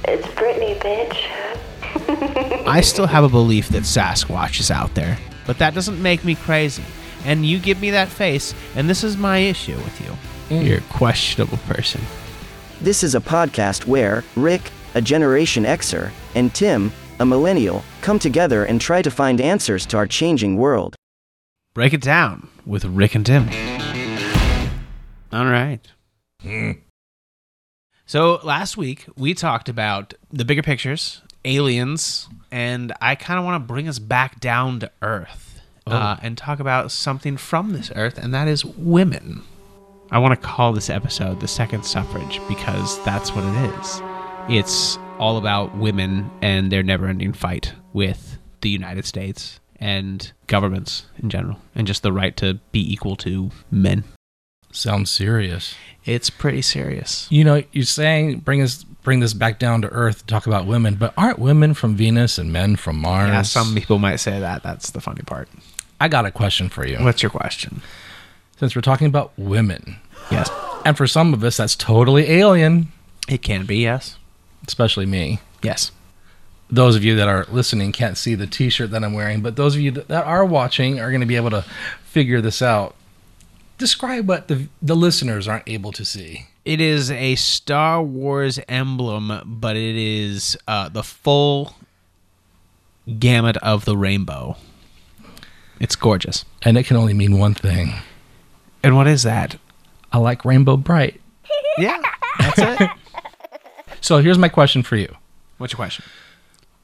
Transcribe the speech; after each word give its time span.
It's 0.06 0.28
Britney, 0.30 0.80
bitch. 0.80 2.68
I 2.68 2.82
still 2.82 3.08
have 3.08 3.24
a 3.24 3.30
belief 3.30 3.70
that 3.70 3.84
Sasquatch 3.84 4.60
is 4.60 4.70
out 4.72 4.94
there, 4.96 5.18
but 5.46 5.58
that 5.60 5.74
doesn't 5.74 6.02
make 6.02 6.24
me 6.24 6.36
crazy. 6.36 6.84
And 7.26 7.46
you 7.46 7.60
give 7.60 7.82
me 7.82 7.90
that 7.90 8.08
face, 8.08 8.54
and 8.76 8.90
this 8.90 9.04
is 9.04 9.18
my 9.18 9.40
issue 9.40 9.76
with 9.76 10.00
you. 10.00 10.56
Mm. 10.56 10.66
You're 10.66 10.78
a 10.78 10.82
questionable 10.82 11.58
person. 11.68 12.02
This 12.80 13.04
is 13.04 13.16
a 13.16 13.20
podcast 13.20 13.88
where 13.88 14.24
Rick, 14.36 14.70
a 14.94 15.02
Generation 15.02 15.64
Xer, 15.64 16.12
and 16.36 16.54
Tim, 16.54 16.92
a 17.20 17.26
millennial, 17.26 17.84
come 18.02 18.20
together 18.20 18.64
and 18.64 18.80
try 18.80 19.02
to 19.02 19.10
find 19.10 19.42
answers 19.42 19.86
to 19.88 19.98
our 19.98 20.06
changing 20.06 20.58
world. 20.58 20.96
Break 21.74 21.94
it 21.94 22.02
down 22.02 22.48
with 22.66 22.86
Rick 22.86 23.16
and 23.16 23.26
Tim. 23.26 23.50
All 25.34 25.46
right. 25.46 25.82
Mm. 26.44 26.80
So 28.06 28.40
last 28.44 28.78
week 28.78 29.08
we 29.18 29.34
talked 29.34 29.68
about 29.68 30.14
the 30.32 30.46
bigger 30.46 30.62
pictures, 30.62 31.22
aliens, 31.44 32.30
and 32.52 32.94
I 33.02 33.16
kind 33.16 33.40
of 33.40 33.46
want 33.46 33.62
to 33.64 33.68
bring 33.68 33.88
us 33.88 33.98
back 33.98 34.40
down 34.40 34.80
to 34.82 34.92
Earth 35.02 35.45
uh, 35.88 36.18
and 36.22 36.38
talk 36.38 36.60
about 36.60 36.92
something 36.92 37.38
from 37.38 37.74
this 37.74 37.92
Earth, 37.96 38.18
and 38.18 38.34
that 38.34 38.48
is 38.48 38.66
women. 38.66 39.44
I 40.12 40.20
want 40.20 40.40
to 40.40 40.48
call 40.48 40.74
this 40.74 40.90
episode 40.90 41.40
the 41.40 41.48
second 41.48 41.84
suffrage 41.84 42.40
because 42.48 43.04
that's 43.04 43.34
what 43.34 43.44
it 43.44 43.74
is. 43.80 44.02
It's 44.50 44.98
all 45.20 45.38
about 45.38 45.76
women 45.78 46.30
and 46.42 46.72
their 46.72 46.84
never 46.84 47.08
ending 47.08 47.34
fight 47.34 47.74
with 47.94 48.38
the 48.62 48.70
United 48.70 49.06
States 49.06 49.60
and 49.80 50.32
governments 50.48 51.06
in 51.22 51.30
general, 51.30 51.60
and 51.76 51.86
just 51.86 52.04
the 52.04 52.14
right 52.14 52.36
to 52.38 52.56
be 52.72 52.92
equal 52.92 53.16
to 53.18 53.52
men. 53.70 54.04
Sounds 54.72 55.10
serious. 55.10 55.74
It's 56.04 56.30
pretty 56.30 56.62
serious. 56.62 57.28
You 57.32 57.44
know, 57.44 57.64
you're 57.72 57.86
saying 57.86 58.40
bring 58.40 58.62
us 58.62 58.84
bring 58.84 59.22
this 59.22 59.34
back 59.34 59.58
down 59.58 59.82
to 59.84 59.90
earth, 59.90 60.28
talk 60.28 60.48
about 60.48 60.66
women, 60.66 60.96
but 60.96 61.14
aren't 61.18 61.40
women 61.40 61.74
from 61.74 61.96
Venus 61.96 62.38
and 62.38 62.52
men 62.52 62.76
from 62.76 62.98
Mars? 62.98 63.30
Yeah, 63.30 63.42
some 63.44 63.74
people 63.74 64.00
might 64.00 64.18
say 64.18 64.40
that. 64.40 64.64
That's 64.64 64.92
the 64.92 65.00
funny 65.00 65.22
part. 65.22 65.48
I 66.00 66.08
got 66.08 66.26
a 66.26 66.32
question 66.32 66.70
for 66.70 66.86
you. 66.86 66.98
What's 66.98 67.24
your 67.24 67.30
question? 67.30 67.82
Since 68.60 68.76
we're 68.76 68.82
talking 68.82 69.08
about 69.08 69.32
women, 69.38 69.98
Yes. 70.32 70.50
and 70.86 70.96
for 70.98 71.08
some 71.08 71.34
of 71.34 71.44
us 71.44 71.58
that's 71.58 71.76
totally 71.76 72.30
alien, 72.32 72.92
It 73.28 73.42
can 73.42 73.66
be, 73.66 73.78
yes. 73.78 74.18
especially 74.68 75.06
me. 75.06 75.40
Yes. 75.64 75.92
Those 76.70 76.96
of 76.96 77.04
you 77.04 77.16
that 77.16 77.28
are 77.28 77.46
listening 77.52 77.92
can't 77.92 78.18
see 78.18 78.34
the 78.36 78.48
t-shirt 78.48 78.92
that 78.92 79.04
I'm 79.04 79.14
wearing, 79.14 79.42
but 79.42 79.56
those 79.56 79.76
of 79.76 79.82
you 79.82 79.92
that 79.92 80.08
that 80.08 80.26
are 80.26 80.44
watching 80.44 81.00
are 81.00 81.10
going 81.12 81.22
to 81.22 81.28
be 81.28 81.36
able 81.36 81.52
to 81.52 81.64
figure 82.06 82.42
this 82.42 82.62
out. 82.62 82.96
Describe 83.78 84.28
what 84.28 84.48
the 84.48 84.68
the 84.82 84.96
listeners 84.96 85.48
aren't 85.48 85.68
able 85.68 85.92
to 85.92 86.04
see. 86.06 86.48
It 86.64 86.82
is 86.82 87.12
a 87.12 87.36
Star 87.36 88.02
Wars 88.02 88.60
emblem, 88.68 89.42
but 89.46 89.76
it 89.76 89.96
is 89.96 90.58
uh, 90.68 90.90
the 90.90 91.04
full 91.04 91.76
gamut 93.20 93.58
of 93.58 93.86
the 93.86 93.96
rainbow. 93.96 94.58
It's 95.80 95.96
gorgeous. 95.96 96.46
And 96.62 96.78
it 96.78 96.86
can 96.86 96.98
only 96.98 97.14
mean 97.14 97.38
one 97.38 97.54
thing. 97.54 97.94
And 98.84 98.96
what 98.96 99.08
is 99.08 99.24
that? 99.24 99.58
I 100.12 100.18
like 100.18 100.46
Rainbow 100.46 100.78
Brite. 100.78 101.22
Yeah, 101.78 102.02
that's 102.40 102.82
it. 102.82 102.90
So 104.00 104.20
here's 104.20 104.38
my 104.38 104.48
question 104.48 104.82
for 104.82 104.96
you. 104.96 105.14
What's 105.58 105.74
your 105.74 105.78
question? 105.78 106.06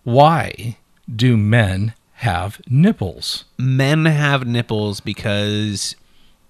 Why 0.03 0.75
do 1.13 1.37
men 1.37 1.93
have 2.15 2.59
nipples? 2.67 3.45
Men 3.57 4.03
have 4.03 4.45
nipples 4.45 4.99
because 4.99 5.95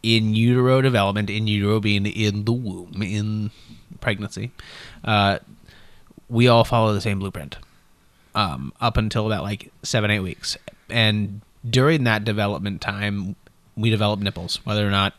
in 0.02 0.34
utero 0.34 0.82
development, 0.82 1.30
in 1.30 1.46
utero 1.46 1.80
being 1.80 2.08
in 2.08 2.46
the 2.46 2.52
womb, 2.52 3.04
in 3.04 3.52
pregnancy, 4.00 4.52
uh, 5.04 5.38
we 6.30 6.48
all 6.48 6.64
follow 6.64 6.94
the 6.94 7.02
same 7.02 7.20
blueprint 7.20 7.58
um, 8.34 8.74
up 8.82 8.98
until 8.98 9.28
about 9.28 9.44
like 9.44 9.72
seven, 9.84 10.10
eight 10.10 10.22
weeks. 10.22 10.58
And 10.90 11.42
during 11.68 12.04
that 12.06 12.24
development 12.24 12.82
time, 12.82 13.36
we 13.76 13.90
develop 13.90 14.20
nipples, 14.20 14.60
whether 14.66 14.86
or 14.88 14.92
not 14.92 15.14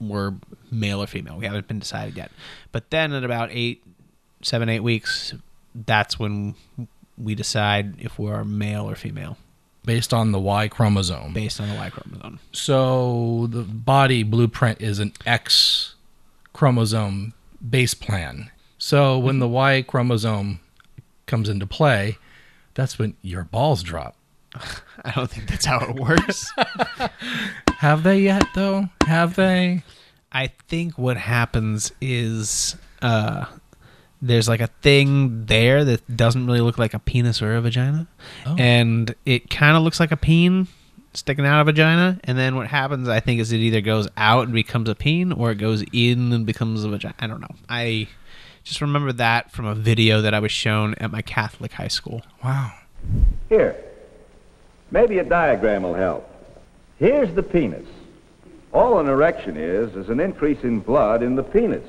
we're 0.00 0.34
male 0.70 1.02
or 1.02 1.06
female. 1.06 1.36
We 1.36 1.46
haven't 1.46 1.66
been 1.68 1.78
decided 1.78 2.16
yet. 2.16 2.30
But 2.72 2.90
then 2.90 3.12
at 3.12 3.24
about 3.24 3.50
eight, 3.52 3.82
seven, 4.42 4.68
eight 4.68 4.80
weeks, 4.80 5.34
that's 5.74 6.18
when 6.18 6.54
we 7.16 7.34
decide 7.34 8.00
if 8.00 8.18
we're 8.18 8.44
male 8.44 8.88
or 8.88 8.94
female 8.94 9.36
Based 9.84 10.12
on 10.12 10.32
the 10.32 10.38
Y 10.38 10.68
chromosome. 10.68 11.32
based 11.32 11.60
on 11.60 11.68
the 11.68 11.74
Y 11.74 11.90
chromosome. 11.90 12.40
So 12.52 13.46
the 13.50 13.62
body 13.62 14.22
blueprint 14.22 14.80
is 14.82 14.98
an 14.98 15.12
X 15.24 15.94
chromosome 16.52 17.32
base 17.68 17.94
plan. 17.94 18.50
So 18.76 19.18
when 19.18 19.38
the 19.38 19.48
Y 19.48 19.82
chromosome 19.82 20.60
comes 21.26 21.48
into 21.48 21.66
play, 21.66 22.18
that's 22.74 22.98
when 22.98 23.14
your 23.22 23.44
balls 23.44 23.82
drop. 23.82 24.14
I 25.04 25.12
don't 25.12 25.30
think 25.30 25.48
that's 25.48 25.64
how 25.64 25.80
it 25.80 25.94
works. 25.96 26.50
Have 27.78 28.02
they 28.02 28.20
yet 28.20 28.44
though? 28.54 28.88
Have 29.06 29.36
they? 29.36 29.82
I 30.32 30.48
think 30.68 30.98
what 30.98 31.16
happens 31.16 31.92
is 32.00 32.76
uh, 33.00 33.46
there's 34.20 34.48
like 34.48 34.60
a 34.60 34.66
thing 34.82 35.46
there 35.46 35.84
that 35.84 36.16
doesn't 36.16 36.46
really 36.46 36.60
look 36.60 36.78
like 36.78 36.94
a 36.94 36.98
penis 36.98 37.40
or 37.40 37.54
a 37.54 37.60
vagina, 37.60 38.06
and 38.58 39.14
it 39.24 39.48
kind 39.50 39.76
of 39.76 39.82
looks 39.82 40.00
like 40.00 40.12
a 40.12 40.16
peen 40.16 40.66
sticking 41.14 41.46
out 41.46 41.60
of 41.60 41.68
a 41.68 41.72
vagina. 41.72 42.20
And 42.24 42.36
then 42.36 42.56
what 42.56 42.66
happens, 42.66 43.08
I 43.08 43.20
think, 43.20 43.40
is 43.40 43.52
it 43.52 43.58
either 43.58 43.80
goes 43.80 44.08
out 44.16 44.44
and 44.44 44.52
becomes 44.52 44.88
a 44.88 44.94
peen, 44.94 45.32
or 45.32 45.50
it 45.52 45.56
goes 45.56 45.84
in 45.92 46.32
and 46.32 46.44
becomes 46.44 46.84
a 46.84 46.88
vagina. 46.88 47.14
I 47.18 47.26
don't 47.26 47.40
know. 47.40 47.54
I 47.68 48.08
just 48.64 48.80
remember 48.80 49.12
that 49.14 49.50
from 49.50 49.66
a 49.66 49.74
video 49.74 50.20
that 50.20 50.34
I 50.34 50.40
was 50.40 50.52
shown 50.52 50.94
at 50.96 51.10
my 51.10 51.22
Catholic 51.22 51.72
high 51.72 51.88
school. 51.88 52.22
Wow. 52.44 52.72
Here, 53.48 53.82
maybe 54.90 55.18
a 55.18 55.24
diagram 55.24 55.82
will 55.82 55.94
help. 55.94 56.28
Here's 56.98 57.34
the 57.34 57.42
penis. 57.42 57.86
All 58.72 58.98
an 58.98 59.08
erection 59.08 59.56
is, 59.56 59.94
is 59.96 60.08
an 60.08 60.20
increase 60.20 60.62
in 60.62 60.80
blood 60.80 61.22
in 61.22 61.36
the 61.36 61.42
penis. 61.42 61.86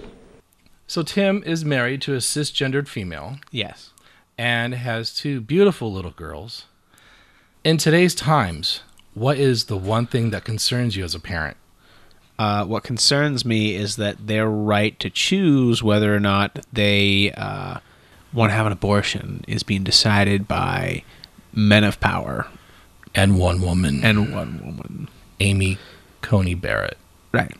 So 0.88 1.04
Tim 1.04 1.44
is 1.46 1.66
married 1.66 2.02
to 2.04 2.14
a 2.14 2.18
cisgendered 2.18 2.88
female 2.88 3.38
Yes. 3.52 3.92
and 4.38 4.74
has 4.74 5.14
two 5.14 5.42
beautiful 5.42 5.92
little 5.92 6.12
girls. 6.12 6.66
In 7.64 7.78
today's 7.78 8.16
times, 8.16 8.82
what 9.14 9.38
is 9.38 9.66
the 9.66 9.78
one 9.78 10.06
thing 10.08 10.30
that 10.30 10.46
concerns 10.46 10.96
you 10.96 11.04
as 11.04 11.14
a 11.14 11.20
parent? 11.20 11.58
Uh, 12.40 12.64
what 12.64 12.84
concerns 12.84 13.44
me 13.44 13.76
is 13.76 13.98
that 13.98 14.28
their 14.28 14.48
right 14.48 14.98
to 15.02 15.10
choose 15.10 15.84
whether 15.84 16.16
or 16.16 16.22
not 16.22 16.66
they 16.72 17.34
uh, 17.34 17.80
want 18.32 18.50
to 18.50 18.56
have 18.56 18.66
an 18.66 18.72
abortion 18.72 19.44
is 19.48 19.62
being 19.62 19.84
decided 19.84 20.48
by 20.48 21.04
men 21.54 21.84
of 21.84 22.00
power 22.00 22.48
And 23.16 23.38
one 23.40 23.62
woman, 23.62 24.04
and 24.04 24.34
one 24.34 24.62
woman. 24.64 25.10
Amy 25.40 25.78
Coney 26.22 26.54
Barrett. 26.54 26.98
Right. 27.32 27.56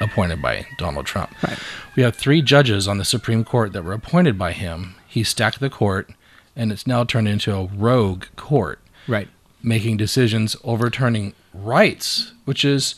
appointed 0.00 0.42
by 0.42 0.66
Donald 0.78 1.06
Trump. 1.06 1.30
Right. 1.44 1.58
We 1.94 2.02
have 2.02 2.16
three 2.16 2.42
judges 2.42 2.88
on 2.88 2.98
the 2.98 3.04
Supreme 3.04 3.44
Court 3.44 3.72
that 3.72 3.84
were 3.84 3.92
appointed 3.92 4.36
by 4.36 4.50
him. 4.52 4.96
He 5.06 5.22
stacked 5.22 5.60
the 5.60 5.70
court, 5.70 6.10
and 6.56 6.72
it's 6.72 6.86
now 6.88 7.04
turned 7.04 7.28
into 7.28 7.54
a 7.54 7.66
rogue 7.66 8.24
court, 8.34 8.80
Right. 9.06 9.28
making 9.62 9.98
decisions 9.98 10.56
overturning 10.64 11.34
rights, 11.54 12.32
which 12.46 12.64
is 12.64 12.96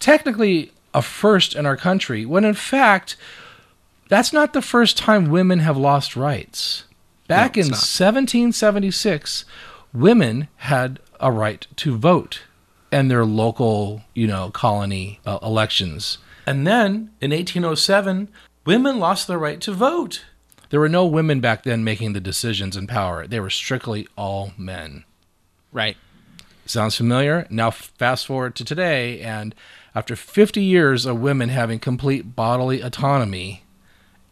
technically 0.00 0.72
a 0.94 1.02
first 1.02 1.54
in 1.54 1.66
our 1.66 1.76
country, 1.76 2.24
when 2.24 2.44
in 2.46 2.54
fact, 2.54 3.16
that's 4.08 4.32
not 4.32 4.54
the 4.54 4.62
first 4.62 4.96
time 4.96 5.28
women 5.28 5.58
have 5.58 5.76
lost 5.76 6.16
rights. 6.16 6.84
Back 7.28 7.56
No, 7.56 7.62
in 7.62 7.68
not. 7.68 7.78
1776, 7.78 9.44
women 9.92 10.48
had 10.56 11.00
a 11.20 11.30
right 11.32 11.66
to 11.76 11.96
vote. 11.96 12.42
in 12.92 13.08
their 13.08 13.24
local, 13.24 14.02
you 14.14 14.26
know, 14.26 14.50
colony 14.50 15.18
uh, 15.26 15.38
elections. 15.42 16.18
And 16.46 16.66
then 16.66 17.10
in 17.20 17.32
1807, 17.32 18.28
women 18.64 18.98
lost 19.00 19.26
their 19.26 19.38
right 19.38 19.60
to 19.62 19.72
vote. 19.72 20.24
There 20.70 20.78
were 20.80 20.88
no 20.88 21.04
women 21.04 21.40
back 21.40 21.64
then 21.64 21.82
making 21.84 22.12
the 22.12 22.20
decisions 22.20 22.76
in 22.76 22.86
power. 22.86 23.26
They 23.26 23.40
were 23.40 23.50
strictly 23.50 24.06
all 24.16 24.52
men. 24.56 25.04
Right. 25.72 25.96
Sounds 26.64 26.96
familiar? 26.96 27.46
Now, 27.50 27.70
fast 27.70 28.26
forward 28.26 28.54
to 28.56 28.64
today, 28.64 29.20
and 29.20 29.54
after 29.94 30.14
50 30.16 30.62
years 30.62 31.06
of 31.06 31.20
women 31.20 31.48
having 31.48 31.78
complete 31.80 32.34
bodily 32.36 32.80
autonomy, 32.80 33.62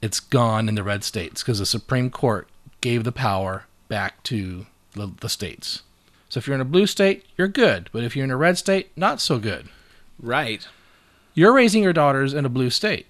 it's 0.00 0.20
gone 0.20 0.68
in 0.68 0.74
the 0.74 0.82
red 0.82 1.02
states 1.04 1.42
because 1.42 1.58
the 1.58 1.66
Supreme 1.66 2.10
Court 2.10 2.48
gave 2.84 3.02
the 3.02 3.12
power 3.12 3.64
back 3.88 4.22
to 4.22 4.66
the, 4.92 5.10
the 5.20 5.28
states. 5.30 5.82
So 6.28 6.36
if 6.36 6.46
you're 6.46 6.54
in 6.54 6.60
a 6.60 6.66
blue 6.66 6.86
state, 6.86 7.24
you're 7.38 7.48
good. 7.48 7.88
But 7.92 8.04
if 8.04 8.14
you're 8.14 8.26
in 8.26 8.30
a 8.30 8.36
red 8.36 8.58
state, 8.58 8.90
not 8.94 9.22
so 9.22 9.38
good. 9.38 9.70
Right. 10.20 10.68
You're 11.32 11.54
raising 11.54 11.82
your 11.82 11.94
daughters 11.94 12.34
in 12.34 12.44
a 12.44 12.50
blue 12.50 12.68
state. 12.68 13.06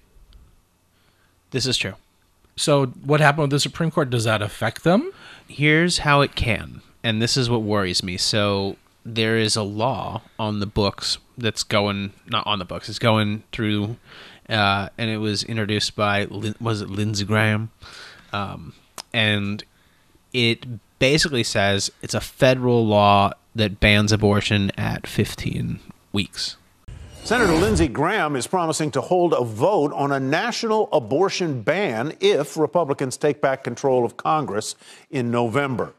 This 1.51 1.65
is 1.65 1.75
true. 1.75 1.95
So 2.55 2.85
what 2.85 3.19
happened 3.19 3.41
with 3.41 3.51
the 3.51 3.59
Supreme 3.59 3.91
Court? 3.91 4.09
Does 4.09 4.23
that 4.23 4.41
affect 4.41 4.85
them? 4.85 5.11
Here's 5.45 5.99
how 5.99 6.21
it 6.21 6.35
can, 6.35 6.81
and 7.03 7.21
this 7.21 7.35
is 7.35 7.49
what 7.49 7.61
worries 7.61 8.01
me. 8.01 8.15
So 8.15 8.77
there 9.05 9.35
is 9.35 9.57
a 9.57 9.61
law 9.61 10.21
on 10.39 10.61
the 10.61 10.65
books 10.65 11.17
that's 11.37 11.63
going 11.63 12.13
not 12.27 12.47
on 12.47 12.59
the 12.59 12.65
books. 12.65 12.87
It's 12.87 12.97
going 12.97 13.43
through, 13.51 13.97
uh, 14.47 14.87
and 14.97 15.09
it 15.09 15.17
was 15.17 15.43
introduced 15.43 15.97
by 15.97 16.27
was 16.61 16.81
it 16.81 16.89
Lindsey 16.89 17.25
Graham, 17.25 17.71
um, 18.31 18.73
and 19.15 19.63
it 20.33 20.65
basically 20.99 21.43
says 21.43 21.89
it's 22.01 22.13
a 22.13 22.19
federal 22.19 22.85
law 22.85 23.31
that 23.55 23.79
bans 23.79 24.11
abortion 24.11 24.71
at 24.77 25.07
15 25.07 25.79
weeks. 26.11 26.57
Senator 27.23 27.53
Lindsey 27.53 27.87
Graham 27.87 28.35
is 28.35 28.45
promising 28.45 28.91
to 28.91 28.99
hold 28.99 29.33
a 29.33 29.43
vote 29.43 29.93
on 29.93 30.11
a 30.11 30.19
national 30.19 30.89
abortion 30.91 31.61
ban 31.61 32.13
if 32.19 32.57
Republicans 32.57 33.15
take 33.15 33.39
back 33.41 33.63
control 33.63 34.03
of 34.03 34.17
Congress 34.17 34.75
in 35.09 35.31
November. 35.31 35.93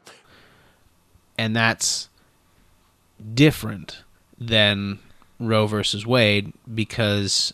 and 1.39 1.55
that's 1.55 2.09
different 3.33 4.03
than 4.39 4.99
Roe 5.39 5.65
versus 5.65 6.05
Wade 6.05 6.53
because 6.73 7.53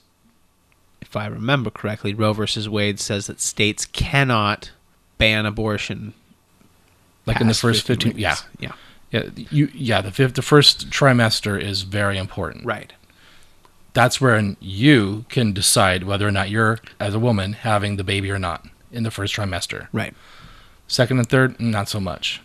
if 1.01 1.15
I 1.15 1.27
remember 1.27 1.69
correctly, 1.69 2.13
Roe 2.13 2.33
versus 2.33 2.67
Wade 2.67 2.99
says 2.99 3.27
that 3.27 3.39
states 3.39 3.85
cannot 3.85 4.71
ban 5.17 5.45
abortion 5.45 6.13
Like 7.25 7.39
in 7.41 7.47
the 7.47 7.53
first 7.53 7.85
15, 7.87 8.09
weeks. 8.13 8.19
yeah. 8.19 8.35
yeah, 8.59 8.71
Yeah, 9.11 9.29
you, 9.51 9.69
yeah, 9.73 10.01
the 10.01 10.11
fifth, 10.11 10.33
the 10.35 10.41
first 10.41 10.89
trimester 10.89 11.59
is 11.61 11.83
very 11.83 12.17
important. 12.17 12.65
right, 12.65 12.91
That's 13.93 14.19
when 14.19 14.57
you 14.59 15.25
can 15.29 15.53
decide 15.53 16.03
whether 16.03 16.27
or 16.27 16.31
not 16.31 16.49
you're, 16.49 16.79
as 16.99 17.13
a 17.13 17.19
woman, 17.19 17.53
having 17.53 17.95
the 17.97 18.03
baby 18.03 18.29
or 18.31 18.39
not 18.39 18.65
in 18.91 19.03
the 19.03 19.11
first 19.11 19.35
trimester. 19.35 19.87
right. 19.93 20.13
Second 20.87 21.17
and 21.19 21.29
third, 21.29 21.59
not 21.59 21.87
so 21.89 21.99
much. 21.99 22.41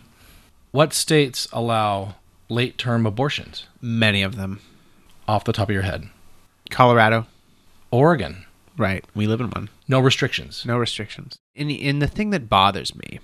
What 0.71 0.93
states 0.93 1.47
allow 1.51 2.15
late 2.47 2.77
term 2.77 3.05
abortions 3.05 3.65
Many 3.81 4.21
of 4.23 4.35
them, 4.37 4.61
off 5.27 5.43
the 5.43 5.53
top 5.53 5.69
of 5.69 5.73
your 5.73 5.83
head? 5.83 6.07
Colorado, 6.69 7.27
Oregon, 7.91 8.45
right? 8.79 9.05
We 9.13 9.27
live 9.27 9.41
in 9.41 9.49
one. 9.49 9.69
no 9.87 9.99
restrictions. 9.99 10.65
No 10.65 10.77
restrictions. 10.77 11.37
And, 11.55 11.69
and 11.71 12.01
the 12.01 12.07
thing 12.07 12.29
that 12.31 12.49
bothers 12.49 12.95
me 12.95 13.19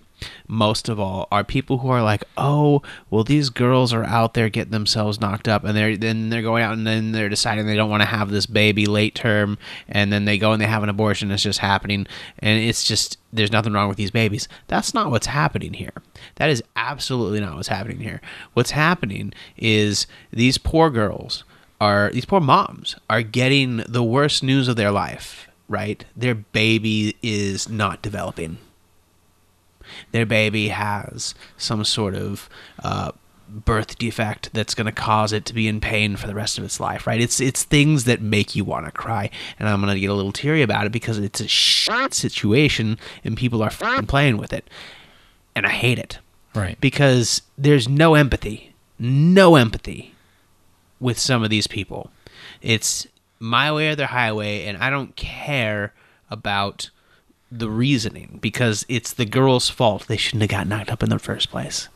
most 0.48 0.88
of 0.90 1.00
all 1.00 1.28
are 1.32 1.44
people 1.44 1.80
who 1.80 1.90
are 1.90 2.04
like, 2.04 2.24
oh, 2.38 2.82
well, 3.10 3.24
these 3.24 3.50
girls 3.50 3.94
are 3.94 4.04
out 4.04 4.34
there 4.34 4.50
getting 4.50 4.72
themselves 4.72 5.20
knocked 5.20 5.48
up, 5.48 5.64
and 5.64 5.76
they're 5.76 5.98
then 5.98 6.30
they're 6.30 6.42
going 6.42 6.64
out 6.64 6.74
and 6.74 6.86
then 6.86 7.12
they're 7.12 7.30
deciding 7.30 7.66
they 7.66 7.76
don't 7.76 7.90
want 7.90 8.02
to 8.02 8.08
have 8.08 8.30
this 8.30 8.46
baby 8.46 8.86
late 8.86 9.16
term, 9.16 9.58
and 9.88 10.12
then 10.12 10.26
they 10.26 10.38
go 10.38 10.52
and 10.52 10.62
they 10.62 10.68
have 10.68 10.84
an 10.84 10.90
abortion. 10.90 11.32
It's 11.32 11.44
just 11.44 11.60
happening, 11.60 12.08
and 12.40 12.60
it's 12.60 12.84
just 12.84 13.18
there's 13.34 13.52
nothing 13.52 13.74
wrong 13.74 13.90
with 13.90 13.98
these 13.98 14.12
babies. 14.12 14.48
That's 14.68 14.94
not 14.94 15.12
what's 15.12 15.28
happening 15.28 15.74
here. 15.74 15.94
That 16.36 16.50
is 16.50 16.64
absolutely 16.76 17.40
not 17.40 17.56
what's 17.56 17.68
happening 17.68 18.00
here. 18.00 18.22
What's 18.54 18.72
happening 18.72 19.34
is 19.58 20.08
these 20.32 20.58
poor 20.58 20.90
girls 20.90 21.44
are 21.82 22.10
these 22.12 22.26
poor 22.26 22.40
moms 22.40 22.96
are 23.10 23.22
getting 23.22 23.84
the 23.88 24.04
worst 24.04 24.44
news 24.44 24.70
of 24.70 24.78
their 24.78 24.92
life 24.92 25.45
right 25.68 26.06
their 26.16 26.36
baby 26.36 27.16
is 27.24 27.68
not 27.70 28.02
developing 28.02 28.58
their 30.12 30.26
baby 30.26 30.70
has 30.70 31.36
some 31.58 31.84
sort 31.86 32.16
of 32.16 32.50
uh, 32.84 33.12
birth 33.48 33.98
defect 34.00 34.50
that's 34.54 34.74
going 34.74 34.86
to 34.88 34.92
cause 34.92 35.32
it 35.32 35.46
to 35.46 35.54
be 35.54 35.68
in 35.68 35.80
pain 35.80 36.16
for 36.16 36.26
the 36.26 36.34
rest 36.34 36.58
of 36.58 36.64
its 36.64 36.80
life 36.80 37.06
right 37.06 37.22
it's 37.22 37.40
it's 37.40 37.64
things 37.64 38.06
that 38.06 38.20
make 38.22 38.56
you 38.56 38.64
want 38.66 38.86
to 38.86 38.92
cry 38.92 39.30
and 39.60 39.70
i'm 39.70 39.82
going 39.82 39.94
to 39.94 40.00
get 40.00 40.10
a 40.10 40.14
little 40.14 40.32
teary 40.32 40.64
about 40.64 40.86
it 40.88 40.92
because 40.92 41.20
it's 41.20 41.40
a 41.40 41.48
shit 41.48 42.14
situation 42.14 42.98
and 43.24 43.38
people 43.38 43.62
are 43.62 43.68
f***ing 43.68 44.08
playing 44.08 44.38
with 44.38 44.52
it 44.52 44.68
and 45.56 45.66
i 45.66 45.70
hate 45.70 46.00
it 46.00 46.18
Right. 46.56 46.80
because 46.80 47.42
there's 47.58 47.90
no 47.90 48.16
empathy, 48.16 48.74
no 48.98 49.58
empathy 49.58 50.16
with 51.02 51.20
some 51.20 51.44
of 51.44 51.50
these 51.50 51.68
people. 51.68 52.12
It's 52.62 53.06
my 53.40 53.72
way 53.72 53.90
or 53.90 53.96
the 53.96 54.08
highway, 54.08 54.66
and 54.66 54.78
I 54.78 54.90
don't 54.90 55.16
care 55.16 55.94
about 56.30 56.90
the 57.52 57.70
reasoning 57.70 58.40
because 58.42 58.86
it's 58.90 59.14
the 59.14 59.26
girl's 59.26 59.70
fault. 59.70 60.08
They 60.08 60.18
shouldn't 60.18 60.42
have 60.42 60.50
got 60.50 60.68
knocked 60.68 60.92
up 60.92 61.04
in 61.04 61.10
the 61.10 61.20
first 61.20 61.50
place. 61.50 61.90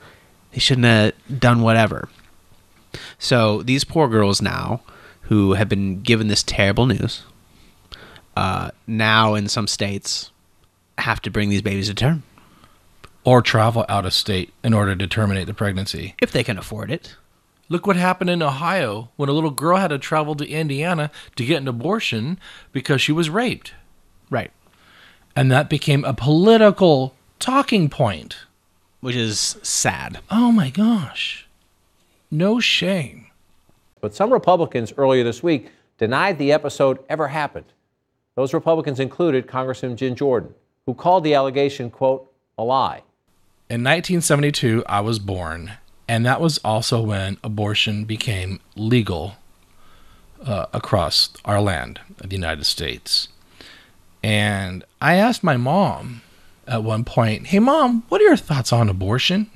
They 0.52 0.60
shouldn't 0.60 0.86
have 0.86 1.40
done 1.40 1.62
whatever. 1.62 2.10
So 3.18 3.62
these 3.64 3.84
poor 3.84 4.08
girls 4.08 4.42
now, 4.42 4.82
who 5.24 5.54
have 5.54 5.70
been 5.70 6.02
given 6.02 6.28
this 6.28 6.44
terrible 6.44 6.86
news, 6.86 7.24
uh, 8.36 8.72
now 8.88 9.36
in 9.36 9.48
some 9.48 9.68
states 9.68 10.32
have 10.98 11.22
to 11.22 11.30
bring 11.32 11.50
these 11.50 11.62
babies 11.62 11.88
to 11.88 11.94
term 11.94 12.24
Or 13.24 13.42
travel 13.42 13.86
out 13.90 14.06
of 14.06 14.14
state 14.14 14.54
in 14.64 14.74
order 14.74 14.96
to 14.96 15.08
terminate 15.08 15.48
the 15.48 15.54
pregnancy. 15.54 16.16
if 16.22 16.32
they 16.32 16.44
can 16.44 16.58
afford 16.58 16.92
it. 16.92 17.16
Look 17.70 17.86
what 17.86 17.96
happened 17.96 18.32
in 18.32 18.42
Ohio 18.42 19.10
when 19.16 19.30
a 19.30 19.32
little 19.32 19.52
girl 19.52 19.78
had 19.78 19.90
to 19.90 20.00
travel 20.00 20.36
to 20.36 20.48
Indiana 20.48 21.12
to 21.36 21.46
get 21.46 21.62
an 21.62 21.68
abortion 21.68 22.40
because 22.72 23.02
she 23.02 23.12
was 23.12 23.30
raped. 23.30 23.74
Right. 24.30 24.52
And 25.36 25.52
that 25.52 25.70
became 25.70 26.04
a 26.04 26.14
political 26.14 27.14
talking 27.40 27.88
point. 27.90 28.38
which 29.02 29.16
is 29.16 29.58
sad. 29.62 30.20
Oh 30.30 30.52
my 30.52 30.70
gosh. 30.70 31.48
No 32.30 32.60
shame. 32.60 33.28
But 34.02 34.14
some 34.14 34.34
Republicans 34.34 34.94
earlier 34.98 35.24
this 35.24 35.42
week 35.42 35.70
denied 35.98 36.38
the 36.38 36.52
episode 36.52 37.00
ever 37.08 37.30
happened. 37.30 37.66
Those 38.36 38.54
Republicans 38.54 39.00
included 39.00 39.48
Congressman 39.48 39.96
Jim 39.96 40.16
Jordan, 40.16 40.54
who 40.86 40.94
called 40.94 41.24
the 41.24 41.34
allegation, 41.34 41.90
quote, 41.90 42.32
a 42.58 42.64
lie. 42.64 43.04
In 43.70 43.84
1972, 43.84 44.84
I 44.88 45.02
was 45.02 45.20
born, 45.20 45.74
and 46.10 46.26
that 46.26 46.42
was 46.42 46.58
also 46.66 47.04
when 47.04 47.38
abortion 47.44 48.04
became 48.04 48.60
legal 48.76 49.36
uh, 50.44 50.66
across 50.74 51.30
our 51.46 51.62
land, 51.62 52.00
the 52.18 52.36
United 52.36 52.66
States. 52.66 53.28
And 54.24 54.84
I 55.00 55.18
asked 55.18 55.44
my 55.44 55.56
mom 55.56 56.24
at 56.68 56.84
one 56.84 57.04
point, 57.04 57.48
Hey, 57.48 57.60
mom, 57.60 58.06
what 58.10 58.22
are 58.22 58.24
your 58.24 58.38
thoughts 58.38 58.74
on 58.74 58.90
abortion? 58.90 59.52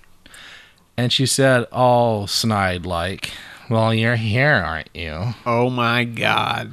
And 0.96 1.12
she 1.12 1.26
said, 1.26 1.64
all 1.72 2.28
snide 2.28 2.86
like, 2.86 3.32
Well, 3.68 3.92
you're 3.92 4.16
here, 4.16 4.54
aren't 4.54 4.90
you? 4.94 5.34
Oh 5.48 5.72
my 5.72 6.04
god. 6.04 6.72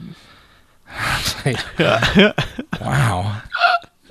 wow. 2.83 3.41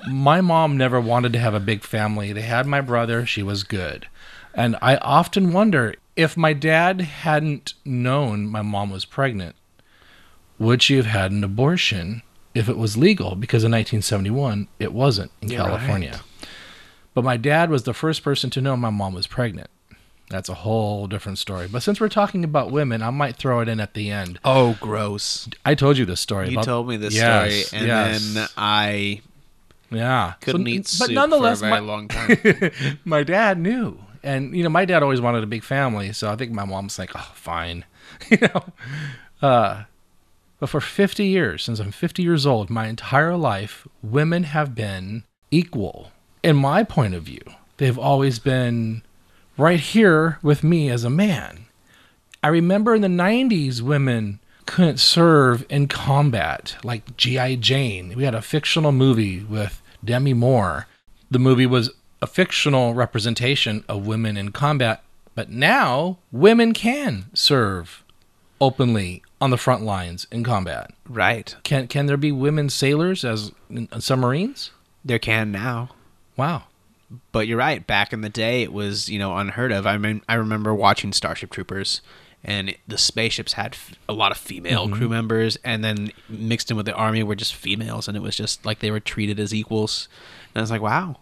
My 0.08 0.40
mom 0.40 0.76
never 0.76 1.00
wanted 1.00 1.32
to 1.34 1.38
have 1.38 1.54
a 1.54 1.60
big 1.60 1.84
family. 1.84 2.32
They 2.32 2.42
had 2.42 2.66
my 2.66 2.80
brother, 2.80 3.24
she 3.24 3.44
was 3.44 3.62
good. 3.62 4.08
And 4.54 4.76
I 4.82 4.96
often 4.96 5.52
wonder 5.52 5.94
if 6.16 6.36
my 6.36 6.52
dad 6.52 7.00
hadn't 7.00 7.74
known 7.84 8.46
my 8.46 8.62
mom 8.62 8.90
was 8.90 9.04
pregnant, 9.04 9.56
would 10.58 10.82
she 10.82 10.96
have 10.96 11.06
had 11.06 11.30
an 11.30 11.42
abortion 11.44 12.22
if 12.54 12.68
it 12.68 12.76
was 12.76 12.96
legal? 12.96 13.34
Because 13.36 13.64
in 13.64 13.70
1971, 13.72 14.68
it 14.78 14.92
wasn't 14.92 15.30
in 15.40 15.48
right. 15.48 15.56
California. 15.56 16.20
But 17.14 17.24
my 17.24 17.36
dad 17.36 17.70
was 17.70 17.84
the 17.84 17.94
first 17.94 18.22
person 18.22 18.50
to 18.50 18.60
know 18.60 18.76
my 18.76 18.90
mom 18.90 19.14
was 19.14 19.26
pregnant. 19.26 19.70
That's 20.28 20.48
a 20.48 20.54
whole 20.54 21.08
different 21.08 21.38
story. 21.38 21.66
But 21.66 21.82
since 21.82 22.00
we're 22.00 22.08
talking 22.08 22.44
about 22.44 22.70
women, 22.70 23.02
I 23.02 23.10
might 23.10 23.34
throw 23.36 23.60
it 23.60 23.68
in 23.68 23.80
at 23.80 23.94
the 23.94 24.10
end. 24.10 24.38
Oh, 24.44 24.76
gross. 24.80 25.48
I 25.64 25.74
told 25.74 25.98
you 25.98 26.04
this 26.04 26.20
story. 26.20 26.46
You 26.48 26.52
about- 26.54 26.64
told 26.66 26.88
me 26.88 26.96
this 26.96 27.14
Yes, 27.14 27.66
story, 27.66 27.80
and 27.80 27.88
yes. 27.88 28.34
then 28.34 28.46
I 28.56 29.22
Yeah. 29.90 30.34
couldn't 30.40 30.66
So- 30.66 30.68
eat 30.70 30.82
but 30.82 30.88
soup 31.08 31.10
nonetheless, 31.12 31.58
for 31.60 31.66
a 31.66 31.70
very 31.70 31.80
my, 31.80 31.86
long 31.86 32.06
time. 32.08 32.98
my 33.04 33.22
dad 33.24 33.58
knew. 33.58 33.98
And, 34.22 34.54
you 34.54 34.62
know, 34.62 34.68
my 34.68 34.84
dad 34.84 35.02
always 35.02 35.20
wanted 35.20 35.42
a 35.42 35.46
big 35.46 35.64
family. 35.64 36.12
So 36.12 36.30
I 36.30 36.36
think 36.36 36.52
my 36.52 36.64
mom's 36.64 36.98
like, 36.98 37.12
oh, 37.14 37.32
fine. 37.34 37.84
you 38.30 38.38
know? 38.38 38.64
Uh, 39.40 39.84
but 40.58 40.68
for 40.68 40.80
50 40.80 41.24
years, 41.24 41.64
since 41.64 41.80
I'm 41.80 41.90
50 41.90 42.22
years 42.22 42.46
old, 42.46 42.68
my 42.68 42.86
entire 42.86 43.36
life, 43.36 43.88
women 44.02 44.44
have 44.44 44.74
been 44.74 45.24
equal. 45.50 46.12
In 46.42 46.56
my 46.56 46.84
point 46.84 47.14
of 47.14 47.22
view, 47.22 47.42
they've 47.78 47.98
always 47.98 48.38
been 48.38 49.02
right 49.56 49.80
here 49.80 50.38
with 50.42 50.62
me 50.62 50.90
as 50.90 51.04
a 51.04 51.10
man. 51.10 51.66
I 52.42 52.48
remember 52.48 52.94
in 52.94 53.02
the 53.02 53.08
90s, 53.08 53.80
women 53.80 54.40
couldn't 54.66 55.00
serve 55.00 55.66
in 55.68 55.88
combat, 55.88 56.76
like 56.84 57.16
G.I. 57.16 57.56
Jane. 57.56 58.14
We 58.14 58.24
had 58.24 58.34
a 58.34 58.42
fictional 58.42 58.92
movie 58.92 59.42
with 59.42 59.82
Demi 60.04 60.32
Moore. 60.32 60.86
The 61.30 61.38
movie 61.38 61.66
was 61.66 61.90
a 62.22 62.26
fictional 62.26 62.94
representation 62.94 63.84
of 63.88 64.06
women 64.06 64.36
in 64.36 64.52
combat, 64.52 65.02
but 65.34 65.50
now 65.50 66.18
women 66.32 66.72
can 66.72 67.26
serve 67.34 68.04
openly 68.60 69.22
on 69.40 69.50
the 69.50 69.56
front 69.56 69.82
lines 69.82 70.26
in 70.30 70.44
combat. 70.44 70.92
Right. 71.08 71.56
Can 71.64 71.88
can 71.88 72.06
there 72.06 72.16
be 72.16 72.32
women 72.32 72.68
sailors 72.68 73.24
as 73.24 73.52
in 73.70 73.88
uh, 73.90 74.00
submarines? 74.00 74.70
There 75.04 75.18
can 75.18 75.50
now. 75.50 75.90
Wow. 76.36 76.64
But 77.32 77.48
you're 77.48 77.58
right. 77.58 77.84
Back 77.84 78.12
in 78.12 78.20
the 78.20 78.28
day, 78.28 78.62
it 78.62 78.72
was 78.72 79.08
you 79.08 79.18
know 79.18 79.36
unheard 79.36 79.72
of. 79.72 79.86
I 79.86 79.96
mean, 79.96 80.22
I 80.28 80.34
remember 80.34 80.74
watching 80.74 81.12
Starship 81.12 81.50
Troopers, 81.50 82.02
and 82.44 82.70
it, 82.70 82.80
the 82.86 82.98
spaceships 82.98 83.54
had 83.54 83.74
f- 83.74 83.94
a 84.08 84.12
lot 84.12 84.30
of 84.30 84.36
female 84.36 84.86
mm-hmm. 84.86 84.96
crew 84.96 85.08
members, 85.08 85.56
and 85.64 85.82
then 85.82 86.12
mixed 86.28 86.70
in 86.70 86.76
with 86.76 86.86
the 86.86 86.94
army 86.94 87.22
were 87.22 87.34
just 87.34 87.54
females, 87.54 88.06
and 88.06 88.16
it 88.16 88.20
was 88.20 88.36
just 88.36 88.64
like 88.64 88.78
they 88.78 88.90
were 88.90 89.00
treated 89.00 89.40
as 89.40 89.54
equals. 89.54 90.08
And 90.54 90.60
I 90.60 90.62
was 90.62 90.70
like, 90.70 90.82
wow, 90.82 91.16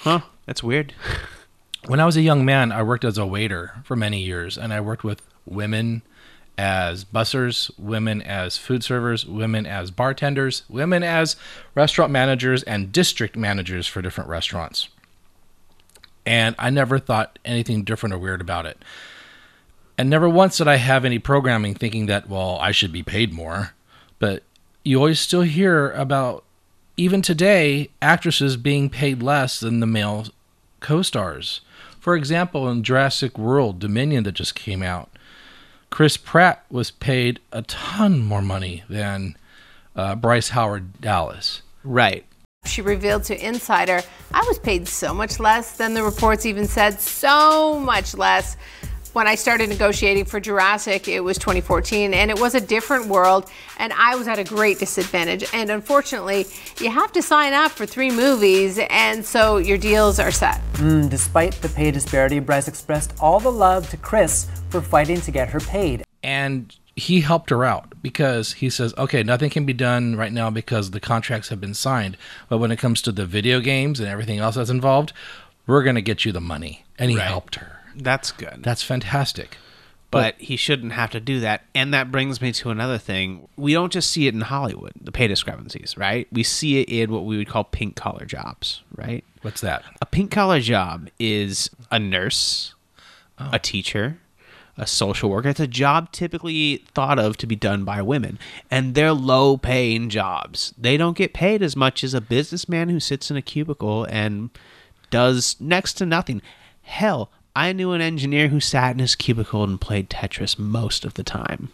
huh? 0.00 0.20
That's 0.46 0.62
weird. 0.62 0.94
When 1.86 1.98
I 1.98 2.04
was 2.04 2.16
a 2.18 2.20
young 2.20 2.44
man, 2.44 2.72
I 2.72 2.82
worked 2.82 3.06
as 3.06 3.16
a 3.16 3.24
waiter 3.24 3.72
for 3.84 3.96
many 3.96 4.20
years, 4.20 4.58
and 4.58 4.70
I 4.70 4.82
worked 4.82 5.02
with 5.02 5.22
women 5.46 6.02
as 6.58 7.06
bussers, 7.06 7.70
women 7.78 8.20
as 8.20 8.58
food 8.58 8.84
servers, 8.84 9.24
women 9.24 9.64
as 9.64 9.90
bartenders, 9.90 10.62
women 10.68 11.02
as 11.02 11.36
restaurant 11.74 12.12
managers, 12.12 12.62
and 12.64 12.92
district 12.92 13.34
managers 13.34 13.86
for 13.86 14.02
different 14.02 14.28
restaurants. 14.28 14.90
And 16.26 16.54
I 16.58 16.68
never 16.68 16.98
thought 16.98 17.38
anything 17.46 17.82
different 17.82 18.14
or 18.14 18.18
weird 18.18 18.42
about 18.42 18.66
it. 18.66 18.84
And 19.96 20.10
never 20.10 20.28
once 20.28 20.58
did 20.58 20.68
I 20.68 20.76
have 20.76 21.06
any 21.06 21.18
programming 21.18 21.74
thinking 21.74 22.06
that, 22.06 22.28
well, 22.28 22.58
I 22.60 22.72
should 22.72 22.92
be 22.92 23.02
paid 23.02 23.32
more. 23.32 23.72
But 24.18 24.42
you 24.84 24.98
always 24.98 25.18
still 25.18 25.42
hear 25.42 25.90
about, 25.92 26.44
even 27.00 27.22
today, 27.22 27.88
actresses 28.02 28.58
being 28.58 28.90
paid 28.90 29.22
less 29.22 29.58
than 29.58 29.80
the 29.80 29.86
male 29.86 30.26
co 30.80 31.00
stars. 31.00 31.62
For 31.98 32.14
example, 32.14 32.68
in 32.68 32.82
Jurassic 32.82 33.38
World 33.38 33.78
Dominion 33.78 34.24
that 34.24 34.32
just 34.32 34.54
came 34.54 34.82
out, 34.82 35.08
Chris 35.88 36.18
Pratt 36.18 36.62
was 36.70 36.90
paid 36.90 37.40
a 37.52 37.62
ton 37.62 38.20
more 38.20 38.42
money 38.42 38.84
than 38.90 39.34
uh, 39.96 40.14
Bryce 40.14 40.50
Howard 40.50 41.00
Dallas. 41.00 41.62
Right. 41.84 42.26
She 42.66 42.82
revealed 42.82 43.24
to 43.24 43.46
Insider, 43.46 44.02
I 44.34 44.44
was 44.46 44.58
paid 44.58 44.86
so 44.86 45.14
much 45.14 45.40
less 45.40 45.78
than 45.78 45.94
the 45.94 46.02
reports 46.02 46.44
even 46.44 46.66
said, 46.66 47.00
so 47.00 47.80
much 47.80 48.14
less. 48.14 48.58
When 49.12 49.26
I 49.26 49.34
started 49.34 49.68
negotiating 49.68 50.26
for 50.26 50.38
Jurassic, 50.38 51.08
it 51.08 51.18
was 51.18 51.36
2014, 51.36 52.14
and 52.14 52.30
it 52.30 52.38
was 52.38 52.54
a 52.54 52.60
different 52.60 53.06
world, 53.06 53.50
and 53.78 53.92
I 53.92 54.14
was 54.14 54.28
at 54.28 54.38
a 54.38 54.44
great 54.44 54.78
disadvantage. 54.78 55.44
And 55.52 55.68
unfortunately, 55.68 56.46
you 56.80 56.90
have 56.92 57.10
to 57.12 57.22
sign 57.22 57.52
up 57.52 57.72
for 57.72 57.86
three 57.86 58.12
movies, 58.12 58.78
and 58.88 59.24
so 59.24 59.56
your 59.56 59.78
deals 59.78 60.20
are 60.20 60.30
set. 60.30 60.60
Mm, 60.74 61.10
despite 61.10 61.54
the 61.54 61.68
pay 61.68 61.90
disparity, 61.90 62.38
Bryce 62.38 62.68
expressed 62.68 63.12
all 63.20 63.40
the 63.40 63.50
love 63.50 63.90
to 63.90 63.96
Chris 63.96 64.46
for 64.68 64.80
fighting 64.80 65.20
to 65.22 65.32
get 65.32 65.48
her 65.48 65.58
paid. 65.60 66.04
And 66.22 66.72
he 66.94 67.22
helped 67.22 67.50
her 67.50 67.64
out 67.64 68.00
because 68.00 68.52
he 68.52 68.70
says, 68.70 68.94
okay, 68.96 69.24
nothing 69.24 69.50
can 69.50 69.66
be 69.66 69.72
done 69.72 70.14
right 70.14 70.32
now 70.32 70.50
because 70.50 70.92
the 70.92 71.00
contracts 71.00 71.48
have 71.48 71.60
been 71.60 71.74
signed. 71.74 72.16
But 72.48 72.58
when 72.58 72.70
it 72.70 72.78
comes 72.78 73.02
to 73.02 73.10
the 73.10 73.26
video 73.26 73.58
games 73.58 73.98
and 73.98 74.08
everything 74.08 74.38
else 74.38 74.54
that's 74.54 74.70
involved, 74.70 75.12
we're 75.66 75.82
going 75.82 75.96
to 75.96 76.02
get 76.02 76.24
you 76.24 76.30
the 76.30 76.40
money. 76.40 76.84
And 76.96 77.10
he 77.10 77.16
Right. 77.16 77.26
helped 77.26 77.56
her. 77.56 77.79
That's 78.02 78.32
good. 78.32 78.62
That's 78.62 78.82
fantastic. 78.82 79.56
but 80.10 80.34
he 80.40 80.56
shouldn't 80.56 80.92
have 80.92 81.10
to 81.10 81.20
do 81.20 81.40
that. 81.40 81.62
And 81.74 81.94
that 81.94 82.10
brings 82.10 82.40
me 82.40 82.52
to 82.52 82.70
another 82.70 82.98
thing. 82.98 83.46
We 83.56 83.72
don't 83.72 83.92
just 83.92 84.10
see 84.10 84.26
it 84.26 84.34
in 84.34 84.40
Hollywood, 84.40 84.92
the 85.00 85.12
pay 85.12 85.28
discrepancies, 85.28 85.96
right? 85.96 86.26
We 86.32 86.42
see 86.42 86.80
it 86.80 86.88
in 86.88 87.12
what 87.12 87.24
we 87.24 87.36
would 87.36 87.48
call 87.48 87.64
pink 87.64 87.96
collar 87.96 88.24
jobs, 88.24 88.82
right? 88.96 89.24
What's 89.42 89.60
that? 89.60 89.84
A 90.02 90.06
pink 90.06 90.30
collar 90.32 90.60
job 90.60 91.08
is 91.18 91.70
a 91.90 91.98
nurse, 91.98 92.74
a 93.38 93.50
oh. 93.54 93.58
teacher, 93.62 94.18
a 94.76 94.86
social 94.86 95.30
worker. 95.30 95.50
It's 95.50 95.60
a 95.60 95.66
job 95.68 96.10
typically 96.10 96.84
thought 96.92 97.18
of 97.18 97.36
to 97.38 97.46
be 97.46 97.56
done 97.56 97.84
by 97.84 98.02
women, 98.02 98.38
and 98.70 98.94
they're 98.94 99.12
low 99.12 99.56
paying 99.56 100.08
jobs. 100.10 100.74
They 100.76 100.96
don't 100.96 101.16
get 101.16 101.34
paid 101.34 101.62
as 101.62 101.76
much 101.76 102.02
as 102.02 102.14
a 102.14 102.20
businessman 102.20 102.88
who 102.88 102.98
sits 102.98 103.30
in 103.30 103.36
a 103.36 103.42
cubicle 103.42 104.04
and 104.04 104.50
does 105.10 105.56
next 105.60 105.94
to 105.94 106.06
nothing. 106.06 106.42
Hell, 106.82 107.30
I 107.54 107.72
knew 107.72 107.92
an 107.92 108.00
engineer 108.00 108.48
who 108.48 108.60
sat 108.60 108.92
in 108.92 109.00
his 109.00 109.16
cubicle 109.16 109.64
and 109.64 109.80
played 109.80 110.08
Tetris 110.08 110.58
most 110.58 111.04
of 111.04 111.14
the 111.14 111.24
time. 111.24 111.70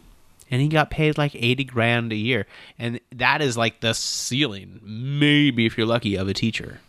And 0.51 0.63
he 0.63 0.69
got 0.69 0.91
paid 0.91 1.19
like 1.19 1.35
80 1.35 1.65
grand 1.65 2.13
a 2.13 2.17
year. 2.17 2.47
And 2.79 3.01
that 3.13 3.43
is 3.43 3.57
like 3.57 3.81
the 3.81 3.95
ceiling, 3.95 4.81
maybe 4.83 5.67
if 5.67 5.77
you're 5.77 5.87
lucky, 5.87 6.17
of 6.17 6.29
a 6.29 6.35
teacher. 6.35 6.81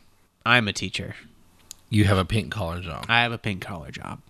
I'm 0.46 0.68
a 0.68 0.74
teacher. 0.74 1.16
You 1.90 2.06
have 2.06 2.18
a 2.18 2.26
pink 2.26 2.52
collar 2.52 2.82
job. 2.82 3.06
I 3.10 3.24
have 3.24 3.32
a 3.32 3.38
pink 3.38 3.62
collar 3.62 3.92
job. 3.92 4.22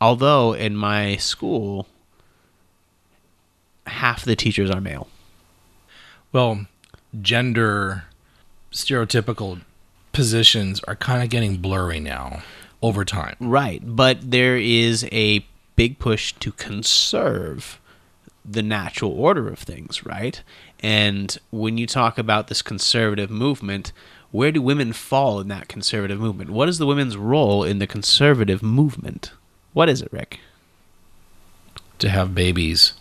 Although 0.00 0.52
in 0.52 0.76
my 0.76 1.16
school, 1.16 1.88
half 3.86 4.24
the 4.24 4.36
teachers 4.36 4.70
are 4.70 4.80
male. 4.80 5.08
Well, 6.30 6.66
gender 7.20 8.04
stereotypical 8.70 9.62
positions 10.12 10.80
are 10.86 10.94
kind 10.94 11.22
of 11.22 11.30
getting 11.30 11.56
blurry 11.56 12.00
now 12.00 12.42
over 12.82 13.04
time. 13.04 13.36
Right. 13.40 13.82
But 13.84 14.30
there 14.30 14.56
is 14.56 15.06
a 15.10 15.44
big 15.76 15.98
push 15.98 16.32
to 16.34 16.52
conserve 16.52 17.80
the 18.44 18.62
natural 18.62 19.12
order 19.12 19.48
of 19.48 19.58
things, 19.58 20.04
right? 20.06 20.42
And 20.80 21.36
when 21.50 21.76
you 21.76 21.86
talk 21.86 22.18
about 22.18 22.48
this 22.48 22.62
conservative 22.62 23.30
movement, 23.30 23.92
where 24.30 24.52
do 24.52 24.62
women 24.62 24.92
fall 24.92 25.40
in 25.40 25.48
that 25.48 25.68
conservative 25.68 26.18
movement? 26.20 26.50
What 26.50 26.68
is 26.68 26.78
the 26.78 26.86
women's 26.86 27.16
role 27.16 27.64
in 27.64 27.78
the 27.78 27.86
conservative 27.86 28.62
movement? 28.62 29.32
What 29.72 29.88
is 29.88 30.00
it, 30.02 30.12
Rick? 30.12 30.40
To 31.98 32.08
have 32.08 32.34
babies, 32.34 32.94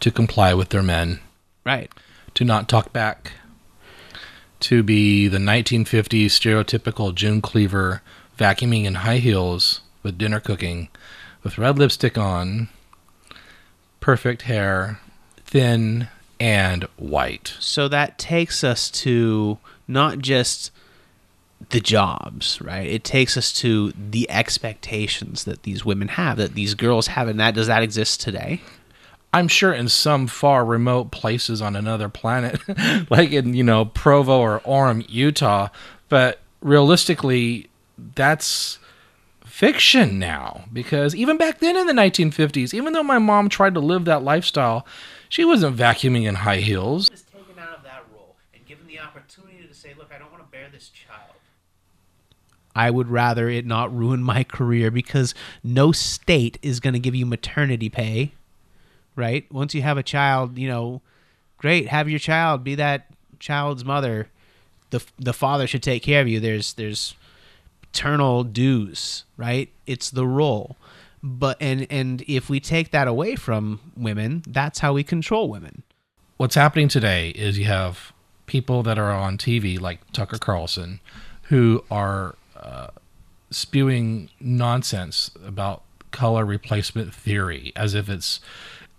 to 0.00 0.10
comply 0.10 0.54
with 0.54 0.68
their 0.70 0.82
men, 0.82 1.20
Right. 1.64 1.90
to 2.34 2.44
not 2.44 2.68
talk 2.68 2.92
back, 2.92 3.32
to 4.60 4.82
be 4.82 5.26
the 5.26 5.38
1950s 5.38 6.32
stereotypical 6.38 7.14
June 7.14 7.40
Cleaver 7.42 8.02
vacuuming 8.40 8.84
in 8.84 8.96
high 8.96 9.18
heels 9.18 9.82
with 10.02 10.16
dinner 10.16 10.40
cooking, 10.40 10.88
with 11.42 11.58
red 11.58 11.78
lipstick 11.78 12.16
on, 12.16 12.68
perfect 14.00 14.42
hair, 14.42 14.98
thin 15.44 16.08
and 16.40 16.84
white. 16.96 17.54
So 17.60 17.86
that 17.88 18.18
takes 18.18 18.64
us 18.64 18.90
to 19.02 19.58
not 19.86 20.20
just 20.20 20.70
the 21.68 21.80
jobs, 21.80 22.60
right? 22.62 22.86
It 22.86 23.04
takes 23.04 23.36
us 23.36 23.52
to 23.60 23.92
the 23.92 24.28
expectations 24.30 25.44
that 25.44 25.64
these 25.64 25.84
women 25.84 26.08
have, 26.08 26.38
that 26.38 26.54
these 26.54 26.74
girls 26.74 27.08
have, 27.08 27.28
and 27.28 27.38
that 27.38 27.54
does 27.54 27.66
that 27.66 27.82
exist 27.82 28.22
today? 28.22 28.62
I'm 29.32 29.46
sure 29.46 29.72
in 29.72 29.88
some 29.88 30.26
far 30.26 30.64
remote 30.64 31.12
places 31.12 31.60
on 31.60 31.76
another 31.76 32.08
planet, 32.08 32.58
like 33.10 33.30
in, 33.30 33.54
you 33.54 33.62
know, 33.62 33.84
Provo 33.84 34.40
or 34.40 34.60
Orem, 34.60 35.04
Utah, 35.08 35.68
but 36.08 36.40
realistically, 36.62 37.69
that's 38.14 38.78
fiction 39.44 40.18
now 40.18 40.64
because 40.72 41.14
even 41.14 41.36
back 41.36 41.58
then 41.58 41.76
in 41.76 41.86
the 41.86 41.92
1950s, 41.92 42.72
even 42.72 42.92
though 42.92 43.02
my 43.02 43.18
mom 43.18 43.48
tried 43.48 43.74
to 43.74 43.80
live 43.80 44.04
that 44.06 44.22
lifestyle, 44.22 44.86
she 45.28 45.44
wasn't 45.44 45.76
vacuuming 45.76 46.24
in 46.24 46.36
high 46.36 46.58
heels. 46.58 47.10
Is 47.10 47.22
taken 47.22 47.58
out 47.58 47.76
of 47.76 47.82
that 47.84 48.04
role 48.12 48.36
and 48.54 48.64
given 48.66 48.86
the 48.86 48.98
opportunity 48.98 49.66
to 49.66 49.74
say, 49.74 49.94
"Look, 49.98 50.10
I 50.14 50.18
don't 50.18 50.32
want 50.32 50.44
to 50.44 50.50
bear 50.50 50.68
this 50.72 50.88
child." 50.88 51.34
I 52.74 52.90
would 52.90 53.08
rather 53.08 53.48
it 53.48 53.66
not 53.66 53.94
ruin 53.94 54.22
my 54.22 54.44
career 54.44 54.90
because 54.90 55.34
no 55.62 55.92
state 55.92 56.58
is 56.62 56.80
going 56.80 56.94
to 56.94 57.00
give 57.00 57.14
you 57.14 57.26
maternity 57.26 57.88
pay, 57.88 58.32
right? 59.16 59.50
Once 59.52 59.74
you 59.74 59.82
have 59.82 59.98
a 59.98 60.02
child, 60.02 60.56
you 60.56 60.68
know, 60.68 61.02
great, 61.58 61.88
have 61.88 62.08
your 62.08 62.20
child, 62.20 62.64
be 62.64 62.74
that 62.76 63.06
child's 63.38 63.84
mother. 63.84 64.28
The 64.90 65.04
the 65.18 65.32
father 65.32 65.66
should 65.66 65.82
take 65.82 66.02
care 66.02 66.20
of 66.20 66.28
you. 66.28 66.40
There's 66.40 66.74
there's 66.74 67.14
paternal 67.92 68.44
dues, 68.44 69.24
right? 69.36 69.68
It's 69.86 70.10
the 70.10 70.26
role. 70.26 70.76
But 71.22 71.58
and 71.60 71.86
and 71.90 72.22
if 72.26 72.48
we 72.48 72.60
take 72.60 72.92
that 72.92 73.06
away 73.06 73.36
from 73.36 73.80
women, 73.96 74.42
that's 74.46 74.78
how 74.78 74.94
we 74.94 75.04
control 75.04 75.50
women. 75.50 75.82
What's 76.38 76.54
happening 76.54 76.88
today 76.88 77.30
is 77.30 77.58
you 77.58 77.66
have 77.66 78.12
people 78.46 78.82
that 78.84 78.98
are 78.98 79.10
on 79.10 79.36
TV 79.36 79.78
like 79.78 80.00
Tucker 80.12 80.38
Carlson 80.38 81.00
who 81.44 81.84
are 81.90 82.36
uh, 82.56 82.88
spewing 83.50 84.30
nonsense 84.40 85.30
about 85.44 85.82
color 86.10 86.46
replacement 86.46 87.14
theory 87.14 87.72
as 87.76 87.94
if 87.94 88.08
it's 88.08 88.40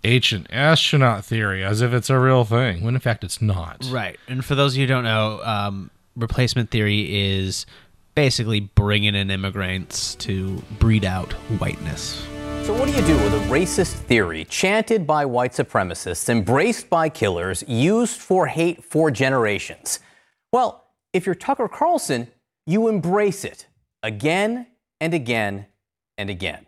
ancient 0.04 0.46
astronaut 0.50 1.24
theory, 1.24 1.64
as 1.64 1.80
if 1.80 1.92
it's 1.92 2.10
a 2.10 2.18
real 2.18 2.44
thing, 2.44 2.82
when 2.82 2.94
in 2.94 3.00
fact 3.00 3.24
it's 3.24 3.42
not. 3.42 3.84
Right. 3.90 4.18
And 4.28 4.44
for 4.44 4.54
those 4.54 4.74
of 4.74 4.78
you 4.78 4.86
who 4.86 4.92
don't 4.92 5.04
know, 5.04 5.40
um, 5.42 5.90
replacement 6.16 6.70
theory 6.70 7.34
is 7.34 7.66
basically 8.14 8.60
bringing 8.60 9.14
in 9.14 9.30
immigrants 9.30 10.14
to 10.16 10.62
breed 10.78 11.04
out 11.04 11.32
whiteness. 11.58 12.26
So, 12.64 12.72
what 12.72 12.88
do 12.88 12.94
you 12.94 13.02
do 13.06 13.16
with 13.24 13.34
a 13.34 13.46
racist 13.48 13.94
theory 13.94 14.44
chanted 14.44 15.06
by 15.06 15.24
white 15.24 15.52
supremacists, 15.52 16.28
embraced 16.28 16.88
by 16.88 17.08
killers, 17.08 17.64
used 17.66 18.20
for 18.20 18.46
hate 18.46 18.84
for 18.84 19.10
generations? 19.10 19.98
Well, 20.52 20.84
if 21.12 21.26
you're 21.26 21.34
Tucker 21.34 21.68
Carlson, 21.68 22.28
you 22.66 22.88
embrace 22.88 23.44
it 23.44 23.66
again 24.02 24.68
and 25.00 25.12
again 25.12 25.66
and 26.16 26.30
again. 26.30 26.66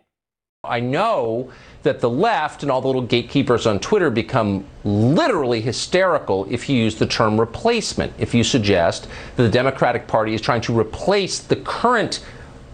I 0.67 0.79
know 0.79 1.51
that 1.83 1.99
the 1.99 2.09
left 2.09 2.63
and 2.63 2.71
all 2.71 2.81
the 2.81 2.87
little 2.87 3.01
gatekeepers 3.01 3.67
on 3.67 3.79
Twitter 3.79 4.09
become 4.09 4.65
literally 4.83 5.61
hysterical 5.61 6.47
if 6.49 6.67
you 6.67 6.77
use 6.77 6.95
the 6.95 7.05
term 7.05 7.39
replacement, 7.39 8.11
if 8.17 8.33
you 8.33 8.43
suggest 8.43 9.07
that 9.35 9.43
the 9.43 9.49
Democratic 9.49 10.07
Party 10.07 10.33
is 10.33 10.41
trying 10.41 10.61
to 10.61 10.77
replace 10.77 11.39
the 11.39 11.55
current 11.57 12.25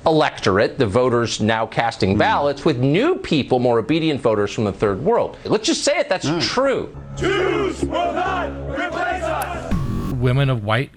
electorate, 0.05 0.77
the 0.77 0.87
voters 0.87 1.39
now 1.39 1.65
casting 1.65 2.13
hmm. 2.13 2.19
ballots, 2.19 2.65
with 2.65 2.79
new 2.79 3.15
people, 3.17 3.59
more 3.59 3.79
obedient 3.79 4.19
voters 4.19 4.51
from 4.51 4.63
the 4.63 4.73
third 4.73 5.03
world. 5.03 5.37
Let's 5.45 5.67
just 5.67 5.83
say 5.83 5.97
it, 5.97 6.09
that's 6.09 6.27
hmm. 6.27 6.39
true. 6.39 6.95
Jews 7.17 7.83
will 7.83 8.13
not 8.13 8.49
replace 8.69 9.23
us. 9.23 9.73
Women 10.13 10.49
of 10.49 10.63
white 10.63 10.91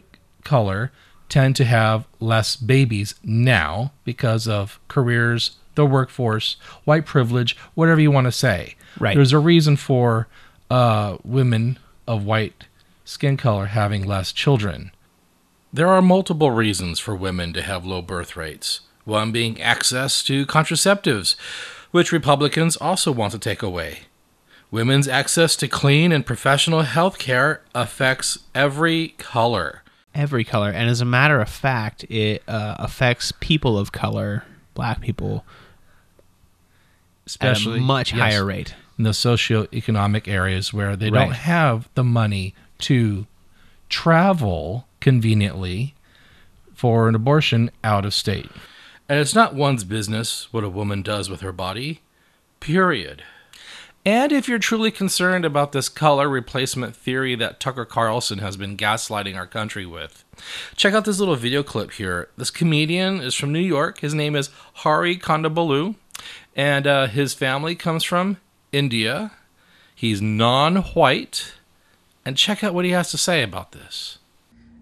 color 0.45 0.93
tend 1.29 1.57
to 1.57 1.65
have 1.65 2.07
less 2.21 2.57
babies 2.57 3.15
now 3.23 3.93
because 4.05 4.47
of 4.47 4.79
careers, 4.89 5.57
the 5.75 5.87
workforce, 5.87 6.57
white 6.85 7.07
privilege, 7.07 7.57
whatever 7.75 8.01
you 8.01 8.11
want 8.11 8.27
to 8.27 8.33
say. 8.33 8.77
Right. 8.99 9.15
There's 9.17 9.33
a 9.33 9.39
reason 9.39 9.77
for 9.77 10.29
uh, 10.71 11.19
women 11.25 11.79
of 12.07 12.25
white 12.25 12.67
skin 13.05 13.37
color 13.37 13.67
having 13.67 14.05
less 14.05 14.33
children. 14.33 14.91
There 15.73 15.89
are 15.89 16.03
multiple 16.03 16.51
reasons 16.51 17.01
for 17.01 17.15
women 17.17 17.53
to 17.55 17.63
have 17.63 17.85
low 17.85 18.03
birth 18.03 18.37
rates. 18.37 18.81
One 19.05 19.33
being 19.33 19.61
access 19.61 20.23
to 20.25 20.47
contraceptives, 20.47 21.35
which 21.91 22.13
Republicans 22.13 22.77
also 22.77 23.13
want 23.13 23.33
to 23.33 23.39
take 23.39 23.63
away. 23.63 24.01
Women's 24.71 25.07
access 25.07 25.55
to 25.57 25.69
clean 25.69 26.11
and 26.11 26.27
professional 26.27 26.83
health 26.83 27.19
care 27.19 27.63
affects 27.75 28.39
every 28.55 29.09
color. 29.19 29.84
Every 30.15 30.45
color. 30.45 30.71
And 30.71 30.89
as 30.89 31.01
a 31.01 31.05
matter 31.05 31.41
of 31.41 31.49
fact, 31.49 32.05
it 32.05 32.43
uh, 32.47 32.77
affects 32.79 33.33
people 33.41 33.77
of 33.79 33.91
color, 33.93 34.45
black 34.75 35.01
people, 35.01 35.45
especially 37.27 37.75
at 37.75 37.79
a 37.81 37.83
much 37.83 38.13
yes, 38.13 38.21
higher 38.21 38.45
rate. 38.45 38.75
in 38.99 39.05
the 39.05 39.11
socioeconomic 39.11 40.29
areas 40.29 40.73
where 40.73 40.95
they 40.97 41.11
Right. 41.11 41.25
don't 41.27 41.35
have 41.35 41.89
the 41.95 42.05
money 42.05 42.55
to 42.79 43.27
travel 43.89 44.87
conveniently 45.01 45.95
for 46.75 47.09
an 47.09 47.15
abortion 47.15 47.71
out 47.83 48.05
of 48.05 48.15
state. 48.15 48.51
And 49.09 49.19
it's 49.21 49.35
not 49.35 49.55
one's 49.55 49.85
business 49.85 50.49
what 50.53 50.65
a 50.65 50.69
woman 50.69 51.03
does 51.03 51.29
with 51.29 51.41
her 51.41 51.53
body, 51.53 52.01
period. 52.61 53.23
And 54.07 54.33
if 54.33 54.49
you're 54.49 54.59
truly 54.59 54.91
concerned 54.91 55.47
about 55.47 55.73
this 55.73 55.89
color 55.89 56.29
replacement 56.29 56.95
theory 56.95 57.35
that 57.37 57.59
Tucker 57.59 57.87
Carlson 57.87 58.39
has 58.39 58.57
been 58.57 58.77
gaslighting 58.77 59.35
our 59.35 59.47
country 59.47 59.87
with, 59.87 60.25
check 60.77 60.93
out 60.93 61.07
this 61.07 61.19
little 61.19 61.37
video 61.37 61.63
clip 61.63 61.93
here. 61.93 62.29
This 62.37 62.51
comedian 62.51 63.21
is 63.21 63.35
from 63.35 63.51
New 63.51 63.61
York. 63.61 64.01
His 64.01 64.13
name 64.13 64.37
is 64.37 64.51
Hari 64.75 65.17
Kondabolu, 65.17 65.95
and 66.55 66.87
uh, 66.87 67.07
his 67.07 67.33
family 67.33 67.75
comes 67.75 68.05
from 68.05 68.37
India. 68.73 69.33
He's 69.95 70.21
non 70.21 70.77
white. 70.77 71.55
And 72.27 72.37
check 72.39 72.65
out 72.65 72.73
what 72.75 72.87
he 72.87 72.91
has 72.93 73.11
to 73.11 73.19
say 73.19 73.43
about 73.43 73.73
this. 73.73 74.19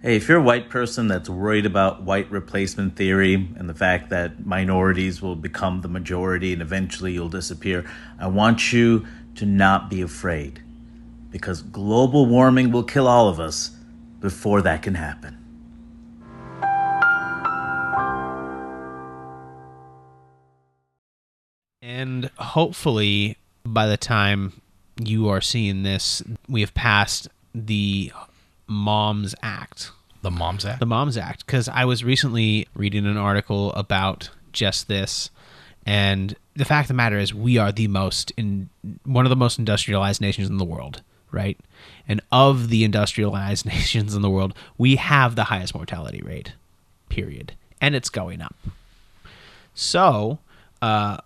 Hey, 0.05 0.17
if 0.17 0.29
you're 0.29 0.39
a 0.39 0.43
white 0.43 0.69
person 0.69 1.07
that's 1.07 1.29
worried 1.29 1.65
about 1.65 2.03
white 2.03 2.29
replacement 2.29 2.97
theory 2.97 3.35
and 3.35 3.69
the 3.69 3.75
fact 3.75 4.11
that 4.11 4.45
minorities 4.45 5.23
will 5.23 5.37
become 5.37 5.81
the 5.81 5.87
majority 5.87 6.53
and 6.53 6.61
eventually 6.61 7.13
you'll 7.13 7.29
disappear, 7.29 7.89
I 8.19 8.27
want 8.27 8.73
you 8.73 9.07
to 9.37 9.47
not 9.47 9.89
be 9.89 10.03
afraid 10.03 10.61
because 11.31 11.63
global 11.63 12.27
warming 12.27 12.73
will 12.73 12.83
kill 12.83 13.07
all 13.07 13.29
of 13.29 13.39
us 13.39 13.77
before 14.19 14.61
that 14.63 14.83
can 14.83 14.97
happen. 14.97 15.39
And 21.81 22.29
hopefully, 22.39 23.37
by 23.65 23.87
the 23.87 23.97
time 23.97 24.61
you 25.01 25.29
are 25.29 25.41
seeing 25.41 25.85
this, 25.85 26.25
we 26.49 26.61
have 26.61 26.75
passed 26.75 27.29
the 27.55 28.11
Moms 28.73 29.35
Act. 29.43 29.91
The 30.23 30.31
Moms 30.31 30.65
Act? 30.65 30.81
The 30.81 30.87
Moms 30.87 31.17
Act. 31.17 31.47
Because 31.47 31.69
I 31.69 31.85
was 31.85 32.03
recently 32.03 32.67
reading 32.75 33.07
an 33.07 33.17
article 33.17 33.73
about 33.75 34.31
just 34.53 34.89
this. 34.89 35.31
And 35.85 36.35
the 36.55 36.65
fact 36.65 36.85
of 36.85 36.89
the 36.89 36.95
matter 36.95 37.19
is, 37.19 37.35
we 37.35 37.59
are 37.59 37.73
the 37.73 37.89
most 37.89 38.33
in 38.37 38.69
one 39.05 39.27
of 39.27 39.31
the 39.31 39.37
most 39.37 39.59
industrialized 39.59 40.21
nations 40.21 40.49
in 40.49 40.59
the 40.59 40.65
world, 40.65 41.03
right? 41.31 41.59
And 42.09 42.21
of 42.31 42.69
the 42.69 42.85
industrialized 42.85 43.67
nations 43.67 44.15
in 44.15 44.23
the 44.23 44.31
world, 44.31 44.55
we 44.79 44.97
have 44.97 45.35
the 45.35 45.45
highest 45.45 45.75
mortality 45.75 46.23
rate, 46.23 46.53
period. 47.09 47.53
And 47.81 47.95
it's 47.95 48.11
going 48.11 48.41
up. 48.41 48.55
So, 49.75 50.39
uh, 50.81 51.19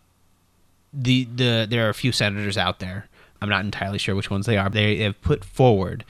the 0.93 1.25
the 1.25 1.67
there 1.69 1.87
are 1.87 1.91
a 1.91 1.95
few 1.95 2.13
senators 2.13 2.57
out 2.57 2.79
there. 2.79 3.09
I'm 3.43 3.51
not 3.51 3.65
entirely 3.65 3.99
sure 3.99 4.15
which 4.15 4.31
ones 4.31 4.47
they 4.47 4.57
are. 4.57 4.71
They 4.71 4.97
have 4.99 5.21
put 5.21 5.45
forward 5.45 6.05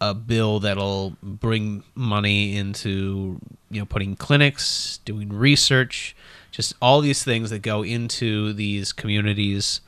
a 0.00 0.14
bill 0.14 0.60
that'll 0.60 1.16
bring 1.22 1.82
money 1.94 2.56
into 2.56 3.40
you 3.70 3.80
know 3.80 3.86
putting 3.86 4.16
clinics, 4.16 5.00
doing 5.04 5.30
research, 5.32 6.16
just 6.50 6.74
all 6.80 7.00
these 7.00 7.22
things 7.22 7.50
that 7.50 7.60
go 7.60 7.82
into 7.82 8.52
these 8.52 8.92
communities 8.92 9.80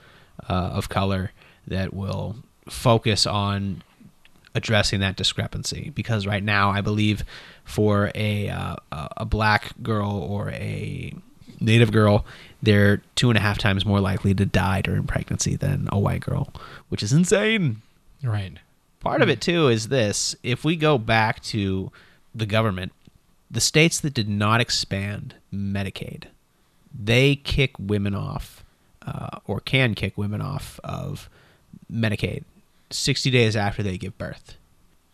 uh, 0.49 0.53
of 0.53 0.89
color 0.89 1.33
that 1.67 1.95
will 1.95 2.37
focus 2.69 3.27
on 3.27 3.83
addressing 4.55 5.01
that 5.01 5.17
discrepancy 5.17 5.91
because 5.95 6.27
right 6.27 6.43
now 6.43 6.71
I 6.71 6.83
believe 6.83 7.25
for 7.65 8.11
a 8.15 8.49
uh, 8.51 8.77
a 9.17 9.25
black 9.25 9.73
girl 9.83 10.11
or 10.11 10.51
a 10.51 11.15
native 11.59 11.91
girl 11.93 12.27
they're 12.61 13.01
two 13.15 13.31
and 13.31 13.39
a 13.39 13.41
half 13.41 13.57
times 13.57 13.87
more 13.87 14.01
likely 14.01 14.35
to 14.35 14.45
die 14.45 14.83
during 14.83 15.05
pregnancy 15.05 15.57
than 15.57 15.89
a 15.91 15.99
white 15.99 16.21
girl 16.21 16.53
which 16.91 17.03
is 17.03 17.13
insane 17.13 17.81
Right. 18.23 18.59
Part 19.03 19.23
of 19.23 19.29
it 19.29 19.41
too 19.41 19.69
is 19.69 19.89
this. 19.89 20.35
If 20.43 20.65
we 20.65 20.77
go 20.77 20.97
back 20.99 21.43
to 21.45 21.93
the 22.35 22.47
government 22.47 22.93
the 23.51 23.61
states 23.61 24.01
that 24.01 24.15
did 24.15 24.29
not 24.29 24.61
expand 24.61 25.35
medicaid 25.55 26.25
they 26.99 27.37
kick 27.37 27.79
women 27.79 28.15
off 28.15 28.65
uh, 29.07 29.39
or 29.47 29.61
can 29.61 29.95
kick 29.95 30.17
women 30.17 30.41
off 30.41 30.81
of 30.83 31.29
medicaid 31.91 32.45
60 32.91 33.31
days 33.31 33.57
after 33.57 33.83
they 33.83 33.97
give 33.97 34.17
birth. 34.19 34.57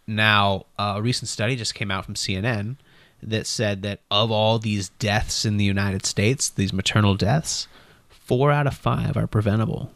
Now 0.07 0.67
a 0.79 1.01
recent 1.03 1.29
study 1.29 1.57
just 1.57 1.75
came 1.75 1.91
out 1.91 2.05
from 2.05 2.15
cnn 2.15 2.77
that 3.23 3.47
said 3.47 3.83
that 3.83 4.01
of 4.11 4.31
all 4.31 4.59
these 4.59 4.91
deaths 4.91 5.45
in 5.45 5.57
the 5.57 5.65
united 5.65 6.07
states 6.07 6.49
these 6.49 6.73
maternal 6.73 7.15
deaths 7.17 7.67
four 8.09 8.53
out 8.53 8.67
of 8.67 8.75
five 8.75 9.17
are 9.17 9.27
preventable. 9.27 9.91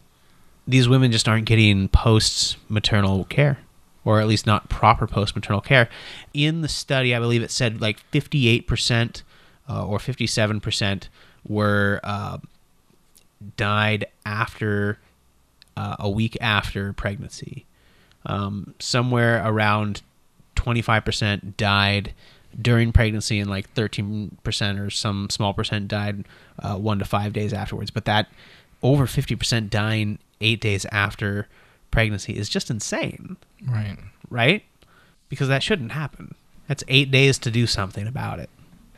These 0.67 0.89
women 0.89 1.13
just 1.13 1.29
aren't 1.29 1.45
getting 1.45 1.89
post 1.89 2.57
maternal 2.69 3.25
care 3.25 3.59
or 4.05 4.21
at 4.21 4.27
least 4.27 4.47
not 4.47 4.69
proper 4.69 5.07
post 5.07 5.35
maternal 5.35 5.61
care. 5.61 5.88
In 6.35 6.61
the 6.62 6.69
study 6.69 7.15
i 7.15 7.19
believe 7.19 7.43
it 7.43 7.51
said 7.51 7.81
like 7.81 7.99
58% 8.11 9.23
uh, 9.69 9.87
or 9.87 9.99
57% 9.99 11.09
were 11.47 12.01
uh, 12.03 12.38
died 13.57 14.07
after 14.25 14.99
uh, 15.77 15.97
a 15.99 16.11
week 16.11 16.37
after 16.41 16.93
pregnancy. 16.93 17.65
Um, 18.27 18.75
somewhere 18.79 19.43
around 19.45 20.03
25% 20.57 21.57
died 21.57 22.15
during 22.61 22.93
pregnancy 22.93 23.41
and 23.41 23.51
like 23.51 23.73
13% 23.75 24.81
or 24.81 24.91
some 24.91 25.31
small 25.31 25.55
percent 25.55 25.88
died 25.88 26.25
uh, 26.59 26.77
one 26.77 26.99
to 26.99 27.05
five 27.05 27.33
days 27.33 27.53
afterwards. 27.53 27.91
But 27.91 28.05
that 28.05 28.29
over 28.83 29.07
50% 29.07 29.71
dying 29.71 30.19
eight 30.41 30.61
days 30.61 30.85
after 30.93 31.49
pregnancy 31.93 32.37
is 32.37 32.49
just 32.49 32.71
insane. 32.71 33.37
Right. 33.65 33.97
right? 34.29 34.65
Because 35.29 35.47
that 35.47 35.63
shouldn't 35.63 35.93
happen. 35.93 36.35
That's 36.67 36.83
eight 36.89 37.13
days 37.13 37.39
to 37.39 37.51
do 37.51 37.69
something 37.69 38.09
about 38.09 38.41
it. 38.41 38.51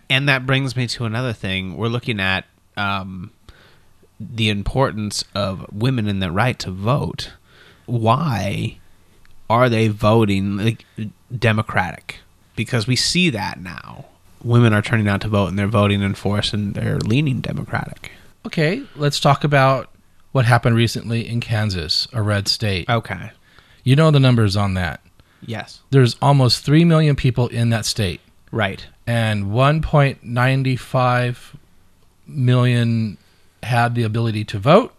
And 0.09 0.29
that 0.29 0.47
brings 0.47 0.77
me 0.77 0.87
to 0.89 1.05
another 1.05 1.35
thing. 1.35 1.77
We're 1.77 1.89
looking 1.89 2.21
at 2.21 2.47
um, 2.77 3.33
the 4.19 4.49
importance 4.49 5.25
of 5.35 5.67
women 5.73 6.09
and 6.09 6.23
the 6.23 6.31
right 6.31 6.59
to 6.61 6.71
vote. 6.71 7.33
Why 7.87 8.79
are 9.51 9.69
they 9.69 9.89
voting 9.89 10.57
like 10.57 10.85
democratic? 11.37 12.21
Because 12.57 12.87
we 12.87 12.97
see 12.97 13.31
that 13.31 13.61
now. 13.61 14.07
Women 14.43 14.75
are 14.75 14.83
turning 14.83 15.09
out 15.09 15.23
to 15.23 15.29
vote 15.29 15.49
and 15.49 15.59
they're 15.59 15.67
voting 15.67 16.03
in 16.03 16.15
force 16.15 16.53
and 16.53 16.75
they're 16.75 16.99
leaning 16.99 17.41
democratic. 17.41 18.13
Okay, 18.47 18.83
let's 18.95 19.19
talk 19.19 19.43
about 19.43 19.94
what 20.35 20.45
happened 20.47 20.75
recently 20.75 21.29
in 21.29 21.39
Kansas, 21.39 22.09
a 22.13 22.21
red 22.21 22.49
state. 22.49 22.91
Okay. 22.91 23.31
You 23.85 23.95
know 23.95 24.11
the 24.11 24.19
numbers 24.19 24.57
on 24.57 24.75
that. 24.75 25.01
Yes. 25.41 25.81
There's 25.91 26.17
almost 26.21 26.65
3 26.65 26.85
million 26.85 27.15
people 27.15 27.47
in 27.47 27.71
that 27.71 27.85
state. 27.85 28.21
Right. 28.51 28.85
And 29.07 29.45
1.95 29.45 31.37
million 32.27 33.17
had 33.63 33.95
the 33.95 34.03
ability 34.03 34.45
to 34.47 34.59
vote, 34.59 34.93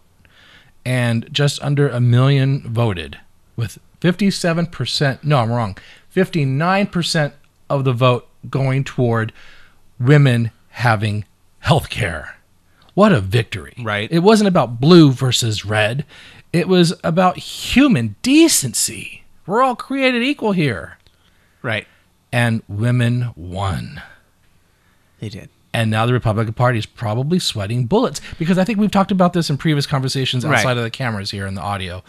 and 0.86 1.30
just 1.30 1.62
under 1.62 1.90
a 1.90 2.00
million 2.00 2.62
voted, 2.62 3.18
with 3.56 3.78
57%, 4.00 5.22
no, 5.22 5.40
I'm 5.40 5.52
wrong, 5.52 5.76
59% 6.14 7.32
of 7.68 7.84
the 7.84 7.92
vote 7.92 8.26
going 8.48 8.84
toward 8.84 9.34
women 10.00 10.50
having 10.70 11.26
health 11.58 11.90
care. 11.90 12.35
What 12.96 13.12
a 13.12 13.20
victory. 13.20 13.74
Right. 13.78 14.10
It 14.10 14.20
wasn't 14.20 14.48
about 14.48 14.80
blue 14.80 15.12
versus 15.12 15.66
red, 15.66 16.06
it 16.50 16.66
was 16.66 16.94
about 17.04 17.36
human 17.36 18.16
decency. 18.22 19.22
We're 19.46 19.62
all 19.62 19.76
created 19.76 20.22
equal 20.22 20.52
here. 20.52 20.96
Right. 21.60 21.86
And 22.32 22.62
women 22.68 23.32
won. 23.36 24.00
They 25.20 25.28
did. 25.28 25.50
And 25.74 25.90
now 25.90 26.06
the 26.06 26.14
Republican 26.14 26.54
Party 26.54 26.78
is 26.78 26.86
probably 26.86 27.38
sweating 27.38 27.84
bullets 27.84 28.22
because 28.38 28.56
I 28.56 28.64
think 28.64 28.78
we've 28.78 28.90
talked 28.90 29.10
about 29.10 29.34
this 29.34 29.50
in 29.50 29.58
previous 29.58 29.86
conversations 29.86 30.42
Right. 30.46 30.56
outside 30.56 30.78
of 30.78 30.82
the 30.82 30.90
cameras 30.90 31.30
here 31.30 31.46
in 31.46 31.54
the 31.54 31.60
audio. 31.60 32.02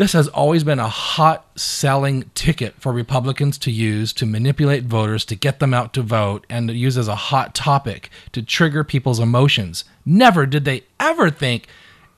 This 0.00 0.14
has 0.14 0.28
always 0.28 0.64
been 0.64 0.78
a 0.78 0.88
hot 0.88 1.44
selling 1.58 2.30
ticket 2.34 2.74
for 2.80 2.90
Republicans 2.90 3.58
to 3.58 3.70
use 3.70 4.14
to 4.14 4.24
manipulate 4.24 4.84
voters, 4.84 5.26
to 5.26 5.36
get 5.36 5.58
them 5.58 5.74
out 5.74 5.92
to 5.92 6.00
vote, 6.00 6.46
and 6.48 6.68
to 6.68 6.74
use 6.74 6.96
as 6.96 7.06
a 7.06 7.14
hot 7.14 7.54
topic 7.54 8.08
to 8.32 8.40
trigger 8.40 8.82
people's 8.82 9.20
emotions. 9.20 9.84
Never 10.06 10.46
did 10.46 10.64
they 10.64 10.84
ever 10.98 11.28
think 11.28 11.66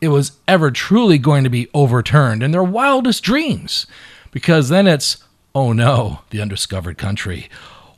it 0.00 0.10
was 0.10 0.38
ever 0.46 0.70
truly 0.70 1.18
going 1.18 1.42
to 1.42 1.50
be 1.50 1.68
overturned 1.74 2.44
in 2.44 2.52
their 2.52 2.62
wildest 2.62 3.24
dreams. 3.24 3.88
Because 4.30 4.68
then 4.68 4.86
it's, 4.86 5.16
oh 5.52 5.72
no, 5.72 6.20
the 6.30 6.40
undiscovered 6.40 6.98
country. 6.98 7.48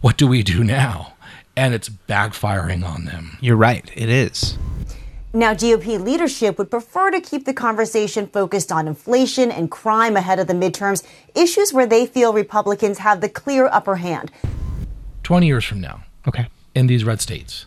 What 0.00 0.16
do 0.16 0.26
we 0.26 0.42
do 0.42 0.64
now? 0.64 1.12
And 1.58 1.74
it's 1.74 1.90
backfiring 1.90 2.88
on 2.88 3.04
them. 3.04 3.36
You're 3.42 3.56
right. 3.56 3.90
It 3.94 4.08
is. 4.08 4.56
Now, 5.36 5.52
GOP 5.52 5.98
leadership 6.00 6.58
would 6.58 6.70
prefer 6.70 7.10
to 7.10 7.20
keep 7.20 7.44
the 7.44 7.52
conversation 7.52 8.28
focused 8.28 8.70
on 8.70 8.86
inflation 8.86 9.50
and 9.50 9.68
crime 9.68 10.16
ahead 10.16 10.38
of 10.38 10.46
the 10.46 10.54
midterms, 10.54 11.02
issues 11.34 11.72
where 11.72 11.86
they 11.86 12.06
feel 12.06 12.32
Republicans 12.32 12.98
have 12.98 13.20
the 13.20 13.28
clear 13.28 13.66
upper 13.66 13.96
hand. 13.96 14.30
20 15.24 15.44
years 15.46 15.64
from 15.64 15.80
now, 15.80 16.04
Okay. 16.28 16.46
in 16.76 16.86
these 16.86 17.02
red 17.02 17.20
states, 17.20 17.66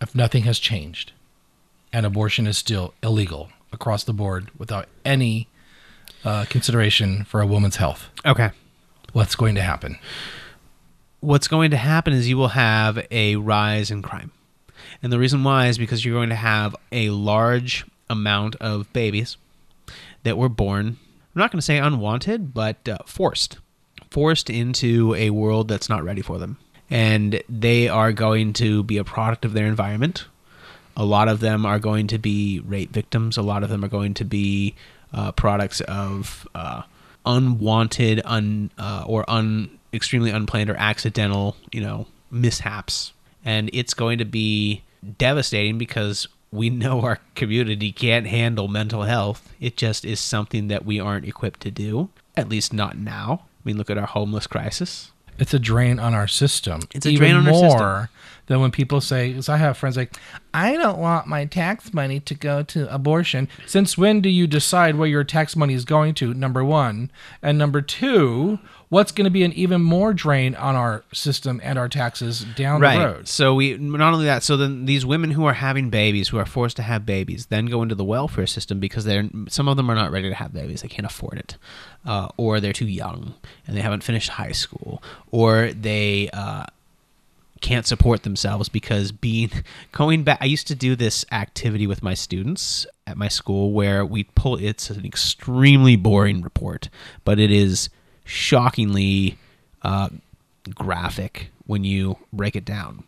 if 0.00 0.14
nothing 0.14 0.44
has 0.44 0.60
changed 0.60 1.10
and 1.92 2.06
abortion 2.06 2.46
is 2.46 2.56
still 2.56 2.94
illegal 3.02 3.48
across 3.72 4.04
the 4.04 4.12
board 4.12 4.48
without 4.56 4.86
any 5.04 5.48
uh, 6.24 6.44
consideration 6.48 7.24
for 7.24 7.40
a 7.40 7.46
woman's 7.46 7.76
health, 7.76 8.06
Okay. 8.24 8.50
what's 9.14 9.34
going 9.34 9.56
to 9.56 9.62
happen? 9.62 9.98
What's 11.18 11.48
going 11.48 11.72
to 11.72 11.76
happen 11.76 12.12
is 12.12 12.28
you 12.28 12.36
will 12.36 12.48
have 12.48 13.04
a 13.10 13.34
rise 13.34 13.90
in 13.90 14.00
crime. 14.00 14.30
And 15.02 15.12
the 15.12 15.18
reason 15.18 15.44
why 15.44 15.66
is 15.66 15.78
because 15.78 16.04
you're 16.04 16.14
going 16.14 16.28
to 16.30 16.34
have 16.34 16.74
a 16.90 17.10
large 17.10 17.86
amount 18.10 18.56
of 18.56 18.92
babies 18.92 19.36
that 20.24 20.36
were 20.36 20.48
born, 20.48 20.86
I'm 20.86 21.40
not 21.40 21.52
going 21.52 21.58
to 21.58 21.64
say 21.64 21.78
unwanted, 21.78 22.52
but 22.52 22.88
uh, 22.88 22.98
forced. 23.06 23.58
Forced 24.10 24.50
into 24.50 25.14
a 25.14 25.30
world 25.30 25.68
that's 25.68 25.88
not 25.88 26.02
ready 26.02 26.22
for 26.22 26.38
them. 26.38 26.58
And 26.90 27.42
they 27.48 27.88
are 27.88 28.12
going 28.12 28.54
to 28.54 28.82
be 28.82 28.96
a 28.96 29.04
product 29.04 29.44
of 29.44 29.52
their 29.52 29.66
environment. 29.66 30.24
A 30.96 31.04
lot 31.04 31.28
of 31.28 31.40
them 31.40 31.64
are 31.64 31.78
going 31.78 32.08
to 32.08 32.18
be 32.18 32.60
rape 32.60 32.90
victims. 32.90 33.36
A 33.36 33.42
lot 33.42 33.62
of 33.62 33.68
them 33.68 33.84
are 33.84 33.88
going 33.88 34.14
to 34.14 34.24
be 34.24 34.74
uh, 35.12 35.32
products 35.32 35.80
of 35.82 36.48
uh, 36.54 36.82
unwanted, 37.24 38.22
un 38.24 38.70
uh, 38.78 39.04
or 39.06 39.24
un 39.28 39.78
extremely 39.92 40.30
unplanned 40.30 40.70
or 40.70 40.76
accidental, 40.76 41.56
you 41.70 41.80
know, 41.80 42.06
mishaps. 42.30 43.12
And 43.44 43.70
it's 43.72 43.94
going 43.94 44.18
to 44.18 44.24
be 44.24 44.82
devastating 45.18 45.78
because 45.78 46.28
we 46.50 46.70
know 46.70 47.02
our 47.02 47.18
community 47.34 47.92
can't 47.92 48.26
handle 48.26 48.68
mental 48.68 49.02
health. 49.02 49.52
It 49.60 49.76
just 49.76 50.04
is 50.04 50.18
something 50.20 50.68
that 50.68 50.84
we 50.84 50.98
aren't 50.98 51.26
equipped 51.26 51.60
to 51.60 51.70
do, 51.70 52.08
at 52.36 52.48
least 52.48 52.72
not 52.72 52.96
now. 52.96 53.42
I 53.44 53.60
mean, 53.64 53.76
look 53.76 53.90
at 53.90 53.98
our 53.98 54.06
homeless 54.06 54.46
crisis. 54.46 55.12
It's 55.38 55.54
a 55.54 55.58
drain 55.58 56.00
on 56.00 56.14
our 56.14 56.26
system. 56.26 56.80
It's 56.94 57.06
a 57.06 57.10
Even 57.10 57.18
drain 57.20 57.34
on 57.36 57.46
our 57.46 57.52
more 57.52 57.70
system. 58.00 58.08
than 58.46 58.60
when 58.60 58.70
people 58.72 59.00
say, 59.00 59.28
because 59.28 59.48
I 59.48 59.56
have 59.58 59.76
friends 59.76 59.96
like, 59.96 60.16
I 60.52 60.72
don't 60.76 60.98
want 60.98 61.28
my 61.28 61.44
tax 61.44 61.94
money 61.94 62.18
to 62.20 62.34
go 62.34 62.64
to 62.64 62.92
abortion. 62.92 63.48
Since 63.66 63.96
when 63.96 64.20
do 64.20 64.28
you 64.28 64.48
decide 64.48 64.96
where 64.96 65.06
your 65.06 65.22
tax 65.22 65.54
money 65.54 65.74
is 65.74 65.84
going 65.84 66.14
to? 66.14 66.34
Number 66.34 66.64
one. 66.64 67.12
And 67.40 67.56
number 67.56 67.80
two, 67.82 68.58
what's 68.88 69.12
going 69.12 69.24
to 69.24 69.30
be 69.30 69.44
an 69.44 69.52
even 69.52 69.82
more 69.82 70.14
drain 70.14 70.54
on 70.54 70.74
our 70.74 71.04
system 71.12 71.60
and 71.62 71.78
our 71.78 71.88
taxes 71.88 72.44
down 72.56 72.80
right. 72.80 72.98
the 72.98 73.04
road? 73.04 73.28
So 73.28 73.54
we 73.54 73.76
not 73.76 74.12
only 74.12 74.26
that. 74.26 74.42
So 74.42 74.56
then 74.56 74.86
these 74.86 75.04
women 75.04 75.32
who 75.32 75.44
are 75.44 75.54
having 75.54 75.90
babies, 75.90 76.28
who 76.28 76.38
are 76.38 76.46
forced 76.46 76.76
to 76.76 76.82
have 76.82 77.04
babies, 77.04 77.46
then 77.46 77.66
go 77.66 77.82
into 77.82 77.94
the 77.94 78.04
welfare 78.04 78.46
system 78.46 78.80
because 78.80 79.04
they're 79.04 79.28
some 79.48 79.68
of 79.68 79.76
them 79.76 79.90
are 79.90 79.94
not 79.94 80.10
ready 80.10 80.28
to 80.28 80.34
have 80.34 80.52
babies. 80.52 80.82
They 80.82 80.88
can't 80.88 81.06
afford 81.06 81.38
it, 81.38 81.56
uh, 82.06 82.28
or 82.36 82.60
they're 82.60 82.72
too 82.72 82.86
young 82.86 83.34
and 83.66 83.76
they 83.76 83.80
haven't 83.80 84.04
finished 84.04 84.30
high 84.30 84.52
school, 84.52 85.02
or 85.30 85.72
they. 85.72 86.30
Uh, 86.32 86.64
can't 87.60 87.88
support 87.88 88.22
themselves 88.22 88.68
because 88.68 89.10
being 89.10 89.50
going 89.92 90.22
back 90.22 90.38
i 90.40 90.44
used 90.44 90.68
to 90.68 90.76
do 90.76 90.94
this 90.94 91.24
activity 91.32 91.88
with 91.88 92.04
my 92.04 92.14
students 92.14 92.86
at 93.04 93.16
my 93.16 93.26
school 93.26 93.72
where 93.72 94.06
we 94.06 94.22
pull 94.22 94.56
it's 94.56 94.90
an 94.90 95.04
extremely 95.04 95.96
boring 95.96 96.40
report 96.40 96.88
but 97.24 97.40
it 97.40 97.50
is 97.50 97.88
shockingly 98.28 99.38
uh, 99.82 100.08
graphic 100.74 101.50
when 101.66 101.84
you 101.84 102.18
break 102.32 102.56
it 102.56 102.64
down. 102.64 103.04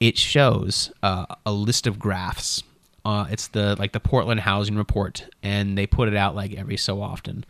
It 0.00 0.18
shows 0.18 0.90
uh, 1.02 1.26
a 1.46 1.52
list 1.52 1.86
of 1.86 1.98
graphs. 1.98 2.62
Uh, 3.04 3.26
it's 3.30 3.48
the 3.48 3.76
like 3.78 3.92
the 3.92 4.00
portland 4.00 4.40
housing 4.40 4.76
report 4.76 5.26
and 5.42 5.76
they 5.76 5.86
put 5.86 6.08
it 6.08 6.16
out 6.16 6.34
like 6.34 6.54
every 6.54 6.76
so 6.76 7.02
often. 7.02 7.44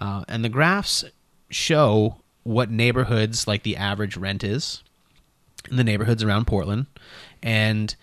Uh, 0.00 0.24
and 0.28 0.44
the 0.44 0.48
graphs 0.48 1.04
show 1.50 2.16
what 2.44 2.70
neighborhoods 2.70 3.46
like 3.46 3.62
the 3.62 3.76
average 3.76 4.16
rent 4.16 4.42
is 4.44 4.82
in 5.70 5.76
the 5.76 5.84
neighborhoods 5.84 6.22
around 6.22 6.46
Portland, 6.46 6.86
and 7.42 7.94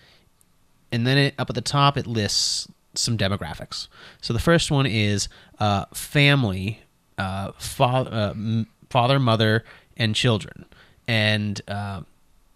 and 0.92 1.06
then 1.06 1.18
it, 1.18 1.34
up 1.38 1.50
at 1.50 1.54
the 1.54 1.60
top 1.60 1.96
it 1.96 2.06
lists 2.06 2.68
some 2.94 3.16
demographics. 3.16 3.88
So 4.20 4.32
the 4.32 4.38
first 4.40 4.70
one 4.70 4.86
is 4.86 5.28
uh, 5.58 5.84
family, 5.92 6.82
uh, 7.20 7.52
father, 7.58 8.10
uh, 8.12 8.64
father, 8.88 9.18
mother, 9.20 9.64
and 9.96 10.14
children, 10.14 10.64
and 11.06 11.60
uh, 11.68 12.00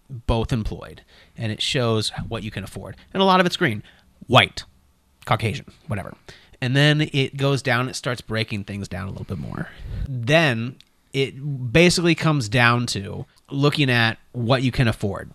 both 0.09 0.51
employed, 0.51 1.01
and 1.37 1.51
it 1.51 1.61
shows 1.61 2.09
what 2.27 2.41
you 2.43 2.51
can 2.51 2.63
afford, 2.63 2.95
and 3.13 3.21
a 3.21 3.25
lot 3.25 3.39
of 3.39 3.45
it's 3.45 3.57
green, 3.57 3.83
white, 4.27 4.63
Caucasian, 5.25 5.67
whatever. 5.87 6.15
And 6.61 6.75
then 6.75 7.01
it 7.01 7.37
goes 7.37 7.61
down, 7.61 7.89
it 7.89 7.95
starts 7.95 8.21
breaking 8.21 8.63
things 8.63 8.87
down 8.87 9.07
a 9.07 9.11
little 9.11 9.25
bit 9.25 9.37
more. 9.37 9.69
Then 10.07 10.77
it 11.13 11.71
basically 11.71 12.15
comes 12.15 12.49
down 12.49 12.87
to 12.87 13.25
looking 13.51 13.91
at 13.91 14.17
what 14.31 14.63
you 14.63 14.71
can 14.71 14.87
afford. 14.87 15.29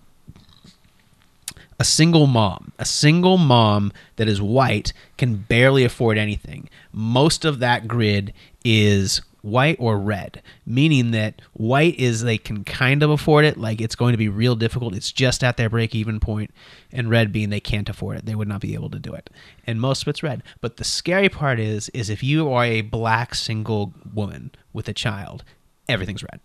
A 1.79 1.85
single 1.85 2.27
mom, 2.27 2.73
a 2.79 2.85
single 2.85 3.39
mom 3.39 3.93
that 4.17 4.29
is 4.29 4.43
white 4.43 4.93
can 5.17 5.37
barely 5.37 5.85
afford 5.85 6.19
anything. 6.19 6.69
Most 6.93 7.45
of 7.45 7.59
that 7.61 7.87
grid 7.87 8.35
is 8.65 9.23
white 9.43 9.77
or 9.79 9.99
red, 9.99 10.43
meaning 10.67 11.13
that 11.13 11.41
white 11.53 11.99
is 11.99 12.23
they 12.23 12.39
can 12.39 12.65
kind 12.65 13.03
of 13.03 13.11
afford 13.11 13.45
it, 13.45 13.57
like 13.57 13.81
it's 13.81 13.95
going 13.95 14.13
to 14.13 14.19
be 14.19 14.29
real 14.29 14.55
difficult. 14.55 14.95
It's 14.95 15.13
just 15.13 15.43
at 15.43 15.57
their 15.57 15.71
break 15.71 15.95
even 15.95 16.21
point, 16.21 16.51
and 16.93 17.11
red 17.11 17.33
being 17.33 17.51
they 17.51 17.61
can't 17.61 17.89
afford 17.89 18.19
it. 18.19 18.27
They 18.27 18.35
would 18.35 18.49
not 18.49 18.61
be 18.61 18.75
able 18.75 18.91
to 18.91 18.99
do 18.99 19.15
it. 19.15 19.31
And 19.67 19.81
most 19.81 20.03
of 20.03 20.09
it's 20.09 20.23
red. 20.23 20.43
But 20.61 20.77
the 20.77 20.85
scary 20.85 21.29
part 21.29 21.59
is 21.59 21.89
is 21.91 22.11
if 22.11 22.23
you 22.23 22.53
are 22.53 22.65
a 22.65 22.83
black 22.83 23.35
single 23.35 23.95
woman 24.13 24.51
with 24.73 24.89
a 24.89 24.95
child, 24.95 25.45
everything's 25.89 26.23
red. 26.23 26.41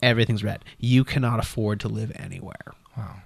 Everything's 0.00 0.44
red. 0.44 0.64
You 0.78 1.04
cannot 1.04 1.40
afford 1.40 1.80
to 1.80 1.88
live 1.88 2.12
anywhere. 2.14 2.72
Wow. 2.96 3.16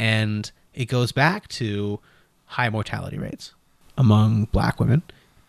And 0.00 0.50
it 0.74 0.86
goes 0.86 1.12
back 1.12 1.46
to 1.48 2.00
high 2.46 2.68
mortality 2.68 3.18
rates 3.18 3.54
among 3.96 4.46
black 4.46 4.80
women. 4.80 5.02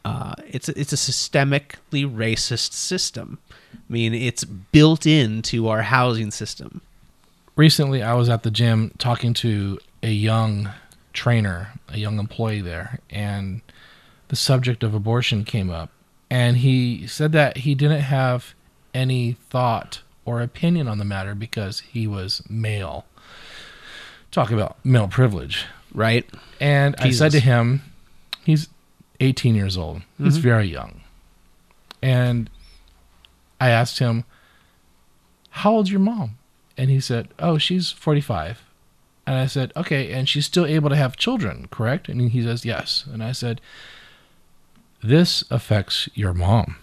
Uh, 0.05 0.33
it's 0.47 0.69
it's 0.69 0.93
a 0.93 0.95
systemically 0.95 2.09
racist 2.09 2.73
system. 2.73 3.39
I 3.73 3.77
mean, 3.89 4.13
it's 4.13 4.43
built 4.43 5.05
into 5.05 5.67
our 5.67 5.81
housing 5.81 6.31
system. 6.31 6.81
Recently, 7.55 8.03
I 8.03 8.13
was 8.13 8.29
at 8.29 8.43
the 8.43 8.51
gym 8.51 8.91
talking 8.97 9.33
to 9.35 9.79
a 10.03 10.11
young 10.11 10.69
trainer, 11.13 11.73
a 11.89 11.97
young 11.97 12.19
employee 12.19 12.61
there, 12.61 12.99
and 13.09 13.61
the 14.27 14.35
subject 14.35 14.83
of 14.83 14.93
abortion 14.93 15.43
came 15.43 15.69
up. 15.69 15.89
And 16.29 16.57
he 16.57 17.07
said 17.07 17.31
that 17.31 17.57
he 17.57 17.73
didn't 17.75 18.01
have 18.01 18.53
any 18.93 19.33
thought 19.49 20.01
or 20.25 20.41
opinion 20.41 20.87
on 20.87 20.97
the 20.97 21.05
matter 21.05 21.33
because 21.33 21.79
he 21.79 22.05
was 22.05 22.43
male. 22.49 23.05
Talk 24.31 24.51
about 24.51 24.77
male 24.83 25.07
privilege. 25.07 25.65
Right. 25.93 26.29
And 26.59 26.95
I 26.99 27.11
said 27.11 27.31
to 27.31 27.39
him, 27.39 27.81
he's 28.43 28.67
18 29.19 29.55
years 29.55 29.77
old. 29.77 30.01
He's 30.17 30.37
Mhm. 30.37 30.41
very 30.41 30.67
young. 30.67 31.01
And 32.01 32.49
I 33.59 33.69
asked 33.69 33.99
him, 33.99 34.23
How 35.49 35.71
old's 35.73 35.89
your 35.91 35.99
mom? 35.99 36.37
And 36.77 36.89
he 36.91 36.99
said, 36.99 37.29
Oh, 37.39 37.57
she's 37.57 37.89
45. 37.91 38.63
And 39.25 39.35
I 39.37 39.47
said, 39.47 39.73
Okay, 39.75 40.11
and 40.13 40.29
she's 40.29 40.45
still 40.45 40.65
able 40.67 40.89
to 40.89 40.95
have 40.95 41.17
children, 41.17 41.67
correct? 41.71 42.07
And 42.07 42.21
he 42.29 42.43
says, 42.43 42.63
Yes. 42.63 43.05
And 43.11 43.23
I 43.23 43.31
said, 43.31 43.59
This 45.01 45.43
affects 45.49 46.07
your 46.13 46.33
mom. 46.33 46.75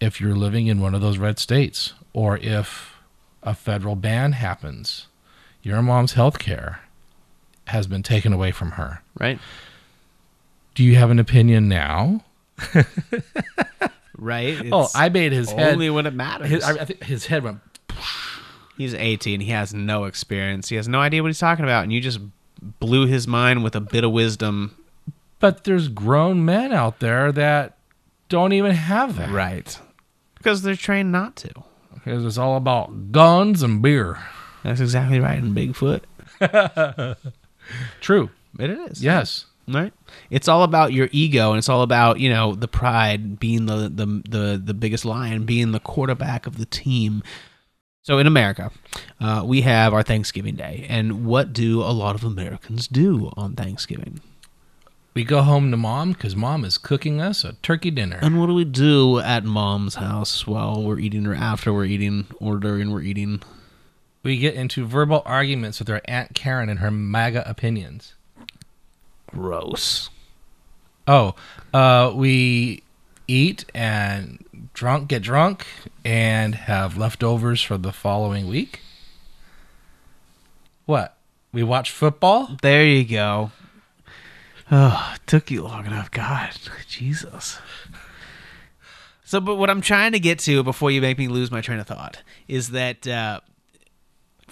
If 0.00 0.20
you're 0.20 0.36
living 0.36 0.66
in 0.66 0.80
one 0.80 0.94
of 0.94 1.00
those 1.00 1.16
red 1.18 1.38
states, 1.38 1.94
or 2.12 2.36
if 2.38 2.94
a 3.42 3.54
federal 3.54 3.96
ban 3.96 4.32
happens, 4.32 5.06
your 5.62 5.80
mom's 5.80 6.12
health 6.12 6.38
care 6.38 6.80
has 7.68 7.86
been 7.86 8.02
taken 8.02 8.32
away 8.32 8.50
from 8.52 8.72
her. 8.72 9.02
Right. 9.18 9.38
Do 10.76 10.84
you 10.84 10.94
have 10.96 11.10
an 11.10 11.18
opinion 11.18 11.68
now? 11.68 12.22
Right. 14.18 14.58
oh, 14.72 14.88
I 14.94 15.08
made 15.08 15.32
his 15.32 15.50
head. 15.50 15.72
only 15.72 15.90
when 15.90 16.06
it 16.06 16.14
matters. 16.14 16.50
His, 16.50 16.64
I, 16.64 16.72
I 16.72 16.84
think 16.84 17.02
his 17.02 17.26
head 17.26 17.42
went. 17.42 17.60
He's 18.76 18.94
18. 18.94 19.40
He 19.40 19.50
has 19.52 19.72
no 19.72 20.04
experience. 20.04 20.68
He 20.68 20.76
has 20.76 20.86
no 20.86 21.00
idea 21.00 21.22
what 21.22 21.28
he's 21.28 21.38
talking 21.38 21.64
about, 21.64 21.84
and 21.84 21.92
you 21.92 22.00
just 22.00 22.20
blew 22.78 23.06
his 23.06 23.26
mind 23.26 23.64
with 23.64 23.74
a 23.74 23.80
bit 23.80 24.04
of 24.04 24.12
wisdom. 24.12 24.76
But 25.40 25.64
there's 25.64 25.88
grown 25.88 26.44
men 26.44 26.72
out 26.72 27.00
there 27.00 27.32
that 27.32 27.78
don't 28.28 28.52
even 28.52 28.72
have 28.72 29.16
that. 29.16 29.30
Right. 29.30 29.78
Because 30.36 30.62
they're 30.62 30.76
trained 30.76 31.10
not 31.10 31.36
to. 31.36 31.50
Because 31.94 32.24
it's 32.24 32.38
all 32.38 32.56
about 32.56 33.12
guns 33.12 33.62
and 33.62 33.80
beer. 33.80 34.18
That's 34.62 34.80
exactly 34.80 35.20
right. 35.20 35.42
And 35.42 35.56
Bigfoot. 35.56 36.02
True. 38.00 38.30
It 38.58 38.70
is. 38.70 39.02
Yes. 39.02 39.46
Right. 39.68 39.92
It's 40.30 40.46
all 40.46 40.62
about 40.62 40.92
your 40.92 41.08
ego, 41.10 41.50
and 41.50 41.58
it's 41.58 41.68
all 41.68 41.82
about 41.82 42.20
you 42.20 42.30
know 42.30 42.54
the 42.54 42.68
pride, 42.68 43.40
being 43.40 43.66
the 43.66 43.90
the 43.92 44.22
the, 44.28 44.62
the 44.64 44.74
biggest 44.74 45.04
lion, 45.04 45.44
being 45.44 45.72
the 45.72 45.80
quarterback 45.80 46.46
of 46.46 46.58
the 46.58 46.66
team. 46.66 47.22
So 48.02 48.18
in 48.18 48.28
America, 48.28 48.70
uh, 49.20 49.42
we 49.44 49.62
have 49.62 49.92
our 49.92 50.04
Thanksgiving 50.04 50.54
Day, 50.54 50.86
and 50.88 51.26
what 51.26 51.52
do 51.52 51.82
a 51.82 51.90
lot 51.90 52.14
of 52.14 52.22
Americans 52.22 52.86
do 52.86 53.32
on 53.36 53.54
Thanksgiving? 53.54 54.20
We 55.14 55.24
go 55.24 55.42
home 55.42 55.70
to 55.70 55.76
mom 55.76 56.12
because 56.12 56.36
mom 56.36 56.64
is 56.64 56.76
cooking 56.76 57.20
us 57.22 57.42
a 57.42 57.54
turkey 57.54 57.90
dinner. 57.90 58.18
And 58.20 58.38
what 58.38 58.48
do 58.48 58.54
we 58.54 58.66
do 58.66 59.18
at 59.18 59.44
mom's 59.44 59.94
house 59.94 60.46
while 60.46 60.82
we're 60.82 60.98
eating, 60.98 61.26
or 61.26 61.34
after 61.34 61.72
we're 61.72 61.86
eating, 61.86 62.26
or 62.38 62.58
during 62.58 62.92
we're 62.92 63.00
eating? 63.00 63.42
We 64.22 64.38
get 64.38 64.54
into 64.54 64.84
verbal 64.84 65.22
arguments 65.24 65.78
with 65.78 65.88
our 65.88 66.02
Aunt 66.04 66.34
Karen 66.34 66.68
and 66.68 66.80
her 66.80 66.90
MAGA 66.90 67.48
opinions. 67.48 68.15
Gross. 69.36 70.10
Oh, 71.06 71.34
uh, 71.72 72.12
we 72.14 72.82
eat 73.28 73.64
and 73.74 74.44
drunk, 74.74 75.08
get 75.08 75.22
drunk, 75.22 75.66
and 76.04 76.54
have 76.54 76.96
leftovers 76.96 77.62
for 77.62 77.78
the 77.78 77.92
following 77.92 78.48
week. 78.48 78.80
What? 80.86 81.16
We 81.52 81.62
watch 81.62 81.90
football? 81.90 82.56
There 82.62 82.84
you 82.84 83.04
go. 83.04 83.52
Oh, 84.70 85.12
it 85.14 85.26
took 85.26 85.50
you 85.50 85.62
long 85.62 85.86
enough. 85.86 86.10
God, 86.10 86.50
Jesus. 86.88 87.58
So, 89.24 89.40
but 89.40 89.56
what 89.56 89.70
I'm 89.70 89.80
trying 89.80 90.12
to 90.12 90.20
get 90.20 90.38
to 90.40 90.62
before 90.62 90.90
you 90.90 91.00
make 91.00 91.18
me 91.18 91.28
lose 91.28 91.50
my 91.50 91.60
train 91.60 91.78
of 91.78 91.86
thought 91.86 92.22
is 92.48 92.70
that 92.70 93.06
uh, 93.06 93.40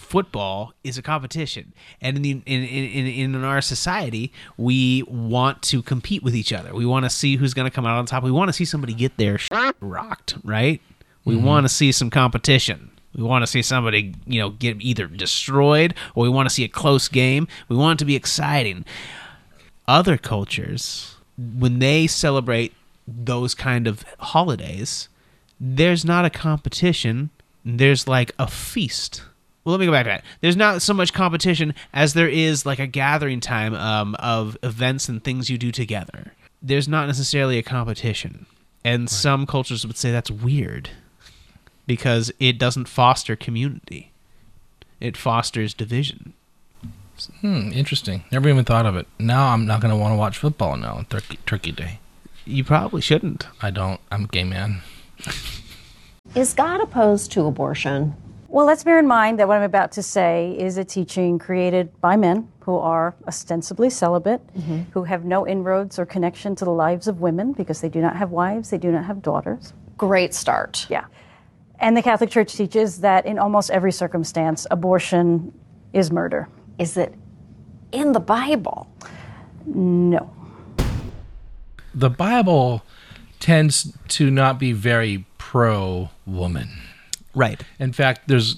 football 0.04 0.72
is 0.84 0.96
a 0.98 1.02
competition, 1.02 1.72
and 2.00 2.16
in, 2.16 2.22
the, 2.22 2.30
in, 2.46 2.62
in 2.64 3.34
in 3.34 3.44
our 3.44 3.60
society, 3.60 4.32
we 4.56 5.02
want 5.04 5.62
to 5.62 5.82
compete 5.82 6.22
with 6.22 6.34
each 6.36 6.52
other. 6.52 6.72
We 6.74 6.86
want 6.86 7.04
to 7.04 7.10
see 7.10 7.36
who's 7.36 7.54
going 7.54 7.68
to 7.68 7.74
come 7.74 7.86
out 7.86 7.98
on 7.98 8.06
top. 8.06 8.22
We 8.22 8.30
want 8.30 8.48
to 8.48 8.52
see 8.52 8.64
somebody 8.64 8.94
get 8.94 9.16
their 9.16 9.38
rocked, 9.80 10.36
right? 10.44 10.80
We 11.24 11.34
Mhm. 11.34 11.42
want 11.42 11.64
to 11.64 11.68
see 11.68 11.90
some 11.90 12.10
competition. 12.10 12.90
We 13.16 13.22
want 13.22 13.42
to 13.42 13.46
see 13.46 13.62
somebody, 13.62 14.14
you 14.26 14.40
know, 14.40 14.50
get 14.50 14.76
either 14.80 15.06
destroyed 15.06 15.94
or 16.14 16.22
we 16.24 16.28
want 16.28 16.48
to 16.48 16.54
see 16.54 16.64
a 16.64 16.68
close 16.68 17.08
game. 17.08 17.46
We 17.68 17.76
want 17.76 17.98
it 17.98 18.00
to 18.00 18.04
be 18.04 18.16
exciting. 18.16 18.84
Other 19.86 20.16
cultures, 20.16 21.14
when 21.38 21.78
they 21.78 22.06
celebrate 22.06 22.72
those 23.06 23.54
kind 23.54 23.86
of 23.86 24.04
holidays, 24.18 25.08
there's 25.60 26.04
not 26.04 26.24
a 26.24 26.30
competition. 26.30 27.30
There's 27.64 28.08
like 28.08 28.32
a 28.38 28.46
feast. 28.48 29.22
Well, 29.64 29.72
let 29.72 29.80
me 29.80 29.86
go 29.86 29.92
back 29.92 30.04
to 30.04 30.10
that. 30.10 30.24
There's 30.40 30.56
not 30.56 30.82
so 30.82 30.92
much 30.92 31.12
competition 31.12 31.74
as 31.92 32.12
there 32.12 32.28
is 32.28 32.66
like 32.66 32.78
a 32.78 32.86
gathering 32.86 33.40
time 33.40 33.74
um, 33.74 34.14
of 34.16 34.58
events 34.62 35.08
and 35.08 35.24
things 35.24 35.48
you 35.48 35.56
do 35.56 35.72
together. 35.72 36.32
There's 36.60 36.88
not 36.88 37.06
necessarily 37.06 37.58
a 37.58 37.62
competition. 37.62 38.46
And 38.84 39.08
some 39.08 39.46
cultures 39.46 39.86
would 39.86 39.96
say 39.96 40.12
that's 40.12 40.30
weird 40.30 40.90
because 41.86 42.30
it 42.38 42.58
doesn't 42.58 42.88
foster 42.88 43.36
community, 43.36 44.12
it 45.00 45.16
fosters 45.16 45.72
division. 45.72 46.34
Hmm, 47.40 47.70
interesting. 47.72 48.24
Never 48.32 48.48
even 48.48 48.64
thought 48.64 48.86
of 48.86 48.96
it. 48.96 49.06
Now 49.18 49.48
I'm 49.52 49.66
not 49.66 49.80
going 49.80 49.90
to 49.92 49.96
want 49.96 50.12
to 50.12 50.16
watch 50.16 50.36
football 50.36 50.76
now 50.76 50.96
on 50.96 51.04
Turkey, 51.06 51.38
Turkey 51.46 51.72
Day. 51.72 52.00
You 52.44 52.64
probably 52.64 53.00
shouldn't. 53.00 53.46
I 53.62 53.70
don't. 53.70 54.00
I'm 54.10 54.24
a 54.24 54.28
gay 54.28 54.44
man. 54.44 54.82
Is 56.34 56.52
God 56.52 56.80
opposed 56.80 57.30
to 57.32 57.46
abortion? 57.46 58.14
Well, 58.54 58.66
let's 58.66 58.84
bear 58.84 59.00
in 59.00 59.08
mind 59.08 59.40
that 59.40 59.48
what 59.48 59.56
I'm 59.56 59.64
about 59.64 59.90
to 59.92 60.02
say 60.04 60.56
is 60.56 60.78
a 60.78 60.84
teaching 60.84 61.40
created 61.40 61.90
by 62.00 62.14
men 62.14 62.52
who 62.60 62.76
are 62.76 63.16
ostensibly 63.26 63.90
celibate, 63.90 64.46
mm-hmm. 64.56 64.82
who 64.92 65.02
have 65.02 65.24
no 65.24 65.44
inroads 65.44 65.98
or 65.98 66.06
connection 66.06 66.54
to 66.54 66.64
the 66.64 66.70
lives 66.70 67.08
of 67.08 67.20
women 67.20 67.52
because 67.52 67.80
they 67.80 67.88
do 67.88 68.00
not 68.00 68.14
have 68.14 68.30
wives, 68.30 68.70
they 68.70 68.78
do 68.78 68.92
not 68.92 69.06
have 69.06 69.22
daughters. 69.22 69.72
Great 69.98 70.34
start. 70.34 70.86
Yeah. 70.88 71.06
And 71.80 71.96
the 71.96 72.02
Catholic 72.02 72.30
Church 72.30 72.54
teaches 72.54 73.00
that 73.00 73.26
in 73.26 73.40
almost 73.40 73.72
every 73.72 73.90
circumstance, 73.90 74.68
abortion 74.70 75.52
is 75.92 76.12
murder. 76.12 76.48
Is 76.78 76.96
it 76.96 77.12
in 77.90 78.12
the 78.12 78.20
Bible? 78.20 78.88
No. 79.66 80.32
The 81.92 82.08
Bible 82.08 82.84
tends 83.40 83.98
to 84.10 84.30
not 84.30 84.60
be 84.60 84.70
very 84.70 85.26
pro 85.38 86.10
woman. 86.24 86.68
Right. 87.34 87.60
In 87.78 87.92
fact, 87.92 88.28
there's 88.28 88.56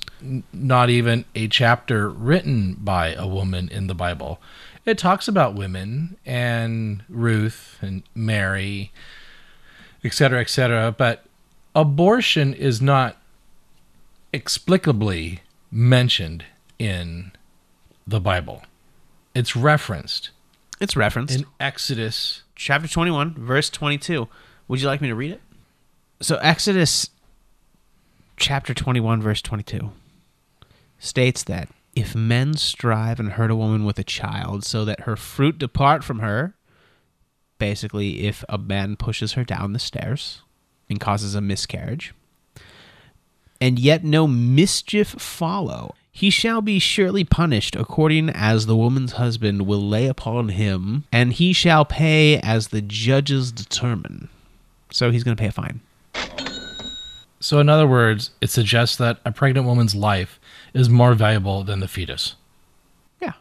not 0.52 0.90
even 0.90 1.24
a 1.34 1.48
chapter 1.48 2.08
written 2.08 2.74
by 2.74 3.14
a 3.14 3.26
woman 3.26 3.68
in 3.68 3.86
the 3.86 3.94
Bible. 3.94 4.40
It 4.84 4.98
talks 4.98 5.26
about 5.28 5.54
women 5.54 6.16
and 6.26 7.02
Ruth 7.08 7.78
and 7.80 8.02
Mary, 8.14 8.92
etc., 10.04 10.40
etc., 10.40 10.94
but 10.96 11.24
abortion 11.74 12.54
is 12.54 12.80
not 12.80 13.16
explicably 14.32 15.40
mentioned 15.70 16.44
in 16.78 17.32
the 18.06 18.20
Bible. 18.20 18.62
It's 19.34 19.56
referenced. 19.56 20.30
It's 20.80 20.96
referenced 20.96 21.34
in 21.34 21.46
Exodus 21.58 22.42
chapter 22.54 22.86
21, 22.86 23.34
verse 23.34 23.70
22. 23.70 24.28
Would 24.68 24.80
you 24.80 24.86
like 24.86 25.00
me 25.00 25.08
to 25.08 25.14
read 25.14 25.32
it? 25.32 25.40
So, 26.20 26.36
Exodus 26.36 27.10
chapter 28.36 28.74
21, 28.74 29.22
verse 29.22 29.42
22 29.42 29.90
states 30.98 31.42
that 31.44 31.68
if 31.94 32.14
men 32.14 32.54
strive 32.54 33.18
and 33.18 33.32
hurt 33.32 33.50
a 33.50 33.56
woman 33.56 33.84
with 33.84 33.98
a 33.98 34.04
child 34.04 34.64
so 34.64 34.84
that 34.84 35.00
her 35.00 35.16
fruit 35.16 35.58
depart 35.58 36.04
from 36.04 36.18
her, 36.18 36.54
basically, 37.58 38.26
if 38.26 38.44
a 38.48 38.58
man 38.58 38.96
pushes 38.96 39.32
her 39.32 39.44
down 39.44 39.72
the 39.72 39.78
stairs 39.78 40.42
and 40.88 41.00
causes 41.00 41.34
a 41.34 41.40
miscarriage, 41.40 42.14
and 43.60 43.78
yet 43.78 44.04
no 44.04 44.26
mischief 44.26 45.08
follow, 45.08 45.94
he 46.12 46.28
shall 46.30 46.60
be 46.60 46.78
surely 46.78 47.24
punished 47.24 47.74
according 47.76 48.28
as 48.30 48.66
the 48.66 48.76
woman's 48.76 49.12
husband 49.12 49.66
will 49.66 49.80
lay 49.80 50.06
upon 50.06 50.50
him, 50.50 51.04
and 51.10 51.34
he 51.34 51.52
shall 51.52 51.84
pay 51.84 52.38
as 52.40 52.68
the 52.68 52.82
judges 52.82 53.52
determine. 53.52 54.28
So 54.90 55.10
he's 55.10 55.24
going 55.24 55.36
to 55.36 55.40
pay 55.40 55.48
a 55.48 55.52
fine. 55.52 55.80
So, 57.46 57.60
in 57.60 57.68
other 57.68 57.86
words, 57.86 58.30
it 58.40 58.50
suggests 58.50 58.96
that 58.96 59.20
a 59.24 59.30
pregnant 59.30 59.68
woman's 59.68 59.94
life 59.94 60.40
is 60.74 60.88
more 60.88 61.14
valuable 61.14 61.62
than 61.62 61.78
the 61.78 61.86
fetus. 61.86 62.34
Yeah. 63.22 63.34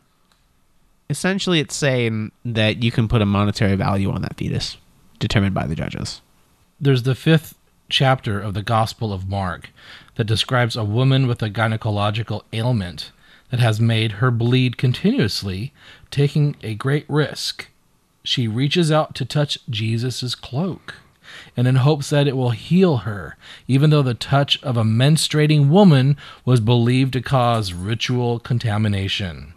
Essentially, 1.09 1.59
it's 1.59 1.75
saying 1.75 2.31
that 2.45 2.83
you 2.83 2.91
can 2.91 3.07
put 3.07 3.23
a 3.23 3.25
monetary 3.25 3.73
value 3.73 4.11
on 4.11 4.21
that 4.21 4.37
fetus, 4.37 4.77
determined 5.17 5.55
by 5.55 5.65
the 5.65 5.73
judges. 5.73 6.21
There's 6.79 7.01
the 7.01 7.15
fifth 7.15 7.55
chapter 7.89 8.39
of 8.39 8.53
the 8.53 8.61
Gospel 8.61 9.11
of 9.11 9.27
Mark 9.27 9.71
that 10.17 10.25
describes 10.25 10.75
a 10.75 10.83
woman 10.83 11.25
with 11.25 11.41
a 11.41 11.49
gynecological 11.49 12.43
ailment 12.53 13.11
that 13.49 13.59
has 13.59 13.81
made 13.81 14.11
her 14.11 14.29
bleed 14.29 14.77
continuously, 14.77 15.73
taking 16.11 16.57
a 16.61 16.75
great 16.75 17.09
risk. 17.09 17.69
She 18.23 18.47
reaches 18.47 18.91
out 18.91 19.15
to 19.15 19.25
touch 19.25 19.57
Jesus' 19.67 20.35
cloak 20.35 20.93
and 21.55 21.67
in 21.67 21.75
hopes 21.75 22.09
that 22.09 22.27
it 22.27 22.37
will 22.37 22.51
heal 22.51 22.97
her, 22.97 23.37
even 23.67 23.89
though 23.89 24.01
the 24.01 24.13
touch 24.13 24.61
of 24.63 24.77
a 24.77 24.83
menstruating 24.83 25.69
woman 25.69 26.17
was 26.43 26.59
believed 26.59 27.13
to 27.13 27.21
cause 27.21 27.73
ritual 27.73 28.39
contamination. 28.39 29.53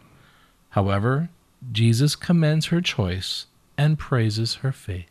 However, 0.71 1.29
Jesus 1.73 2.17
commends 2.17 2.67
her 2.67 2.81
choice 2.81 3.47
and 3.77 3.99
praises 3.99 4.57
her 4.57 4.73
faith. 4.73 5.09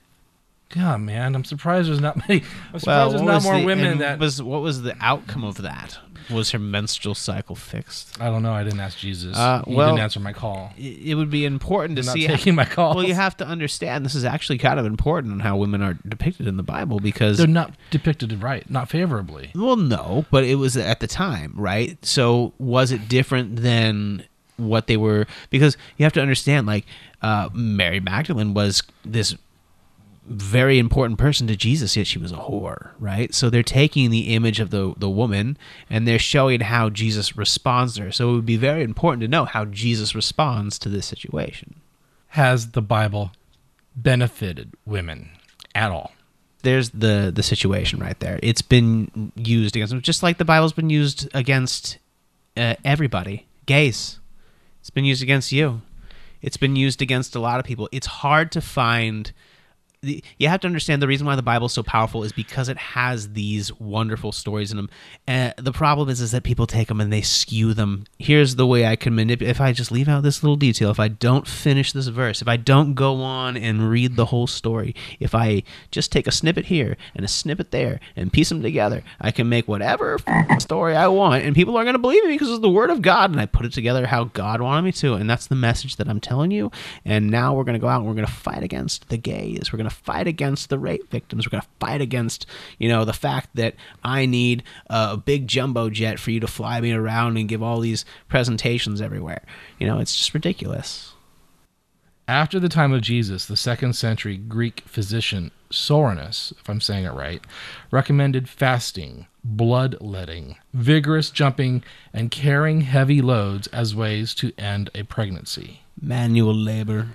God, 0.70 1.02
man, 1.02 1.36
I'm 1.36 1.46
surprised 1.46 1.88
there's 1.90 2.02
not 2.02 2.18
many. 2.28 2.44
I'm 2.74 2.80
surprised 2.80 3.14
there's 3.14 3.22
not 3.22 3.44
more 3.44 3.60
the- 3.60 3.66
women 3.66 4.00
that 4.00 4.20
was. 4.20 4.42
What 4.42 4.62
was 4.62 4.82
the 4.82 4.96
outcome 5.00 5.44
of 5.44 5.62
that? 5.62 5.98
Was 6.30 6.52
her 6.52 6.60
menstrual 6.60 7.16
cycle 7.16 7.56
fixed? 7.56 8.20
I 8.20 8.26
don't 8.26 8.44
know. 8.44 8.52
I 8.52 8.66
didn't 8.66 8.82
ask 8.82 8.98
Jesus. 8.98 9.38
Uh, 9.38 9.64
he 9.66 9.74
well, 9.74 9.92
didn't 9.92 10.02
answer 10.02 10.20
my 10.20 10.34
call. 10.34 10.74
It 10.78 11.16
would 11.16 11.30
be 11.30 11.46
important 11.46 11.96
to 11.96 12.02
I'm 12.02 12.06
not 12.08 12.14
see 12.14 12.28
taking 12.28 12.54
my 12.54 12.66
call. 12.66 12.96
Well, 12.96 13.06
you 13.06 13.14
have 13.14 13.38
to 13.38 13.48
understand 13.48 14.04
this 14.04 14.14
is 14.14 14.26
actually 14.26 14.58
kind 14.58 14.78
of 14.78 14.86
important 14.86 15.32
on 15.32 15.40
how 15.40 15.56
women 15.56 15.82
are 15.82 15.94
depicted 16.06 16.46
in 16.46 16.58
the 16.58 16.64
Bible 16.64 17.00
because 17.00 17.38
They're 17.38 17.48
not 17.48 17.72
depicted 17.92 18.44
right, 18.44 18.70
not 18.70 18.90
favorably. 18.90 19.52
Well, 19.56 19.78
no, 19.78 20.26
but 20.30 20.44
it 20.44 20.56
was 20.56 20.76
at 20.76 21.00
the 21.00 21.08
time, 21.08 21.54
right? 21.56 21.98
So 22.06 22.52
was 22.58 22.92
it 22.92 23.08
different 23.08 23.62
than 23.62 24.26
what 24.58 24.88
they 24.88 24.98
were? 24.98 25.28
Because 25.50 25.78
you 25.96 26.04
have 26.04 26.14
to 26.14 26.22
understand, 26.22 26.68
like 26.68 26.86
uh, 27.22 27.50
Mary 27.54 28.02
Magdalene 28.02 28.54
was 28.54 28.84
this 29.06 29.34
very 30.28 30.80
important 30.80 31.20
person 31.20 31.48
to 31.48 31.56
Jesus, 31.56 31.96
yet 31.96 32.08
she 32.08 32.20
was 32.20 32.32
a 32.32 32.36
whore, 32.36 32.92
right? 33.00 33.34
So 33.34 33.50
they're 33.50 33.64
taking 33.64 34.10
the 34.10 34.36
image 34.36 34.60
of 34.60 34.70
the 34.70 34.94
the 34.98 35.10
woman 35.10 35.58
and 35.90 36.08
they're 36.08 36.20
showing 36.20 36.62
how 36.62 36.90
Jesus 36.90 37.38
responds 37.38 37.96
to 37.96 38.04
her. 38.04 38.12
So 38.12 38.30
it 38.30 38.34
would 38.34 38.46
be 38.46 38.58
very 38.58 38.84
important 38.84 39.22
to 39.22 39.28
know 39.28 39.46
how 39.46 39.66
Jesus 39.66 40.16
responds 40.16 40.78
to 40.80 40.90
this 40.90 41.06
situation. 41.06 41.76
Has 42.30 42.72
the 42.72 42.82
Bible 42.82 43.32
benefited 43.96 44.74
women 44.86 45.30
at 45.74 45.92
all? 45.92 46.12
there's 46.68 46.90
the 46.90 47.32
the 47.34 47.44
situation 47.44 48.00
right 48.00 48.20
there. 48.20 48.40
It's 48.44 48.62
been 48.62 49.32
used 49.36 49.76
against 49.76 49.92
them, 49.92 50.02
just 50.02 50.24
like 50.24 50.38
the 50.38 50.46
Bible's 50.46 50.74
been 50.74 50.90
used 50.90 51.30
against 51.34 51.98
uh, 52.56 52.76
everybody. 52.84 53.48
Gays, 53.66 54.20
it's 54.82 54.90
been 54.90 55.06
used 55.06 55.24
against 55.24 55.52
you. 55.52 55.82
It's 56.42 56.58
been 56.58 56.76
used 56.76 57.02
against 57.02 57.36
a 57.36 57.40
lot 57.40 57.60
of 57.60 57.66
people. 57.66 57.88
It's 57.92 58.08
hard 58.08 58.52
to 58.52 58.62
find. 58.62 59.32
The, 60.04 60.24
you 60.38 60.48
have 60.48 60.60
to 60.62 60.68
understand 60.68 61.02
the 61.02 61.08
reason 61.08 61.26
why 61.26 61.36
the 61.36 61.42
Bible 61.42 61.66
is 61.66 61.74
so 61.74 61.82
powerful 61.82 62.24
is 62.24 62.32
because 62.32 62.70
it 62.70 62.78
has 62.78 63.34
these 63.34 63.74
wonderful 63.80 64.32
stories 64.32 64.70
in 64.70 64.78
them. 64.78 64.90
And 65.26 65.56
the 65.58 65.72
problem 65.72 66.08
is, 66.10 66.22
is 66.22 66.32
that 66.32 66.44
people 66.44 66.68
take 66.68 66.88
them 66.88 67.02
and 67.02 67.12
they 67.12 67.24
skew 67.24 67.74
them. 67.74 68.06
Here's 68.20 68.58
the 68.58 68.68
way 68.68 68.86
I 68.86 68.96
can 68.96 69.16
manipulate. 69.16 69.50
If 69.50 69.60
I 69.60 69.74
just 69.74 69.92
leave 69.92 70.08
out 70.08 70.22
this 70.22 70.44
little 70.44 70.56
detail, 70.56 70.92
if 70.92 71.00
I 71.00 71.08
don't 71.08 71.48
finish 71.48 71.94
this 71.94 72.08
verse, 72.08 72.44
if 72.44 72.48
I 72.48 72.58
don't 72.58 72.94
go 72.94 73.22
on 73.24 73.58
and 73.58 73.90
read 73.90 74.16
the 74.16 74.26
whole 74.26 74.46
story, 74.46 74.94
if 75.20 75.34
I 75.34 75.64
just 75.90 76.12
take 76.12 76.28
a 76.28 76.32
snippet 76.32 76.66
here 76.66 76.96
and 77.16 77.26
a 77.26 77.28
snippet 77.28 77.72
there 77.72 78.00
and 78.16 78.32
piece 78.32 78.50
them 78.50 78.62
together, 78.62 79.02
I 79.20 79.32
can 79.32 79.50
make 79.50 79.68
whatever 79.68 80.20
story 80.60 80.96
I 80.96 81.08
want, 81.08 81.44
and 81.44 81.56
people 81.56 81.76
are 81.76 81.84
going 81.84 81.96
to 81.96 82.00
believe 82.00 82.24
me 82.24 82.34
because 82.34 82.50
it's 82.50 82.60
the 82.60 82.70
word 82.70 82.92
of 82.92 83.02
God, 83.02 83.32
and 83.32 83.42
I 83.42 83.48
put 83.48 83.66
it 83.66 83.74
together 83.74 84.06
how 84.06 84.26
God 84.26 84.62
wanted 84.62 84.84
me 84.84 84.92
to, 84.92 85.16
and 85.16 85.28
that's 85.28 85.48
the 85.48 85.56
message 85.56 85.96
that 85.96 86.08
I'm 86.08 86.20
telling 86.20 86.52
you. 86.52 86.72
And 87.04 87.32
now 87.32 87.56
we're 87.56 87.64
going 87.64 87.74
to 87.74 87.80
go 87.80 87.88
out 87.88 87.98
and 87.98 88.08
we're 88.08 88.14
going 88.14 88.28
to 88.28 88.32
fight 88.32 88.62
against 88.62 89.10
the 89.10 89.18
gays. 89.18 89.74
We're 89.74 89.78
going 89.78 89.87
to 89.90 89.96
fight 89.96 90.28
against 90.28 90.70
the 90.70 90.80
rape 90.80 91.10
victims. 91.10 91.46
We're 91.46 91.52
going 91.52 91.62
to 91.62 91.68
fight 91.80 92.02
against, 92.02 92.46
you 92.78 92.90
know, 92.90 93.06
the 93.06 93.14
fact 93.14 93.50
that 93.56 93.76
I 94.04 94.26
need 94.26 94.64
a 94.88 95.18
big 95.18 95.48
jumbo 95.48 95.90
jet 95.90 96.20
for 96.20 96.32
you 96.32 96.40
to 96.40 96.48
fly 96.48 96.82
me 96.82 96.94
around 96.94 97.38
and 97.38 97.50
give 97.50 97.64
all 97.64 97.80
these 97.80 98.06
presentations 98.28 99.02
everywhere. 99.02 99.44
You 99.80 99.88
know, 99.88 100.00
it's 100.00 100.16
just 100.16 100.34
ridiculous. 100.34 101.14
After 102.28 102.60
the 102.60 102.68
time 102.68 102.92
of 102.92 103.02
Jesus, 103.02 103.46
the 103.46 103.56
second 103.56 103.94
century 103.94 104.36
Greek 104.36 104.82
physician 104.86 105.52
Soranus, 105.72 106.52
if 106.60 106.70
I'm 106.70 106.82
saying 106.82 107.06
it 107.06 107.14
right, 107.14 107.42
recommended 107.90 108.50
fasting, 108.50 109.28
bloodletting, 109.46 110.58
vigorous 110.74 111.30
jumping, 111.30 111.84
and 112.14 112.30
carrying 112.30 112.82
heavy 112.82 113.22
loads 113.22 113.68
as 113.68 113.96
ways 113.96 114.34
to 114.36 114.52
end 114.58 114.90
a 114.94 115.04
pregnancy. 115.04 115.84
Manual 116.02 116.54
labor. 116.54 117.10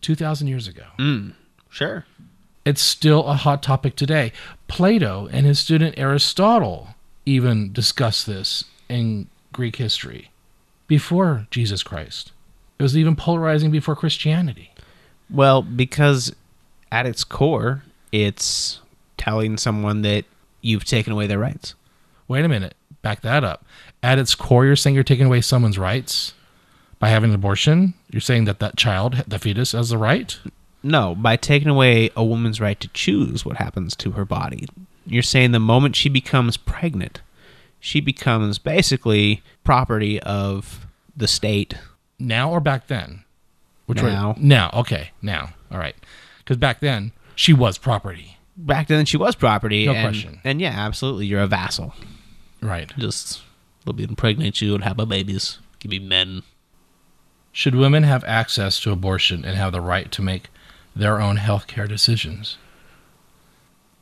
2,000 0.00 0.48
years 0.48 0.68
ago. 0.68 0.84
Mm, 0.98 1.32
sure. 1.70 2.04
It's 2.68 2.82
still 2.82 3.24
a 3.24 3.32
hot 3.32 3.62
topic 3.62 3.96
today. 3.96 4.30
Plato 4.66 5.26
and 5.32 5.46
his 5.46 5.58
student 5.58 5.94
Aristotle 5.96 6.88
even 7.24 7.72
discussed 7.72 8.26
this 8.26 8.64
in 8.90 9.28
Greek 9.54 9.76
history 9.76 10.30
before 10.86 11.46
Jesus 11.50 11.82
Christ. 11.82 12.32
It 12.78 12.82
was 12.82 12.94
even 12.94 13.16
polarizing 13.16 13.70
before 13.70 13.96
Christianity. 13.96 14.70
Well, 15.30 15.62
because 15.62 16.36
at 16.92 17.06
its 17.06 17.24
core, 17.24 17.84
it's 18.12 18.80
telling 19.16 19.56
someone 19.56 20.02
that 20.02 20.26
you've 20.60 20.84
taken 20.84 21.14
away 21.14 21.26
their 21.26 21.38
rights. 21.38 21.74
Wait 22.28 22.44
a 22.44 22.48
minute. 22.48 22.74
Back 23.00 23.22
that 23.22 23.44
up. 23.44 23.64
At 24.02 24.18
its 24.18 24.34
core, 24.34 24.66
you're 24.66 24.76
saying 24.76 24.94
you're 24.94 25.04
taking 25.04 25.24
away 25.24 25.40
someone's 25.40 25.78
rights 25.78 26.34
by 26.98 27.08
having 27.08 27.30
an 27.30 27.34
abortion? 27.34 27.94
You're 28.10 28.20
saying 28.20 28.44
that 28.44 28.60
that 28.60 28.76
child, 28.76 29.24
the 29.26 29.38
fetus, 29.38 29.72
has 29.72 29.88
the 29.88 29.96
right? 29.96 30.38
No, 30.82 31.14
by 31.14 31.36
taking 31.36 31.68
away 31.68 32.10
a 32.16 32.24
woman's 32.24 32.60
right 32.60 32.78
to 32.80 32.88
choose 32.88 33.44
what 33.44 33.56
happens 33.56 33.96
to 33.96 34.12
her 34.12 34.24
body. 34.24 34.66
You're 35.06 35.22
saying 35.22 35.52
the 35.52 35.58
moment 35.58 35.96
she 35.96 36.08
becomes 36.08 36.56
pregnant, 36.56 37.20
she 37.80 38.00
becomes 38.00 38.58
basically 38.58 39.42
property 39.64 40.20
of 40.20 40.86
the 41.16 41.28
state. 41.28 41.74
Now 42.18 42.50
or 42.50 42.60
back 42.60 42.86
then? 42.86 43.24
Which 43.86 44.02
way- 44.02 44.10
Now. 44.10 44.36
Now. 44.38 44.70
Okay. 44.74 45.10
Now. 45.22 45.50
All 45.70 45.78
right. 45.78 45.96
Because 46.38 46.56
back 46.58 46.80
then, 46.80 47.12
she 47.34 47.52
was 47.52 47.78
property. 47.78 48.36
Back 48.56 48.88
then, 48.88 49.04
she 49.04 49.16
was 49.16 49.34
property. 49.34 49.86
No 49.86 49.92
and, 49.92 50.08
question. 50.08 50.40
And 50.44 50.60
yeah, 50.60 50.74
absolutely, 50.76 51.26
you're 51.26 51.40
a 51.40 51.46
vassal. 51.46 51.94
Right. 52.60 52.92
Just 52.98 53.42
they'll 53.84 53.92
be 53.92 54.04
impregnate 54.04 54.60
you 54.60 54.74
and 54.74 54.84
have 54.84 54.96
my 54.98 55.04
babies. 55.04 55.58
Give 55.78 55.90
me 55.90 55.98
men. 55.98 56.42
Should 57.52 57.74
women 57.74 58.02
have 58.02 58.24
access 58.24 58.80
to 58.80 58.90
abortion 58.90 59.44
and 59.44 59.56
have 59.56 59.72
the 59.72 59.80
right 59.80 60.10
to 60.12 60.22
make 60.22 60.48
their 60.98 61.20
own 61.20 61.36
healthcare 61.36 61.88
decisions? 61.88 62.58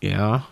Yeah. 0.00 0.42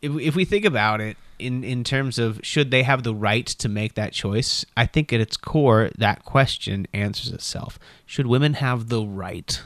If 0.00 0.16
if 0.18 0.36
we 0.36 0.44
think 0.44 0.64
about 0.64 1.00
it 1.00 1.16
in 1.38 1.64
in 1.64 1.84
terms 1.84 2.18
of 2.18 2.40
should 2.42 2.70
they 2.70 2.82
have 2.82 3.02
the 3.02 3.14
right 3.14 3.46
to 3.46 3.68
make 3.68 3.94
that 3.94 4.12
choice, 4.12 4.64
I 4.76 4.86
think 4.86 5.12
at 5.12 5.20
its 5.20 5.36
core 5.36 5.90
that 5.98 6.24
question 6.24 6.86
answers 6.92 7.32
itself. 7.32 7.78
Should 8.06 8.26
women 8.26 8.54
have 8.54 8.88
the 8.88 9.02
right 9.02 9.60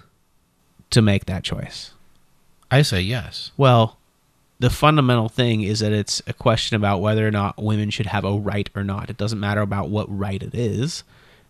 to 0.91 1.03
make 1.03 1.27
that 1.27 1.45
choice? 1.45 1.93
I 2.71 2.83
say 2.83 3.01
yes. 3.01 3.51
Well, 3.57 3.99
the 4.59 4.71
fundamental 4.71 5.29
thing 5.29 5.63
is 5.63 5.81
that 5.81 5.93
it's 5.93 6.23
a 6.27 6.33
question 6.33 6.77
about 6.77 7.01
whether 7.01 7.27
or 7.27 7.31
not 7.31 7.63
women 7.63 7.91
should 7.91 8.07
have 8.07 8.25
a 8.25 8.39
right 8.39 8.71
or 8.75 8.85
not. 8.85 9.11
It 9.11 9.17
doesn't 9.17 9.41
matter 9.41 9.61
about 9.61 9.91
what 9.91 10.07
right 10.09 10.43
it 10.43 10.55
is. 10.55 11.03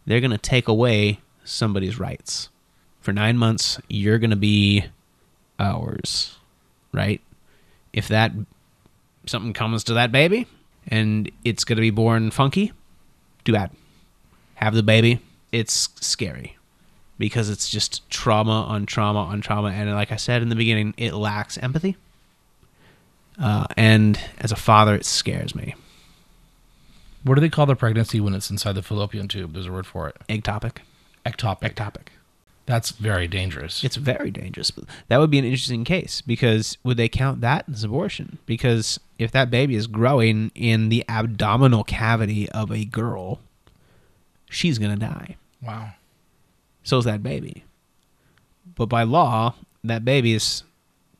They're 0.06 0.20
going 0.20 0.32
to 0.32 0.38
take 0.38 0.66
away 0.66 1.20
somebody's 1.44 1.98
rights. 1.98 2.48
For 3.02 3.12
9 3.12 3.36
months, 3.36 3.80
you're 3.88 4.18
going 4.18 4.30
to 4.30 4.36
be 4.36 4.84
ours, 5.58 6.36
right? 6.92 7.20
If 7.92 8.08
that 8.08 8.32
something 9.26 9.52
comes 9.52 9.84
to 9.84 9.94
that 9.94 10.12
baby 10.12 10.46
and 10.88 11.30
it's 11.44 11.64
going 11.64 11.76
to 11.76 11.82
be 11.82 11.90
born 11.90 12.30
funky, 12.30 12.72
too 13.44 13.52
bad. 13.52 13.70
Have 14.54 14.74
the 14.74 14.82
baby. 14.82 15.20
It's 15.50 15.88
scary 16.00 16.56
because 17.18 17.50
it's 17.50 17.68
just 17.68 18.08
trauma 18.10 18.62
on 18.62 18.86
trauma 18.86 19.20
on 19.20 19.40
trauma. 19.40 19.68
And 19.68 19.90
like 19.92 20.12
I 20.12 20.16
said 20.16 20.42
in 20.42 20.48
the 20.48 20.56
beginning, 20.56 20.94
it 20.96 21.12
lacks 21.12 21.58
empathy. 21.58 21.96
Uh, 23.40 23.66
and 23.76 24.18
as 24.38 24.52
a 24.52 24.56
father, 24.56 24.94
it 24.94 25.04
scares 25.04 25.54
me. 25.54 25.74
What 27.24 27.36
do 27.36 27.40
they 27.40 27.48
call 27.48 27.66
the 27.66 27.76
pregnancy 27.76 28.20
when 28.20 28.34
it's 28.34 28.50
inside 28.50 28.72
the 28.72 28.82
fallopian 28.82 29.28
tube? 29.28 29.52
There's 29.52 29.66
a 29.66 29.72
word 29.72 29.86
for 29.86 30.08
it. 30.08 30.16
Ectopic. 30.28 30.78
Ectopic. 31.24 31.74
Ectopic. 31.74 32.08
That's 32.66 32.90
very 32.90 33.27
dangerous. 33.27 33.83
It's 33.83 33.96
very 33.96 34.31
dangerous. 34.31 34.70
But 34.70 34.85
that 35.09 35.18
would 35.18 35.31
be 35.31 35.38
an 35.38 35.44
interesting 35.44 35.85
case 35.85 36.20
because 36.20 36.79
would 36.85 36.96
they 36.96 37.09
count 37.09 37.40
that 37.40 37.64
as 37.72 37.83
abortion? 37.85 38.38
Because 38.46 39.01
if 39.18 39.33
that 39.33 39.51
baby 39.51 39.75
is 39.75 39.87
growing 39.88 40.51
in 40.55 40.88
the 40.88 41.05
abdominal 41.09 41.83
cavity 41.85 42.48
of 42.51 42.70
a 42.70 42.85
girl, 42.85 43.40
she's 44.48 44.79
going 44.79 44.92
to 44.96 45.07
die. 45.07 45.37
Wow. 45.61 45.90
So 46.85 46.98
is 46.98 47.05
that 47.05 47.22
baby. 47.22 47.64
But 48.77 48.87
by 48.87 49.03
law, 49.03 49.55
that 49.85 50.05
baby 50.05 50.33
is 50.33 50.62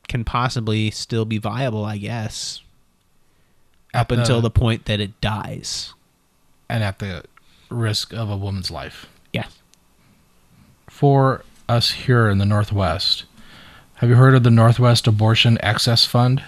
can 0.07 0.23
possibly 0.23 0.91
still 0.91 1.23
be 1.25 1.37
viable, 1.37 1.85
I 1.85 1.97
guess, 1.97 2.61
up 3.93 4.09
the- 4.09 4.19
until 4.19 4.41
the 4.41 4.49
point 4.51 4.85
that 4.85 4.99
it 4.99 5.19
dies. 5.21 5.93
And 6.69 6.83
at 6.83 6.99
the 6.99 7.23
risk 7.69 8.13
of 8.13 8.29
a 8.29 8.37
woman's 8.37 8.71
life. 8.71 9.07
Yeah. 9.31 9.45
For 10.93 11.43
us 11.67 11.89
here 11.89 12.29
in 12.29 12.37
the 12.37 12.45
Northwest, 12.45 13.23
have 13.95 14.11
you 14.11 14.15
heard 14.15 14.35
of 14.35 14.43
the 14.43 14.51
Northwest 14.51 15.07
Abortion 15.07 15.57
Access 15.57 16.05
Fund? 16.05 16.43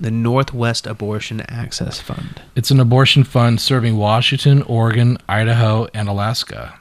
The 0.00 0.10
Northwest 0.10 0.86
Abortion 0.86 1.42
Access 1.42 2.00
Fund. 2.00 2.40
It's 2.56 2.70
an 2.70 2.80
abortion 2.80 3.22
fund 3.22 3.60
serving 3.60 3.98
Washington, 3.98 4.62
Oregon, 4.62 5.18
Idaho, 5.28 5.86
and 5.92 6.08
Alaska. 6.08 6.80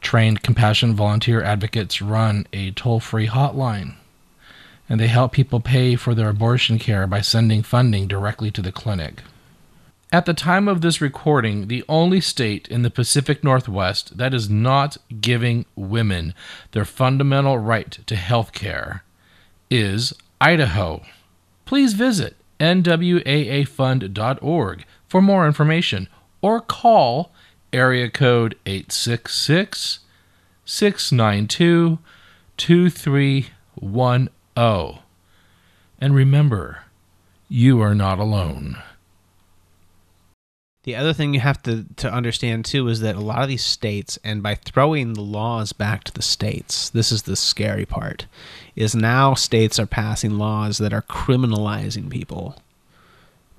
Trained 0.00 0.42
compassion 0.42 0.94
volunteer 0.94 1.42
advocates 1.42 2.00
run 2.00 2.46
a 2.54 2.70
toll 2.70 2.98
free 2.98 3.28
hotline, 3.28 3.96
and 4.88 4.98
they 4.98 5.08
help 5.08 5.32
people 5.32 5.60
pay 5.60 5.96
for 5.96 6.14
their 6.14 6.30
abortion 6.30 6.78
care 6.78 7.06
by 7.06 7.20
sending 7.20 7.62
funding 7.62 8.08
directly 8.08 8.50
to 8.50 8.62
the 8.62 8.72
clinic. 8.72 9.22
At 10.12 10.26
the 10.26 10.34
time 10.34 10.66
of 10.66 10.80
this 10.80 11.00
recording, 11.00 11.68
the 11.68 11.84
only 11.88 12.20
state 12.20 12.66
in 12.66 12.82
the 12.82 12.90
Pacific 12.90 13.44
Northwest 13.44 14.16
that 14.16 14.34
is 14.34 14.50
not 14.50 14.96
giving 15.20 15.66
women 15.76 16.34
their 16.72 16.84
fundamental 16.84 17.58
right 17.58 17.96
to 18.06 18.16
health 18.16 18.50
care 18.50 19.04
is 19.70 20.12
Idaho. 20.40 21.02
Please 21.64 21.92
visit 21.92 22.34
nwaafund.org 22.58 24.84
for 25.06 25.22
more 25.22 25.46
information 25.46 26.08
or 26.42 26.60
call 26.60 27.30
area 27.72 28.10
code 28.10 28.56
866 28.66 30.00
692 30.64 32.00
2310. 32.56 34.98
And 36.00 36.14
remember, 36.14 36.78
you 37.48 37.80
are 37.80 37.94
not 37.94 38.18
alone. 38.18 38.82
The 40.84 40.96
other 40.96 41.12
thing 41.12 41.34
you 41.34 41.40
have 41.40 41.62
to, 41.64 41.84
to 41.96 42.10
understand 42.10 42.64
too 42.64 42.88
is 42.88 43.00
that 43.00 43.14
a 43.14 43.20
lot 43.20 43.42
of 43.42 43.48
these 43.48 43.64
states, 43.64 44.18
and 44.24 44.42
by 44.42 44.54
throwing 44.54 45.12
the 45.12 45.20
laws 45.20 45.72
back 45.74 46.04
to 46.04 46.12
the 46.12 46.22
states, 46.22 46.88
this 46.88 47.12
is 47.12 47.24
the 47.24 47.36
scary 47.36 47.84
part, 47.84 48.26
is 48.74 48.94
now 48.94 49.34
states 49.34 49.78
are 49.78 49.86
passing 49.86 50.38
laws 50.38 50.78
that 50.78 50.94
are 50.94 51.02
criminalizing 51.02 52.08
people 52.08 52.56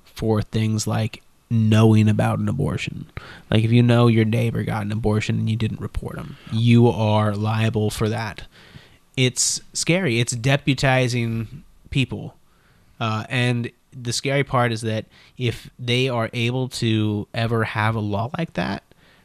for 0.04 0.42
things 0.42 0.86
like 0.86 1.22
knowing 1.48 2.08
about 2.08 2.38
an 2.40 2.48
abortion. 2.48 3.06
Like 3.50 3.62
if 3.62 3.70
you 3.70 3.82
know 3.82 4.08
your 4.08 4.24
neighbor 4.24 4.64
got 4.64 4.84
an 4.84 4.92
abortion 4.92 5.38
and 5.38 5.50
you 5.50 5.56
didn't 5.56 5.80
report 5.80 6.16
them, 6.16 6.38
you 6.50 6.88
are 6.88 7.36
liable 7.36 7.90
for 7.90 8.08
that. 8.08 8.44
It's 9.16 9.60
scary. 9.72 10.18
It's 10.18 10.34
deputizing 10.34 11.62
people. 11.90 12.34
Uh, 12.98 13.24
and 13.28 13.70
the 13.92 14.12
scary 14.12 14.44
part 14.44 14.72
is 14.72 14.82
that 14.82 15.06
if 15.36 15.70
they 15.78 16.08
are 16.08 16.30
able 16.32 16.68
to 16.68 17.28
ever 17.34 17.64
have 17.64 17.94
a 17.94 18.00
law 18.00 18.30
like 18.38 18.54
that, 18.54 18.82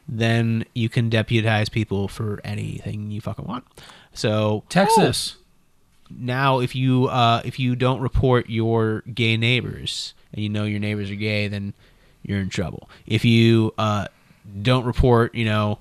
then 0.08 0.64
you 0.74 0.88
can 0.88 1.08
deputize 1.08 1.68
people 1.68 2.08
for 2.08 2.40
anything 2.44 3.10
you 3.10 3.20
fucking 3.20 3.44
want. 3.44 3.64
So 4.12 4.64
Texas. 4.68 5.36
now 6.10 6.60
if 6.60 6.74
you 6.74 7.06
uh, 7.06 7.42
if 7.44 7.58
you 7.58 7.76
don't 7.76 8.00
report 8.00 8.48
your 8.48 9.02
gay 9.02 9.36
neighbors 9.36 10.14
and 10.32 10.42
you 10.42 10.48
know 10.48 10.64
your 10.64 10.80
neighbors 10.80 11.10
are 11.10 11.16
gay, 11.16 11.48
then 11.48 11.74
you're 12.22 12.40
in 12.40 12.48
trouble. 12.48 12.88
If 13.06 13.24
you 13.24 13.74
uh, 13.78 14.08
don't 14.62 14.84
report, 14.84 15.34
you 15.34 15.44
know, 15.44 15.78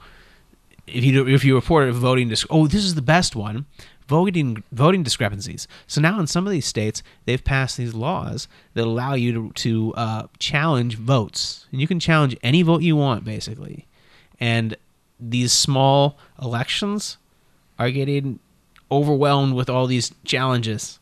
if 0.85 1.03
you 1.03 1.11
do, 1.11 1.27
if 1.27 1.43
you 1.43 1.55
report 1.55 1.89
a 1.89 1.93
voting 1.93 2.29
dis- 2.29 2.45
oh 2.49 2.67
this 2.67 2.83
is 2.83 2.95
the 2.95 3.01
best 3.01 3.35
one 3.35 3.65
voting 4.07 4.63
voting 4.71 5.03
discrepancies. 5.03 5.67
So 5.85 6.01
now 6.01 6.19
in 6.19 6.27
some 6.27 6.45
of 6.45 6.51
these 6.51 6.65
states, 6.65 7.03
they've 7.25 7.43
passed 7.43 7.77
these 7.77 7.93
laws 7.93 8.47
that 8.73 8.85
allow 8.85 9.13
you 9.13 9.31
to 9.33 9.51
to 9.53 9.93
uh, 9.95 10.27
challenge 10.39 10.97
votes, 10.97 11.67
and 11.71 11.81
you 11.81 11.87
can 11.87 11.99
challenge 11.99 12.37
any 12.41 12.61
vote 12.61 12.81
you 12.81 12.95
want, 12.95 13.23
basically. 13.23 13.85
And 14.39 14.75
these 15.19 15.51
small 15.51 16.17
elections 16.41 17.17
are 17.79 17.91
getting 17.91 18.39
overwhelmed 18.91 19.53
with 19.53 19.69
all 19.69 19.87
these 19.87 20.13
challenges. 20.23 20.99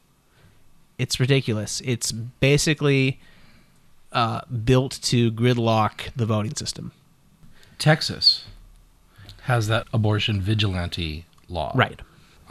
It's 0.98 1.20
ridiculous. 1.20 1.82
It's 1.84 2.12
basically 2.12 3.20
uh, 4.12 4.42
built 4.46 5.00
to 5.04 5.32
gridlock 5.32 6.12
the 6.16 6.26
voting 6.26 6.56
system. 6.56 6.92
Texas 7.78 8.46
has 9.44 9.68
that 9.68 9.86
abortion 9.94 10.42
vigilante 10.42 11.26
law. 11.50 11.72
Right. 11.76 12.00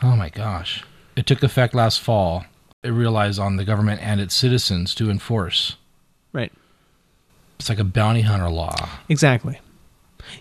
Oh 0.02 0.16
my 0.16 0.28
gosh. 0.28 0.84
It 1.16 1.26
took 1.26 1.42
effect 1.42 1.74
last 1.74 2.00
fall. 2.00 2.44
It 2.82 2.90
relies 2.90 3.38
on 3.38 3.56
the 3.56 3.64
government 3.64 4.00
and 4.02 4.20
its 4.20 4.34
citizens 4.34 4.94
to 4.96 5.10
enforce. 5.10 5.76
Right. 6.32 6.52
It's 7.58 7.68
like 7.68 7.78
a 7.78 7.84
bounty 7.84 8.22
hunter 8.22 8.50
law. 8.50 8.74
Exactly. 9.08 9.60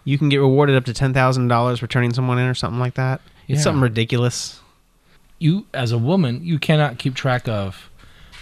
You 0.03 0.17
can 0.17 0.29
get 0.29 0.37
rewarded 0.37 0.75
up 0.75 0.85
to 0.85 0.93
ten 0.93 1.13
thousand 1.13 1.47
dollars 1.47 1.79
for 1.79 1.87
turning 1.87 2.13
someone 2.13 2.39
in 2.39 2.47
or 2.47 2.53
something 2.53 2.79
like 2.79 2.95
that. 2.95 3.21
It's 3.47 3.63
something 3.63 3.81
ridiculous. 3.81 4.59
You, 5.39 5.65
as 5.73 5.91
a 5.91 5.97
woman, 5.97 6.43
you 6.43 6.57
cannot 6.57 6.97
keep 6.97 7.15
track 7.15 7.47
of 7.47 7.89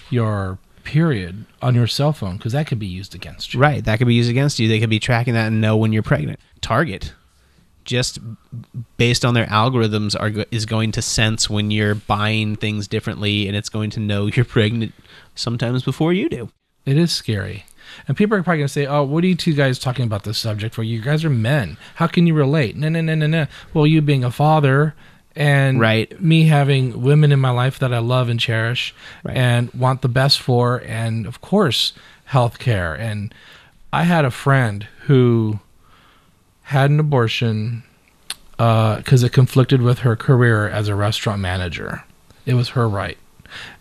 your 0.09 0.59
period 0.84 1.45
on 1.62 1.74
your 1.76 1.88
cell 1.88 2.14
phone 2.14 2.38
because 2.38 2.53
that 2.53 2.68
could 2.68 2.80
be 2.80 2.88
used 2.88 3.16
against 3.16 3.53
you. 3.53 3.59
Right. 3.59 3.84
That 3.84 3.97
could 3.97 4.07
be 4.07 4.14
used 4.14 4.30
against 4.30 4.59
you. 4.59 4.68
They 4.68 4.80
could 4.80 4.89
be 4.89 4.99
tracking 4.99 5.34
that 5.34 5.47
and 5.47 5.62
know 5.62 5.78
when 5.78 5.93
you're 5.93 6.03
pregnant. 6.03 6.39
Target, 6.62 7.14
just 7.84 8.19
based 8.97 9.25
on 9.25 9.34
their 9.34 9.47
algorithms, 9.47 10.15
are 10.19 10.45
is 10.51 10.65
going 10.65 10.91
to 10.93 11.01
sense 11.01 11.49
when 11.49 11.71
you're 11.71 11.95
buying 11.95 12.55
things 12.55 12.88
differently, 12.88 13.47
and 13.47 13.55
it's 13.55 13.69
going 13.69 13.89
to 13.91 13.99
know 13.99 14.25
you're 14.34 14.45
pregnant 14.45 14.93
sometimes 15.36 15.84
before 15.84 16.13
you 16.13 16.29
do. 16.29 16.49
It 16.86 16.97
is 16.97 17.11
scary. 17.11 17.65
And 18.07 18.15
people 18.15 18.38
are 18.38 18.43
probably 18.43 18.59
going 18.59 18.67
to 18.67 18.73
say, 18.73 18.86
oh, 18.86 19.03
what 19.03 19.23
are 19.23 19.27
you 19.27 19.36
two 19.36 19.53
guys 19.53 19.77
talking 19.77 20.05
about 20.05 20.23
this 20.23 20.38
subject 20.38 20.73
for? 20.73 20.82
You 20.82 21.01
guys 21.01 21.25
are 21.25 21.29
men. 21.29 21.77
How 21.95 22.07
can 22.07 22.25
you 22.25 22.34
relate? 22.34 22.75
No, 22.77 22.88
no, 22.89 23.01
no, 23.01 23.15
no, 23.15 23.27
no. 23.27 23.47
Well, 23.73 23.86
you 23.86 24.01
being 24.01 24.23
a 24.23 24.32
father 24.32 24.95
and 25.36 25.79
Right. 25.79 26.19
me 26.21 26.45
having 26.45 27.01
women 27.01 27.32
in 27.32 27.39
my 27.39 27.49
life 27.51 27.79
that 27.79 27.93
I 27.93 27.99
love 27.99 28.29
and 28.29 28.39
cherish 28.39 28.93
and 29.25 29.73
want 29.73 30.01
the 30.01 30.09
best 30.09 30.39
for, 30.39 30.82
and 30.86 31.25
of 31.25 31.41
course, 31.41 31.93
health 32.25 32.59
care. 32.59 32.93
And 32.93 33.34
I 33.91 34.03
had 34.03 34.23
a 34.25 34.32
friend 34.32 34.88
who 35.07 35.59
had 36.72 36.89
an 36.89 37.01
abortion 37.01 37.84
uh, 38.57 38.95
because 38.95 39.24
it 39.24 39.34
conflicted 39.34 39.82
with 39.82 39.99
her 39.99 40.15
career 40.15 40.69
as 40.69 40.88
a 40.88 40.95
restaurant 40.95 41.41
manager. 41.41 42.03
It 42.45 42.53
was 42.53 42.69
her 42.69 42.88
right. 42.88 43.17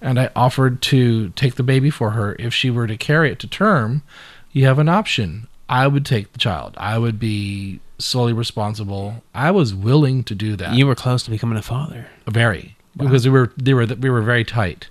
And 0.01 0.19
I 0.19 0.31
offered 0.35 0.83
to 0.83 1.29
take 1.31 1.55
the 1.55 1.63
baby 1.63 1.91
for 1.91 2.11
her. 2.11 2.35
If 2.41 2.53
she 2.53 2.69
were 2.69 2.89
to 2.89 2.97
carry 2.97 3.31
it 3.31 3.39
to 3.41 3.47
term, 3.47 4.03
you 4.51 4.67
have 4.67 4.81
an 4.81 4.89
option. 4.89 5.47
I 5.69 5.87
would 5.87 6.05
take 6.05 6.33
the 6.33 6.41
child. 6.41 6.75
I 6.79 6.99
would 6.99 7.21
be 7.21 7.79
solely 7.99 8.33
responsible. 8.33 9.23
I 9.33 9.53
was 9.53 9.73
willing 9.73 10.25
to 10.25 10.35
do 10.35 10.57
that. 10.57 10.75
You 10.75 10.89
were 10.89 10.97
close 10.97 11.23
to 11.23 11.31
becoming 11.31 11.59
a 11.59 11.63
father. 11.63 12.09
Very. 12.27 12.77
Because 12.97 13.25
we 13.25 13.31
were 13.31 13.53
they 13.57 13.73
were 13.73 13.87
we 13.87 14.11
were 14.11 14.23
very 14.23 14.45
tight. 14.45 14.89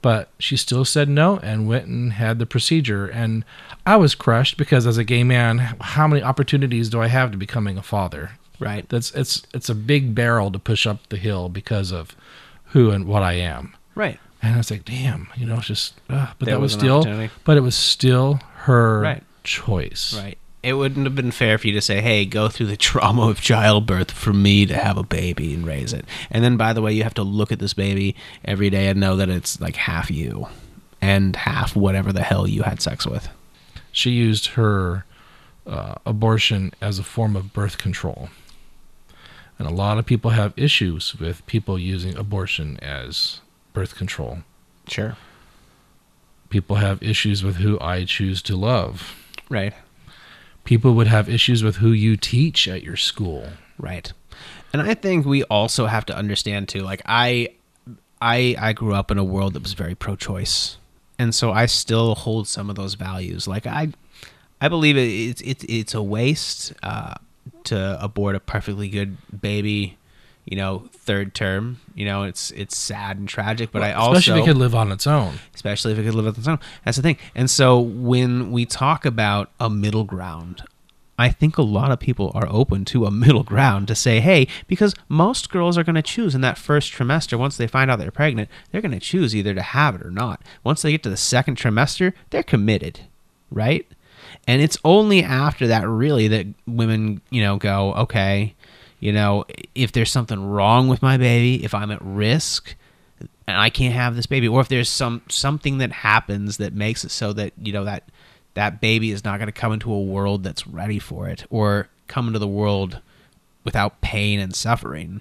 But 0.00 0.28
she 0.38 0.56
still 0.56 0.84
said 0.84 1.08
no 1.08 1.38
and 1.38 1.66
went 1.68 1.86
and 1.86 2.12
had 2.12 2.38
the 2.38 2.46
procedure 2.46 3.06
and 3.06 3.44
I 3.84 3.96
was 3.96 4.14
crushed 4.14 4.56
because 4.56 4.86
as 4.86 4.96
a 4.98 5.02
gay 5.04 5.24
man, 5.24 5.58
how 5.80 6.06
many 6.06 6.22
opportunities 6.22 6.88
do 6.88 7.00
I 7.00 7.08
have 7.08 7.32
to 7.32 7.36
becoming 7.36 7.76
a 7.76 7.82
father? 7.82 8.32
Right. 8.60 8.88
That's 8.88 9.10
it's 9.12 9.42
it's 9.52 9.68
a 9.68 9.74
big 9.74 10.14
barrel 10.14 10.50
to 10.52 10.58
push 10.58 10.86
up 10.86 11.08
the 11.08 11.16
hill 11.16 11.48
because 11.48 11.90
of 11.92 12.14
who 12.66 12.90
and 12.90 13.06
what 13.06 13.22
I 13.22 13.34
am. 13.34 13.74
Right. 13.94 14.20
And 14.40 14.54
I 14.54 14.58
was 14.58 14.70
like, 14.70 14.84
damn, 14.84 15.28
you 15.36 15.46
know, 15.46 15.56
it's 15.56 15.66
just 15.66 15.94
uh, 16.08 16.28
but 16.38 16.46
There 16.46 16.54
that 16.54 16.60
was, 16.60 16.74
was 16.76 16.80
still 16.80 17.28
but 17.44 17.56
it 17.56 17.60
was 17.60 17.74
still 17.74 18.40
her 18.58 19.00
Right. 19.00 19.22
choice. 19.42 20.14
Right. 20.16 20.38
It 20.68 20.74
wouldn't 20.74 21.06
have 21.06 21.14
been 21.14 21.30
fair 21.30 21.56
for 21.56 21.66
you 21.66 21.72
to 21.72 21.80
say, 21.80 22.02
"Hey, 22.02 22.26
go 22.26 22.48
through 22.48 22.66
the 22.66 22.76
trauma 22.88 23.28
of 23.28 23.40
childbirth 23.40 24.10
for 24.10 24.32
me 24.32 24.66
to 24.66 24.76
have 24.76 24.98
a 24.98 25.02
baby 25.02 25.54
and 25.54 25.66
raise 25.66 25.94
it." 25.94 26.04
And 26.30 26.44
then, 26.44 26.58
by 26.58 26.74
the 26.74 26.82
way, 26.82 26.92
you 26.92 27.04
have 27.04 27.14
to 27.14 27.22
look 27.22 27.50
at 27.50 27.58
this 27.58 27.72
baby 27.72 28.14
every 28.44 28.68
day 28.68 28.88
and 28.88 29.00
know 29.00 29.16
that 29.16 29.30
it's 29.30 29.60
like 29.60 29.76
half 29.76 30.10
you 30.10 30.46
and 31.00 31.36
half 31.36 31.74
whatever 31.74 32.12
the 32.12 32.22
hell 32.22 32.46
you 32.46 32.64
had 32.64 32.82
sex 32.82 33.06
with. 33.06 33.28
She 33.92 34.10
used 34.10 34.48
her 34.48 35.06
uh, 35.66 35.94
abortion 36.04 36.72
as 36.80 36.98
a 36.98 37.02
form 37.02 37.34
of 37.34 37.52
birth 37.52 37.78
control. 37.78 38.28
And 39.58 39.66
a 39.66 39.72
lot 39.72 39.98
of 39.98 40.06
people 40.06 40.32
have 40.32 40.52
issues 40.56 41.16
with 41.18 41.44
people 41.46 41.78
using 41.78 42.16
abortion 42.16 42.78
as 42.80 43.40
birth 43.72 43.96
control. 43.96 44.38
Sure. 44.86 45.16
People 46.48 46.76
have 46.76 47.02
issues 47.02 47.42
with 47.42 47.56
who 47.56 47.78
I 47.80 48.04
choose 48.04 48.40
to 48.42 48.56
love. 48.56 49.16
Right. 49.48 49.74
People 50.68 50.92
would 50.92 51.06
have 51.06 51.30
issues 51.30 51.64
with 51.64 51.76
who 51.76 51.92
you 51.92 52.18
teach 52.18 52.68
at 52.68 52.82
your 52.82 52.94
school. 52.94 53.48
Right. 53.78 54.12
And 54.70 54.82
I 54.82 54.92
think 54.92 55.24
we 55.24 55.42
also 55.44 55.86
have 55.86 56.04
to 56.04 56.14
understand 56.14 56.68
too 56.68 56.80
like 56.80 57.00
I 57.06 57.54
I 58.20 58.54
I 58.58 58.74
grew 58.74 58.92
up 58.92 59.10
in 59.10 59.16
a 59.16 59.24
world 59.24 59.54
that 59.54 59.62
was 59.62 59.72
very 59.72 59.94
pro-choice. 59.94 60.76
And 61.18 61.34
so 61.34 61.52
I 61.52 61.64
still 61.64 62.14
hold 62.14 62.48
some 62.48 62.68
of 62.68 62.76
those 62.76 62.96
values. 62.96 63.48
Like 63.48 63.66
I 63.66 63.88
I 64.60 64.68
believe 64.68 64.98
it, 64.98 65.08
it's 65.08 65.40
it's 65.40 65.64
it's 65.70 65.94
a 65.94 66.02
waste 66.02 66.74
uh 66.82 67.14
to 67.64 68.04
abort 68.04 68.36
a 68.36 68.40
perfectly 68.40 68.90
good 68.90 69.16
baby, 69.40 69.96
you 70.50 70.56
know, 70.56 70.88
third 70.92 71.34
term. 71.34 71.78
You 71.94 72.06
know, 72.06 72.22
it's 72.22 72.50
it's 72.52 72.76
sad 72.76 73.18
and 73.18 73.28
tragic, 73.28 73.70
but 73.70 73.82
I 73.82 73.90
Well, 73.90 74.00
also 74.00 74.18
especially 74.18 74.40
if 74.40 74.46
it 74.46 74.50
could 74.50 74.56
live 74.56 74.74
on 74.74 74.90
its 74.92 75.06
own. 75.06 75.34
especially 75.54 75.92
if 75.92 75.98
it 75.98 76.04
could 76.04 76.14
live 76.14 76.26
on 76.26 76.34
its 76.36 76.48
own. 76.48 76.58
That's 76.84 76.96
the 76.96 77.02
thing. 77.02 77.18
And 77.34 77.50
so 77.50 77.78
when 77.78 78.50
we 78.50 78.64
talk 78.64 79.04
about 79.04 79.50
a 79.60 79.68
middle 79.68 80.04
ground, 80.04 80.62
I 81.18 81.28
think 81.30 81.58
a 81.58 81.62
lot 81.62 81.90
of 81.90 81.98
people 81.98 82.30
are 82.34 82.46
open 82.48 82.84
to 82.86 83.04
a 83.04 83.10
middle 83.24 83.42
ground 83.42 83.88
to 83.88 83.94
say, 83.94 84.20
hey, 84.20 84.46
because 84.68 84.94
most 85.08 85.50
girls 85.50 85.76
are 85.76 85.84
going 85.84 85.96
to 85.96 86.02
choose 86.02 86.34
in 86.34 86.40
that 86.42 86.56
first 86.56 86.92
trimester, 86.92 87.38
once 87.38 87.56
they 87.56 87.66
find 87.66 87.90
out 87.90 87.98
they're 87.98 88.10
pregnant, 88.10 88.48
they're 88.70 88.80
going 88.80 88.92
to 88.92 89.00
choose 89.00 89.36
either 89.36 89.52
to 89.54 89.62
have 89.62 89.96
it 89.96 90.02
or 90.06 90.10
not. 90.10 90.40
Once 90.64 90.80
they 90.82 90.92
get 90.92 91.02
to 91.02 91.10
the 91.10 91.16
second 91.16 91.56
trimester, 91.58 92.12
they're 92.30 92.42
committed, 92.42 93.00
right? 93.50 93.86
And 94.46 94.62
it's 94.62 94.78
only 94.84 95.22
after 95.22 95.66
that, 95.66 95.86
really, 95.88 96.28
that 96.28 96.46
women, 96.66 97.20
you 97.30 97.42
know, 97.42 97.56
go, 97.56 97.92
okay, 97.94 98.54
you 99.00 99.12
know, 99.12 99.44
if 99.74 99.92
there's 99.92 100.10
something 100.10 100.44
wrong 100.44 100.88
with 100.88 101.02
my 101.02 101.16
baby, 101.16 101.64
if 101.64 101.74
I'm 101.74 101.90
at 101.90 102.02
risk, 102.02 102.74
and 103.46 103.56
I 103.56 103.70
can't 103.70 103.94
have 103.94 104.16
this 104.16 104.26
baby, 104.26 104.48
or 104.48 104.60
if 104.60 104.68
there's 104.68 104.88
some 104.88 105.22
something 105.28 105.78
that 105.78 105.92
happens 105.92 106.58
that 106.58 106.74
makes 106.74 107.04
it 107.04 107.10
so 107.10 107.32
that 107.32 107.52
you 107.60 107.72
know 107.72 107.84
that 107.84 108.04
that 108.54 108.80
baby 108.80 109.10
is 109.10 109.24
not 109.24 109.38
going 109.38 109.46
to 109.46 109.52
come 109.52 109.72
into 109.72 109.92
a 109.92 110.00
world 110.00 110.42
that's 110.42 110.66
ready 110.66 110.98
for 110.98 111.28
it, 111.28 111.44
or 111.50 111.88
come 112.06 112.26
into 112.26 112.38
the 112.38 112.48
world 112.48 113.00
without 113.64 114.00
pain 114.00 114.40
and 114.40 114.54
suffering, 114.54 115.20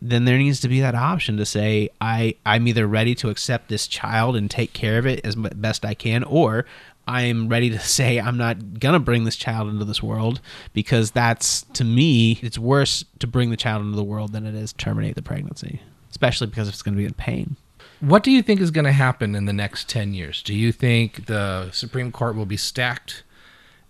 then 0.00 0.24
there 0.24 0.38
needs 0.38 0.60
to 0.60 0.68
be 0.68 0.80
that 0.80 0.94
option 0.94 1.36
to 1.36 1.46
say 1.46 1.88
I 2.00 2.36
I'm 2.46 2.68
either 2.68 2.86
ready 2.86 3.14
to 3.16 3.30
accept 3.30 3.68
this 3.68 3.86
child 3.86 4.36
and 4.36 4.50
take 4.50 4.72
care 4.72 4.98
of 4.98 5.06
it 5.06 5.20
as 5.24 5.34
best 5.34 5.84
I 5.84 5.94
can, 5.94 6.24
or 6.24 6.64
I'm 7.10 7.48
ready 7.48 7.70
to 7.70 7.78
say 7.80 8.20
I'm 8.20 8.36
not 8.36 8.78
gonna 8.78 9.00
bring 9.00 9.24
this 9.24 9.36
child 9.36 9.68
into 9.68 9.84
this 9.84 10.02
world 10.02 10.40
because 10.72 11.10
that's 11.10 11.62
to 11.74 11.84
me 11.84 12.38
it's 12.42 12.58
worse 12.58 13.04
to 13.18 13.26
bring 13.26 13.50
the 13.50 13.56
child 13.56 13.82
into 13.82 13.96
the 13.96 14.04
world 14.04 14.32
than 14.32 14.46
it 14.46 14.54
is 14.54 14.72
terminate 14.72 15.16
the 15.16 15.22
pregnancy, 15.22 15.82
especially 16.10 16.46
because 16.46 16.68
it's 16.68 16.82
going 16.82 16.94
to 16.94 16.98
be 16.98 17.04
in 17.04 17.14
pain. 17.14 17.56
What 18.00 18.22
do 18.22 18.30
you 18.30 18.42
think 18.42 18.60
is 18.60 18.70
going 18.70 18.86
to 18.86 18.92
happen 18.92 19.34
in 19.34 19.44
the 19.44 19.52
next 19.52 19.88
10 19.88 20.14
years? 20.14 20.42
Do 20.42 20.54
you 20.54 20.72
think 20.72 21.26
the 21.26 21.70
Supreme 21.70 22.10
Court 22.10 22.34
will 22.34 22.46
be 22.46 22.56
stacked 22.56 23.24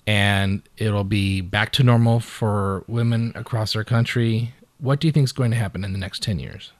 and 0.06 0.62
it'll 0.76 1.04
be 1.04 1.40
back 1.40 1.70
to 1.72 1.84
normal 1.84 2.18
for 2.18 2.84
women 2.88 3.32
across 3.36 3.76
our 3.76 3.84
country? 3.84 4.54
What 4.78 4.98
do 4.98 5.06
you 5.06 5.12
think 5.12 5.24
is 5.24 5.32
going 5.32 5.52
to 5.52 5.56
happen 5.56 5.84
in 5.84 5.92
the 5.92 5.98
next 5.98 6.22
10 6.22 6.40
years? 6.40 6.72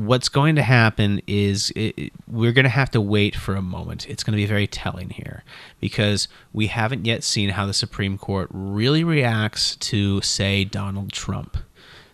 What's 0.00 0.30
going 0.30 0.56
to 0.56 0.62
happen 0.62 1.20
is 1.26 1.70
it, 1.76 2.10
we're 2.26 2.52
going 2.52 2.64
to 2.64 2.70
have 2.70 2.90
to 2.90 3.00
wait 3.02 3.36
for 3.36 3.54
a 3.54 3.60
moment. 3.60 4.08
It's 4.08 4.24
going 4.24 4.32
to 4.32 4.42
be 4.42 4.46
very 4.46 4.66
telling 4.66 5.10
here 5.10 5.44
because 5.78 6.26
we 6.54 6.68
haven't 6.68 7.04
yet 7.04 7.22
seen 7.22 7.50
how 7.50 7.66
the 7.66 7.74
Supreme 7.74 8.16
Court 8.16 8.48
really 8.50 9.04
reacts 9.04 9.76
to, 9.76 10.22
say, 10.22 10.64
Donald 10.64 11.12
Trump. 11.12 11.58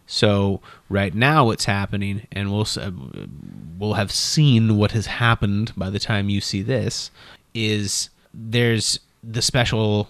So 0.04 0.60
right 0.88 1.14
now, 1.14 1.44
what's 1.44 1.66
happening, 1.66 2.26
and 2.32 2.52
we'll 2.52 2.66
uh, 2.76 2.90
we'll 3.78 3.94
have 3.94 4.10
seen 4.10 4.76
what 4.76 4.92
has 4.92 5.06
happened 5.06 5.72
by 5.76 5.90
the 5.90 5.98
time 6.00 6.28
you 6.28 6.40
see 6.40 6.62
this, 6.62 7.12
is 7.54 8.10
there's 8.34 8.98
the 9.22 9.42
special 9.42 10.08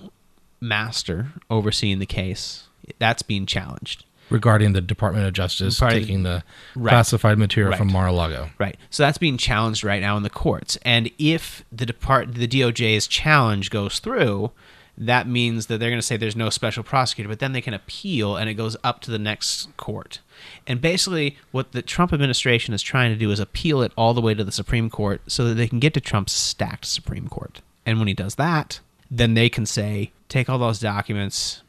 master 0.61 1.29
overseeing 1.51 1.99
the 1.99 2.07
case 2.07 2.68
that's 2.99 3.22
being 3.22 3.45
challenged. 3.45 4.05
Regarding 4.31 4.72
the 4.72 4.81
Department 4.81 5.27
of 5.27 5.33
Justice 5.33 5.79
Part 5.79 5.93
taking 5.93 6.22
the 6.24 6.43
Right. 6.74 6.91
classified 6.91 7.39
material 7.39 7.70
Right. 7.70 7.79
from 7.79 7.93
Mar-a-Lago. 7.93 8.51
Right. 8.59 8.77
So 8.91 9.03
that's 9.05 9.18
being 9.18 9.37
challenged 9.39 9.85
right 9.85 10.01
now 10.01 10.16
in 10.16 10.22
the 10.24 10.31
courts. 10.31 10.77
And 10.83 11.11
if 11.18 11.64
the 11.70 11.87
depart 11.87 12.35
the 12.35 12.49
DOJ's 12.49 13.07
challenge 13.07 13.70
goes 13.70 13.99
through, 14.01 14.51
that 14.99 15.29
means 15.29 15.66
that 15.66 15.79
they're 15.79 15.91
going 15.91 16.01
to 16.01 16.07
say 16.07 16.16
there's 16.16 16.35
no 16.35 16.49
special 16.51 16.83
prosecutor, 16.83 17.29
but 17.29 17.39
then 17.39 17.53
they 17.53 17.61
can 17.61 17.74
appeal 17.74 18.35
and 18.37 18.49
it 18.49 18.55
goes 18.55 18.77
up 18.83 19.01
to 19.03 19.11
the 19.11 19.18
next 19.18 19.68
court. 19.77 20.20
And 20.66 20.81
basically 20.81 21.37
what 21.53 21.72
the 21.72 21.83
Trump 21.83 22.12
administration 22.12 22.72
is 22.74 22.83
trying 22.83 23.11
to 23.12 23.16
do 23.16 23.31
is 23.31 23.39
appeal 23.39 23.83
it 23.83 23.93
all 23.97 24.14
the 24.14 24.20
way 24.22 24.33
to 24.35 24.43
the 24.43 24.51
Supreme 24.53 24.89
Court 24.91 25.20
so 25.27 25.45
that 25.45 25.55
they 25.55 25.68
can 25.68 25.79
get 25.81 25.93
to 25.95 26.01
Trump's 26.01 26.33
stacked 26.33 26.87
Supreme 26.87 27.29
Court. 27.29 27.61
And 27.85 27.99
when 27.99 28.09
he 28.09 28.14
does 28.14 28.37
that, 28.37 28.81
then 29.11 29.35
they 29.35 29.49
can 29.49 29.66
say 29.66 30.11
take 30.29 30.49
all 30.49 30.59
those 30.59 30.81
documents 30.81 31.62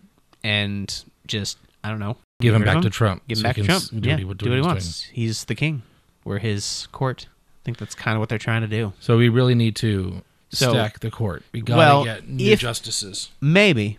and 0.43 1.03
just 1.27 1.57
I 1.83 1.89
don't 1.89 1.99
know, 1.99 2.17
Give 2.39 2.53
him 2.53 2.63
back 2.63 2.81
to 2.83 2.89
Trump 2.91 3.23
Give 3.27 3.37
him 3.37 3.41
so 3.41 3.47
back 3.47 3.55
to 3.55 3.63
Trump. 3.63 3.83
do 3.89 3.97
yeah, 4.09 4.13
what 4.13 4.19
he 4.19 4.23
do 4.45 4.49
what 4.51 4.55
he 4.55 4.61
wants. 4.61 5.03
He's 5.05 5.45
the 5.45 5.55
king. 5.55 5.81
We're 6.23 6.37
his 6.37 6.87
court. 6.91 7.27
I 7.29 7.59
think 7.65 7.77
that's 7.79 7.95
kind 7.95 8.15
of 8.15 8.19
what 8.19 8.29
they're 8.29 8.37
trying 8.37 8.61
to 8.61 8.67
do. 8.67 8.93
So 8.99 9.17
we 9.17 9.27
really 9.27 9.55
need 9.55 9.75
to 9.77 10.21
So- 10.49 10.71
stack 10.71 10.99
the 10.99 11.09
court. 11.09 11.43
We 11.51 11.61
got 11.61 11.73
to 11.73 11.77
well, 11.77 12.03
get 12.03 12.27
new 12.29 12.51
if- 12.51 12.59
justices. 12.59 13.29
Maybe. 13.41 13.97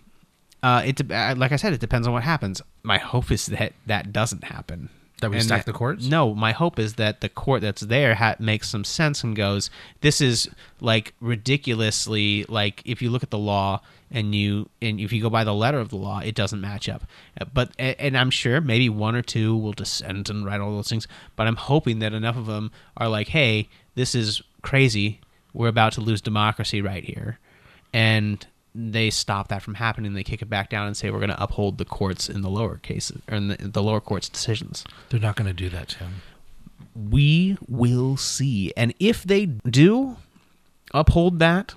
Uh, 0.62 0.82
it 0.86 0.96
de- 0.96 1.14
uh, 1.14 1.34
like 1.36 1.50
I 1.52 1.56
said, 1.56 1.72
it 1.72 1.80
depends 1.80 2.06
on 2.06 2.12
what 2.12 2.22
happens. 2.22 2.62
My 2.84 2.98
hope 2.98 3.30
is 3.32 3.46
that 3.46 3.72
that 3.86 4.12
doesn't 4.12 4.44
happen. 4.44 4.90
That 5.20 5.30
we 5.32 5.40
stack 5.40 5.64
the 5.64 5.72
courts? 5.72 6.06
No, 6.06 6.32
my 6.32 6.52
hope 6.52 6.78
is 6.78 6.94
that 6.94 7.20
the 7.22 7.28
court 7.28 7.60
that's 7.60 7.82
there 7.82 8.14
ha- 8.14 8.36
makes 8.38 8.68
some 8.68 8.84
sense 8.84 9.24
and 9.24 9.34
goes, 9.34 9.68
"This 10.00 10.20
is 10.20 10.48
like 10.80 11.12
ridiculously 11.20 12.44
like 12.48 12.82
if 12.84 13.02
you 13.02 13.10
look 13.10 13.24
at 13.24 13.30
the 13.30 13.38
law 13.38 13.80
and 14.10 14.34
you 14.34 14.68
and 14.80 15.00
if 15.00 15.12
you 15.12 15.20
go 15.22 15.30
by 15.30 15.44
the 15.44 15.54
letter 15.54 15.78
of 15.78 15.90
the 15.90 15.96
law, 15.96 16.20
it 16.20 16.34
doesn't 16.34 16.60
match 16.60 16.88
up." 16.88 17.04
Uh, 17.40 17.44
But 17.52 17.72
and 17.78 18.16
I'm 18.16 18.30
sure 18.30 18.60
maybe 18.60 18.88
one 18.88 19.14
or 19.14 19.22
two 19.22 19.56
will 19.56 19.72
dissent 19.72 20.30
and 20.30 20.44
write 20.44 20.60
all 20.60 20.74
those 20.74 20.88
things. 20.88 21.06
But 21.36 21.46
I'm 21.46 21.56
hoping 21.56 21.98
that 22.00 22.12
enough 22.12 22.36
of 22.36 22.46
them 22.46 22.70
are 22.96 23.08
like, 23.08 23.28
"Hey, 23.28 23.68
this 23.94 24.14
is 24.14 24.42
crazy. 24.62 25.20
We're 25.52 25.68
about 25.68 25.92
to 25.94 26.00
lose 26.00 26.20
democracy 26.20 26.80
right 26.80 27.04
here," 27.04 27.38
and 27.92 28.46
they 28.74 29.10
stop 29.10 29.48
that 29.48 29.62
from 29.62 29.74
happening. 29.74 30.14
They 30.14 30.22
kick 30.22 30.42
it 30.42 30.50
back 30.50 30.70
down 30.70 30.86
and 30.86 30.96
say 30.96 31.10
we're 31.10 31.18
going 31.18 31.30
to 31.30 31.42
uphold 31.42 31.78
the 31.78 31.84
courts 31.84 32.28
in 32.28 32.42
the 32.42 32.50
lower 32.50 32.76
cases 32.76 33.22
or 33.28 33.36
in 33.36 33.48
the, 33.48 33.56
the 33.56 33.82
lower 33.82 34.00
courts' 34.00 34.28
decisions. 34.28 34.84
They're 35.08 35.18
not 35.18 35.36
going 35.36 35.48
to 35.48 35.54
do 35.54 35.68
that, 35.70 35.88
Tim. 35.88 36.22
We 36.94 37.56
will 37.66 38.16
see, 38.16 38.72
and 38.76 38.94
if 39.00 39.24
they 39.24 39.46
do 39.46 40.16
uphold 40.92 41.38
that, 41.40 41.74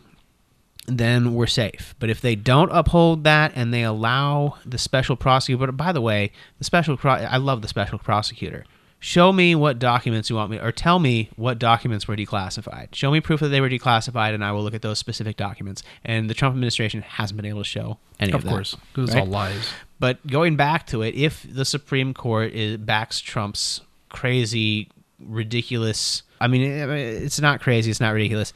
then 0.88 1.34
we're 1.34 1.47
safe. 1.47 1.95
But 1.99 2.09
if 2.09 2.21
they 2.21 2.36
don't 2.36 2.69
uphold 2.71 3.23
that 3.23 3.51
and 3.55 3.73
they 3.73 3.84
allow 3.84 4.57
the 4.65 4.77
special 4.77 5.15
prosecutor, 5.15 5.67
but 5.67 5.77
by 5.77 5.91
the 5.91 6.01
way, 6.01 6.32
the 6.57 6.63
special 6.63 6.97
pro- 6.97 7.13
I 7.13 7.38
love 7.38 7.61
the 7.61 7.67
special 7.67 7.99
prosecutor. 7.99 8.65
Show 9.03 9.34
me 9.34 9.55
what 9.55 9.79
documents 9.79 10.29
you 10.29 10.36
want 10.36 10.51
me, 10.51 10.59
or 10.59 10.71
tell 10.71 10.99
me 10.99 11.32
what 11.36 11.57
documents 11.57 12.07
were 12.07 12.15
declassified. 12.15 12.93
Show 12.93 13.09
me 13.09 13.19
proof 13.19 13.39
that 13.39 13.47
they 13.47 13.59
were 13.59 13.69
declassified, 13.69 14.36
and 14.36 14.43
I 14.45 14.51
will 14.51 14.61
look 14.61 14.75
at 14.75 14.84
those 14.84 14.99
specific 14.99 15.38
documents. 15.38 15.82
And 16.05 16.29
the 16.29 16.36
Trump 16.36 16.53
administration 16.53 17.01
hasn't 17.01 17.36
been 17.36 17.47
able 17.47 17.61
to 17.61 17.67
show 17.67 17.97
any 18.19 18.32
of, 18.32 18.36
Of 18.36 18.43
that, 18.43 18.49
course, 18.51 18.77
'cause 18.93 19.09
it's 19.09 19.15
all 19.15 19.25
lies. 19.25 19.69
But 19.99 20.25
going 20.27 20.55
back 20.55 20.86
to 20.88 21.01
it, 21.01 21.15
if 21.15 21.43
the 21.51 21.65
Supreme 21.65 22.13
Court 22.13 22.53
is, 22.53 22.77
backs 22.77 23.19
Trump's 23.19 23.82
crazy, 24.09 24.89
ridiculous, 25.19 26.21
I 26.39 26.47
mean, 26.47 26.61
it's 26.61 27.39
not 27.41 27.59
crazy, 27.59 27.89
it's 27.89 27.99
not 27.99 28.13
ridiculous, 28.13 28.53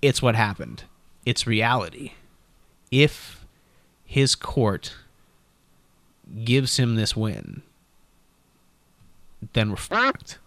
it's 0.00 0.22
what 0.22 0.34
happened. 0.36 0.84
It's 1.24 1.46
reality. 1.46 2.12
If 2.90 3.44
his 4.04 4.34
court 4.34 4.94
gives 6.44 6.76
him 6.76 6.96
this 6.96 7.16
win, 7.16 7.62
then 9.52 9.70
we're 9.70 9.76
fucked. 9.76 10.38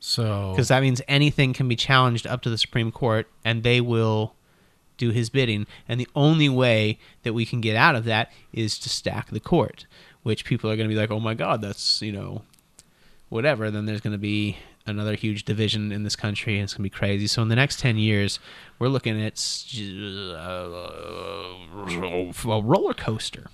So 0.00 0.50
Because 0.52 0.68
that 0.68 0.82
means 0.82 1.00
anything 1.08 1.54
can 1.54 1.66
be 1.66 1.76
challenged 1.76 2.26
up 2.26 2.42
to 2.42 2.50
the 2.50 2.58
Supreme 2.58 2.92
Court, 2.92 3.26
and 3.44 3.62
they 3.62 3.80
will 3.80 4.34
do 4.98 5.10
his 5.10 5.30
bidding. 5.30 5.66
And 5.88 5.98
the 5.98 6.08
only 6.14 6.48
way 6.48 6.98
that 7.22 7.32
we 7.32 7.46
can 7.46 7.60
get 7.60 7.74
out 7.74 7.96
of 7.96 8.04
that 8.04 8.30
is 8.52 8.78
to 8.80 8.88
stack 8.88 9.30
the 9.30 9.40
court, 9.40 9.86
which 10.22 10.44
people 10.44 10.70
are 10.70 10.76
going 10.76 10.88
to 10.88 10.94
be 10.94 11.00
like, 11.00 11.10
"Oh 11.10 11.20
my 11.20 11.34
God, 11.34 11.62
that's 11.62 12.02
you 12.02 12.12
know, 12.12 12.42
whatever." 13.30 13.70
Then 13.70 13.86
there's 13.86 14.02
going 14.02 14.12
to 14.12 14.18
be 14.18 14.58
another 14.86 15.14
huge 15.14 15.44
division 15.44 15.92
in 15.92 16.02
this 16.02 16.16
country, 16.16 16.54
and 16.54 16.64
it's 16.64 16.74
going 16.74 16.84
to 16.84 16.90
be 16.90 16.90
crazy. 16.90 17.26
So 17.26 17.42
in 17.42 17.48
the 17.48 17.56
next 17.56 17.80
ten 17.80 17.96
years, 17.96 18.38
we're 18.78 18.88
looking 18.88 19.20
at 19.22 19.34
uh, 20.34 20.40
a 22.50 22.60
roller 22.62 22.94
coaster. 22.94 23.46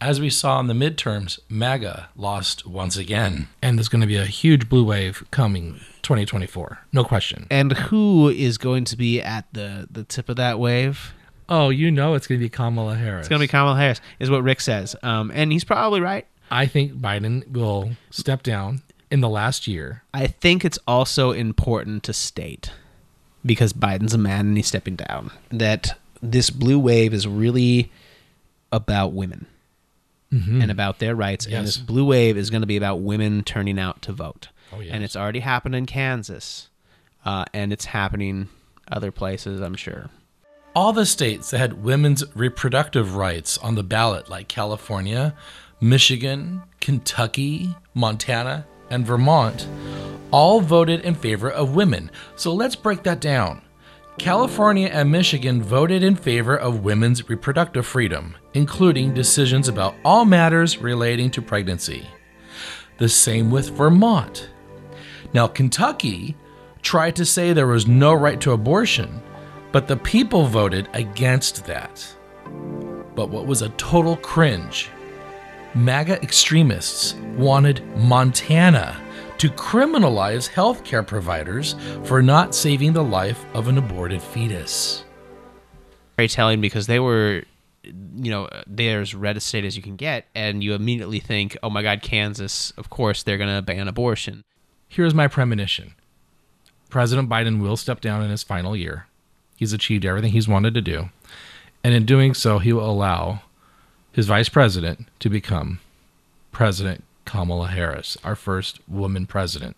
As 0.00 0.20
we 0.20 0.30
saw 0.30 0.60
in 0.60 0.68
the 0.68 0.74
midterms, 0.74 1.40
MAGA 1.48 2.10
lost 2.14 2.64
once 2.64 2.96
again. 2.96 3.48
And 3.60 3.76
there's 3.76 3.88
going 3.88 4.00
to 4.00 4.06
be 4.06 4.16
a 4.16 4.26
huge 4.26 4.68
blue 4.68 4.84
wave 4.84 5.24
coming 5.32 5.80
2024. 6.02 6.78
No 6.92 7.02
question. 7.02 7.48
And 7.50 7.72
who 7.72 8.28
is 8.28 8.58
going 8.58 8.84
to 8.84 8.96
be 8.96 9.20
at 9.20 9.46
the 9.52 9.88
the 9.90 10.04
tip 10.04 10.28
of 10.28 10.36
that 10.36 10.60
wave? 10.60 11.14
Oh, 11.48 11.70
you 11.70 11.90
know 11.90 12.14
it's 12.14 12.26
going 12.26 12.38
to 12.38 12.44
be 12.44 12.50
Kamala 12.50 12.94
Harris. 12.94 13.22
It's 13.22 13.28
going 13.28 13.40
to 13.40 13.44
be 13.44 13.48
Kamala 13.48 13.76
Harris, 13.76 14.00
is 14.20 14.30
what 14.30 14.42
Rick 14.42 14.60
says. 14.60 14.94
Um, 15.02 15.32
and 15.34 15.50
he's 15.50 15.64
probably 15.64 16.00
right. 16.00 16.26
I 16.50 16.66
think 16.66 16.92
Biden 16.92 17.50
will 17.50 17.90
step 18.10 18.42
down 18.42 18.82
in 19.10 19.20
the 19.20 19.28
last 19.28 19.66
year. 19.66 20.02
I 20.12 20.26
think 20.26 20.64
it's 20.64 20.78
also 20.86 21.32
important 21.32 22.02
to 22.04 22.12
state, 22.12 22.70
because 23.44 23.72
Biden's 23.72 24.14
a 24.14 24.18
man 24.18 24.46
and 24.48 24.56
he's 24.56 24.66
stepping 24.66 24.96
down, 24.96 25.30
that 25.50 25.98
this 26.22 26.50
blue 26.50 26.78
wave 26.78 27.14
is 27.14 27.26
really 27.26 27.90
about 28.72 29.12
women 29.12 29.46
Mhm. 30.32 30.62
and 30.62 30.70
about 30.70 30.98
their 30.98 31.14
rights. 31.14 31.46
And 31.46 31.66
this 31.66 31.78
blue 31.78 32.04
wave 32.04 32.36
is 32.36 32.50
going 32.50 32.60
to 32.60 32.66
be 32.66 32.76
about 32.76 33.00
women 33.00 33.42
turning 33.44 33.78
out 33.78 34.02
to 34.02 34.12
vote. 34.12 34.48
Oh, 34.72 34.80
yes. 34.80 34.92
And 34.92 35.02
it's 35.02 35.16
already 35.16 35.40
happened 35.40 35.74
in 35.74 35.86
Kansas, 35.86 36.68
uh, 37.24 37.46
and 37.54 37.72
it's 37.72 37.86
happening 37.86 38.48
other 38.90 39.10
places, 39.10 39.60
I'm 39.62 39.74
sure. 39.74 40.10
All 40.74 40.92
the 40.92 41.06
states 41.06 41.50
that 41.50 41.58
had 41.58 41.82
women's 41.82 42.22
reproductive 42.36 43.14
rights 43.16 43.56
on 43.58 43.74
the 43.74 43.82
ballot, 43.82 44.28
like 44.28 44.48
California, 44.48 45.34
Michigan, 45.80 46.62
Kentucky, 46.80 47.74
Montana, 47.94 48.66
and 48.90 49.06
Vermont, 49.06 49.68
all 50.30 50.60
voted 50.60 51.00
in 51.00 51.14
favor 51.14 51.50
of 51.50 51.74
women. 51.74 52.10
So 52.36 52.52
let's 52.52 52.76
break 52.76 53.02
that 53.04 53.20
down. 53.20 53.62
California 54.18 54.88
and 54.88 55.10
Michigan 55.10 55.62
voted 55.62 56.02
in 56.02 56.16
favor 56.16 56.56
of 56.56 56.82
women's 56.82 57.28
reproductive 57.28 57.86
freedom, 57.86 58.36
including 58.52 59.14
decisions 59.14 59.68
about 59.68 59.94
all 60.04 60.24
matters 60.24 60.78
relating 60.78 61.30
to 61.30 61.40
pregnancy. 61.40 62.06
The 62.98 63.08
same 63.08 63.50
with 63.50 63.70
Vermont. 63.70 64.50
Now, 65.32 65.46
Kentucky 65.46 66.36
tried 66.82 67.14
to 67.16 67.24
say 67.24 67.52
there 67.52 67.68
was 67.68 67.86
no 67.86 68.12
right 68.12 68.40
to 68.40 68.52
abortion, 68.52 69.22
but 69.70 69.86
the 69.86 69.96
people 69.96 70.46
voted 70.46 70.88
against 70.94 71.64
that. 71.66 72.04
But 73.14 73.30
what 73.30 73.46
was 73.46 73.62
a 73.62 73.68
total 73.70 74.16
cringe? 74.16 74.90
MAGA 75.78 76.20
extremists 76.22 77.14
wanted 77.36 77.84
Montana 77.98 79.00
to 79.38 79.48
criminalize 79.48 80.50
healthcare 80.50 81.06
providers 81.06 81.76
for 82.02 82.20
not 82.20 82.52
saving 82.52 82.92
the 82.92 83.04
life 83.04 83.44
of 83.54 83.68
an 83.68 83.78
aborted 83.78 84.20
fetus. 84.20 85.04
Very 86.16 86.26
telling 86.26 86.60
because 86.60 86.88
they 86.88 86.98
were 86.98 87.44
you 87.84 88.30
know, 88.30 88.48
they're 88.66 89.00
as 89.00 89.14
red 89.14 89.36
a 89.36 89.40
state 89.40 89.64
as 89.64 89.76
you 89.76 89.82
can 89.82 89.94
get, 89.94 90.26
and 90.34 90.64
you 90.64 90.74
immediately 90.74 91.20
think, 91.20 91.56
oh 91.62 91.70
my 91.70 91.82
God, 91.82 92.02
Kansas, 92.02 92.72
of 92.72 92.90
course 92.90 93.22
they're 93.22 93.38
going 93.38 93.54
to 93.54 93.62
ban 93.62 93.86
abortion. 93.86 94.42
Here's 94.88 95.14
my 95.14 95.28
premonition 95.28 95.94
President 96.90 97.28
Biden 97.28 97.60
will 97.60 97.76
step 97.76 98.00
down 98.00 98.24
in 98.24 98.30
his 98.30 98.42
final 98.42 98.76
year. 98.76 99.06
He's 99.56 99.72
achieved 99.72 100.04
everything 100.04 100.32
he's 100.32 100.48
wanted 100.48 100.74
to 100.74 100.80
do. 100.80 101.10
And 101.84 101.94
in 101.94 102.04
doing 102.04 102.34
so, 102.34 102.58
he 102.58 102.72
will 102.72 102.90
allow 102.90 103.42
his 104.18 104.26
vice 104.26 104.48
president 104.48 105.06
to 105.20 105.30
become 105.30 105.78
President 106.50 107.04
Kamala 107.24 107.68
Harris, 107.68 108.16
our 108.24 108.34
first 108.34 108.80
woman 108.88 109.26
president. 109.26 109.76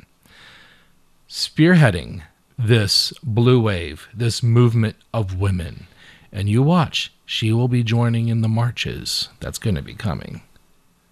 Spearheading 1.28 2.22
this 2.58 3.12
blue 3.22 3.60
wave, 3.60 4.08
this 4.14 4.42
movement 4.42 4.96
of 5.12 5.38
women. 5.38 5.88
And 6.32 6.48
you 6.48 6.62
watch, 6.62 7.12
she 7.26 7.52
will 7.52 7.68
be 7.68 7.82
joining 7.82 8.28
in 8.28 8.40
the 8.40 8.48
marches 8.48 9.28
that's 9.40 9.58
going 9.58 9.74
to 9.74 9.82
be 9.82 9.92
coming. 9.92 10.40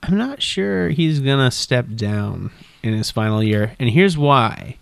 I'm 0.02 0.16
not 0.16 0.40
sure 0.40 0.88
he's 0.88 1.20
going 1.20 1.44
to 1.44 1.50
step 1.50 1.84
down 1.96 2.50
in 2.82 2.94
his 2.94 3.10
final 3.10 3.42
year. 3.42 3.76
And 3.78 3.90
here's 3.90 4.16
why 4.16 4.78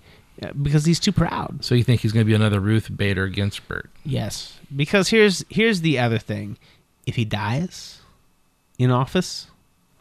because 0.62 0.84
he's 0.84 1.00
too 1.00 1.10
proud. 1.10 1.64
So 1.64 1.74
you 1.74 1.82
think 1.82 2.02
he's 2.02 2.12
going 2.12 2.24
to 2.24 2.30
be 2.30 2.34
another 2.34 2.60
Ruth 2.60 2.96
Bader 2.96 3.26
Ginsburg? 3.26 3.88
Yes. 4.04 4.60
Because 4.76 5.08
here's 5.08 5.44
here's 5.48 5.80
the 5.80 5.98
other 5.98 6.18
thing. 6.18 6.58
If 7.06 7.16
he 7.16 7.24
dies 7.24 8.02
in 8.78 8.90
office, 8.90 9.48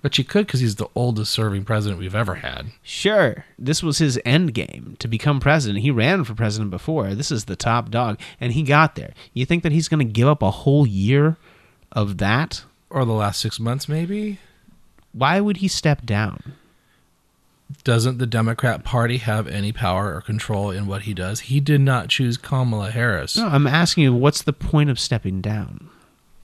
but 0.02 0.18
you 0.18 0.24
could 0.24 0.46
because 0.46 0.60
he's 0.60 0.76
the 0.76 0.90
oldest 0.94 1.32
serving 1.32 1.66
president 1.66 2.00
we've 2.00 2.16
ever 2.16 2.36
had. 2.36 2.68
Sure. 2.84 3.46
This 3.58 3.82
was 3.82 3.98
his 3.98 4.20
end 4.24 4.54
game 4.54 4.96
to 5.00 5.08
become 5.08 5.40
president. 5.40 5.82
He 5.82 5.92
ran 5.92 6.24
for 6.24 6.36
president 6.36 6.70
before. 6.72 7.16
This 7.16 7.32
is 7.32 7.46
the 7.46 7.56
top 7.56 7.90
dog, 7.90 8.20
and 8.40 8.54
he 8.54 8.64
got 8.64 8.96
there. 8.96 9.14
You 9.34 9.46
think 9.46 9.64
that 9.64 9.72
he's 9.72 9.88
going 9.88 10.06
to 10.06 10.14
give 10.14 10.28
up 10.28 10.42
a 10.42 10.52
whole 10.52 10.86
year 10.86 11.38
of 11.92 12.18
that? 12.20 12.64
Or 12.90 13.04
the 13.04 13.14
last 13.14 13.42
six 13.42 13.60
months, 13.60 13.90
maybe? 13.90 14.40
Why 15.12 15.40
would 15.40 15.58
he 15.58 15.68
step 15.68 16.06
down? 16.06 16.54
Doesn't 17.84 18.20
the 18.20 18.28
Democrat 18.28 18.84
Party 18.84 19.18
have 19.18 19.48
any 19.48 19.72
power 19.72 20.14
or 20.14 20.22
control 20.22 20.70
in 20.70 20.86
what 20.86 21.04
he 21.04 21.14
does? 21.14 21.42
He 21.42 21.60
did 21.60 21.82
not 21.82 22.10
choose 22.10 22.38
Kamala 22.38 22.92
Harris. 22.92 23.38
No, 23.38 23.48
I'm 23.48 23.66
asking 23.66 24.04
you, 24.04 24.14
what's 24.14 24.44
the 24.44 24.54
point 24.54 24.90
of 24.90 25.00
stepping 25.00 25.42
down? 25.42 25.90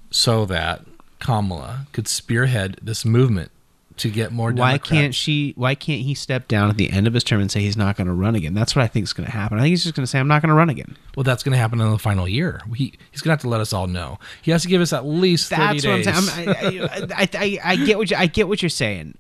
So 0.10 0.46
that 0.46 0.82
Kamala 1.22 1.88
could 1.94 2.08
spearhead 2.10 2.78
this 2.82 3.06
movement 3.06 3.52
to 3.98 4.10
get 4.10 4.32
more 4.32 4.52
Democrats. 4.52 4.90
Why 4.90 4.98
can't 4.98 5.14
she 5.16 5.54
why 5.56 5.76
can't 5.76 6.02
he 6.02 6.16
step 6.16 6.48
down 6.48 6.70
at 6.70 6.78
the 6.78 6.90
end 6.90 7.06
of 7.08 7.14
his 7.14 7.24
term 7.24 7.40
and 7.40 7.52
say 7.52 7.62
he's 7.62 7.78
not 7.78 7.96
going 7.98 8.08
to 8.08 8.14
run 8.14 8.36
again? 8.36 8.54
That's 8.54 8.76
what 8.76 8.84
I 8.84 8.88
think 8.88 9.04
is 9.04 9.14
going 9.14 9.28
to 9.28 9.32
happen. 9.32 9.58
I 9.60 9.62
think 9.62 9.70
he's 9.72 9.84
just 9.84 9.96
going 9.96 10.04
to 10.04 10.08
say 10.08 10.18
I'm 10.20 10.28
not 10.28 10.42
going 10.42 10.50
to 10.50 10.56
run 10.56 10.70
again. 10.70 10.98
Well, 11.16 11.24
that's 11.24 11.44
going 11.44 11.52
to 11.54 11.58
happen 11.60 11.80
in 11.80 11.90
the 11.92 12.00
final 12.00 12.28
year. 12.28 12.62
He 12.76 12.94
he's 13.12 13.22
going 13.22 13.30
to 13.30 13.34
have 13.34 13.42
to 13.42 13.50
let 13.50 13.62
us 13.62 13.72
all 13.74 13.88
know. 13.88 14.18
He 14.42 14.52
has 14.52 14.64
to 14.64 14.68
give 14.68 14.82
us 14.82 14.92
at 14.92 15.06
least 15.06 15.50
30 15.50 15.62
That's 15.62 15.84
days. 15.84 16.06
what 16.08 16.16
I'm 16.16 16.24
saying. 16.24 16.50
I'm, 16.82 17.10
I, 17.12 17.16
I, 17.16 17.30
I, 17.34 17.60
I 17.64 17.76
get 17.76 17.98
what 17.98 18.10
you, 18.10 18.18
I 18.18 18.26
get 18.26 18.48
what 18.48 18.62
you're 18.64 18.70
saying. 18.70 19.18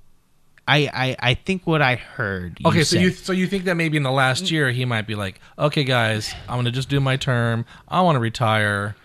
I, 0.67 0.89
I, 0.93 1.31
I 1.31 1.33
think 1.33 1.67
what 1.67 1.81
I 1.81 1.95
heard. 1.95 2.57
You 2.59 2.69
okay, 2.69 2.83
so 2.83 2.95
say- 2.95 3.01
you 3.01 3.11
so 3.11 3.33
you 3.33 3.47
think 3.47 3.65
that 3.65 3.75
maybe 3.75 3.97
in 3.97 4.03
the 4.03 4.11
last 4.11 4.51
year 4.51 4.71
he 4.71 4.85
might 4.85 5.05
be 5.05 5.15
like, 5.15 5.39
okay, 5.59 5.83
guys, 5.83 6.33
I'm 6.47 6.57
gonna 6.57 6.71
just 6.71 6.87
do 6.87 6.99
my 6.99 7.17
term. 7.17 7.65
I 7.87 8.01
want 8.01 8.15
to 8.15 8.19
retire, 8.19 8.95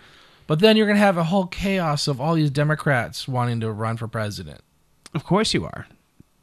but 0.47 0.59
then 0.59 0.77
you're 0.77 0.87
gonna 0.87 0.99
have 0.99 1.17
a 1.17 1.25
whole 1.25 1.45
chaos 1.47 2.07
of 2.07 2.19
all 2.19 2.35
these 2.35 2.49
Democrats 2.49 3.27
wanting 3.27 3.59
to 3.59 3.71
run 3.71 3.97
for 3.97 4.07
president. 4.07 4.61
Of 5.13 5.23
course 5.23 5.53
you 5.53 5.65
are. 5.65 5.87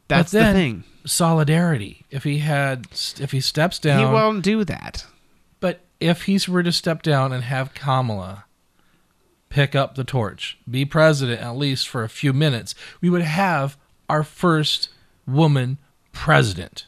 That's 0.07 0.31
the 0.31 0.53
thing. 0.53 0.83
Solidarity. 1.05 2.05
If 2.09 2.23
he 2.23 2.39
had, 2.39 2.87
if 3.19 3.31
he 3.31 3.39
steps 3.39 3.79
down, 3.79 3.99
He 3.99 4.05
won't 4.05 4.43
do 4.43 4.63
that. 4.63 5.05
But 5.59 5.81
if 5.99 6.23
he 6.23 6.39
were 6.47 6.63
to 6.63 6.71
step 6.71 7.01
down 7.01 7.33
and 7.33 7.43
have 7.43 7.73
Kamala 7.73 8.45
pick 9.49 9.75
up 9.75 9.95
the 9.95 10.03
torch, 10.03 10.57
be 10.69 10.85
president 10.85 11.41
at 11.41 11.55
least 11.55 11.87
for 11.87 12.03
a 12.03 12.09
few 12.09 12.33
minutes, 12.33 12.75
we 13.01 13.09
would 13.09 13.21
have 13.21 13.77
our 14.09 14.23
first 14.23 14.89
woman 15.25 15.77
president. 16.11 16.85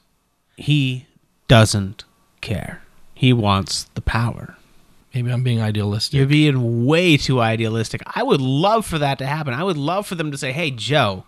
He 0.55 1.07
doesn't 1.47 2.03
care. 2.41 2.81
He 3.13 3.33
wants 3.33 3.85
the 3.95 4.01
power. 4.01 4.56
Maybe 5.17 5.31
I'm 5.33 5.41
being 5.41 5.59
idealistic. 5.59 6.15
You're 6.15 6.27
being 6.27 6.85
way 6.85 7.17
too 7.17 7.41
idealistic. 7.41 8.03
I 8.05 8.21
would 8.21 8.39
love 8.39 8.85
for 8.85 8.99
that 8.99 9.17
to 9.17 9.25
happen. 9.25 9.55
I 9.55 9.63
would 9.63 9.75
love 9.75 10.05
for 10.05 10.13
them 10.13 10.29
to 10.29 10.37
say, 10.37 10.51
"Hey, 10.51 10.69
Joe, 10.69 11.23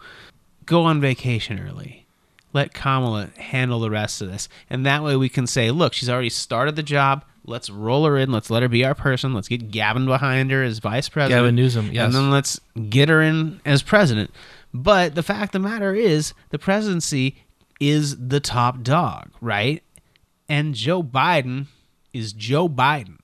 go 0.67 0.83
on 0.83 1.01
vacation 1.01 1.59
early. 1.59 2.05
Let 2.53 2.71
Kamala 2.71 3.29
handle 3.37 3.79
the 3.79 3.89
rest 3.89 4.21
of 4.21 4.29
this." 4.29 4.47
And 4.69 4.85
that 4.85 5.03
way 5.03 5.15
we 5.15 5.27
can 5.27 5.47
say, 5.47 5.71
"Look, 5.71 5.95
she's 5.95 6.07
already 6.07 6.29
started 6.29 6.75
the 6.75 6.83
job. 6.83 7.25
Let's 7.45 7.71
roll 7.71 8.05
her 8.05 8.15
in. 8.15 8.31
Let's 8.31 8.51
let 8.51 8.61
her 8.61 8.69
be 8.69 8.85
our 8.85 8.93
person. 8.93 9.33
Let's 9.33 9.47
get 9.47 9.71
Gavin 9.71 10.05
behind 10.05 10.51
her 10.51 10.61
as 10.61 10.77
vice 10.77 11.09
president. 11.09 11.39
Gavin 11.39 11.55
Newsom, 11.55 11.91
yes. 11.91 12.05
And 12.05 12.13
then 12.13 12.29
let's 12.29 12.59
get 12.89 13.09
her 13.09 13.23
in 13.23 13.59
as 13.65 13.81
president." 13.81 14.29
But 14.71 15.15
the 15.15 15.23
fact 15.23 15.55
of 15.55 15.63
the 15.63 15.67
matter 15.67 15.95
is, 15.95 16.35
the 16.51 16.59
presidency 16.59 17.37
is 17.79 18.27
the 18.27 18.39
top 18.39 18.83
dog, 18.83 19.29
right? 19.41 19.81
And 20.47 20.75
Joe 20.75 21.01
Biden 21.01 21.65
is 22.13 22.33
Joe 22.33 22.69
Biden, 22.69 23.17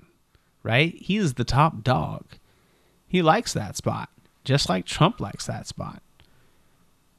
right? 0.65 0.93
He 0.95 1.15
is 1.17 1.35
the 1.35 1.43
top 1.45 1.83
dog. 1.83 2.25
He 3.07 3.21
likes 3.21 3.53
that 3.53 3.77
spot, 3.77 4.09
just 4.43 4.67
like 4.67 4.85
Trump 4.85 5.19
likes 5.21 5.45
that 5.45 5.67
spot. 5.67 6.01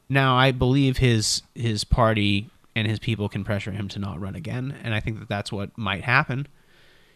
Now, 0.08 0.36
I 0.36 0.52
believe 0.52 0.98
his 0.98 1.42
his 1.54 1.84
party 1.84 2.50
and 2.74 2.86
his 2.86 2.98
people 2.98 3.28
can 3.28 3.44
pressure 3.44 3.70
him 3.72 3.88
to 3.88 3.98
not 3.98 4.20
run 4.20 4.34
again, 4.34 4.74
and 4.82 4.94
I 4.94 5.00
think 5.00 5.18
that 5.20 5.28
that's 5.28 5.50
what 5.50 5.76
might 5.78 6.04
happen. 6.04 6.46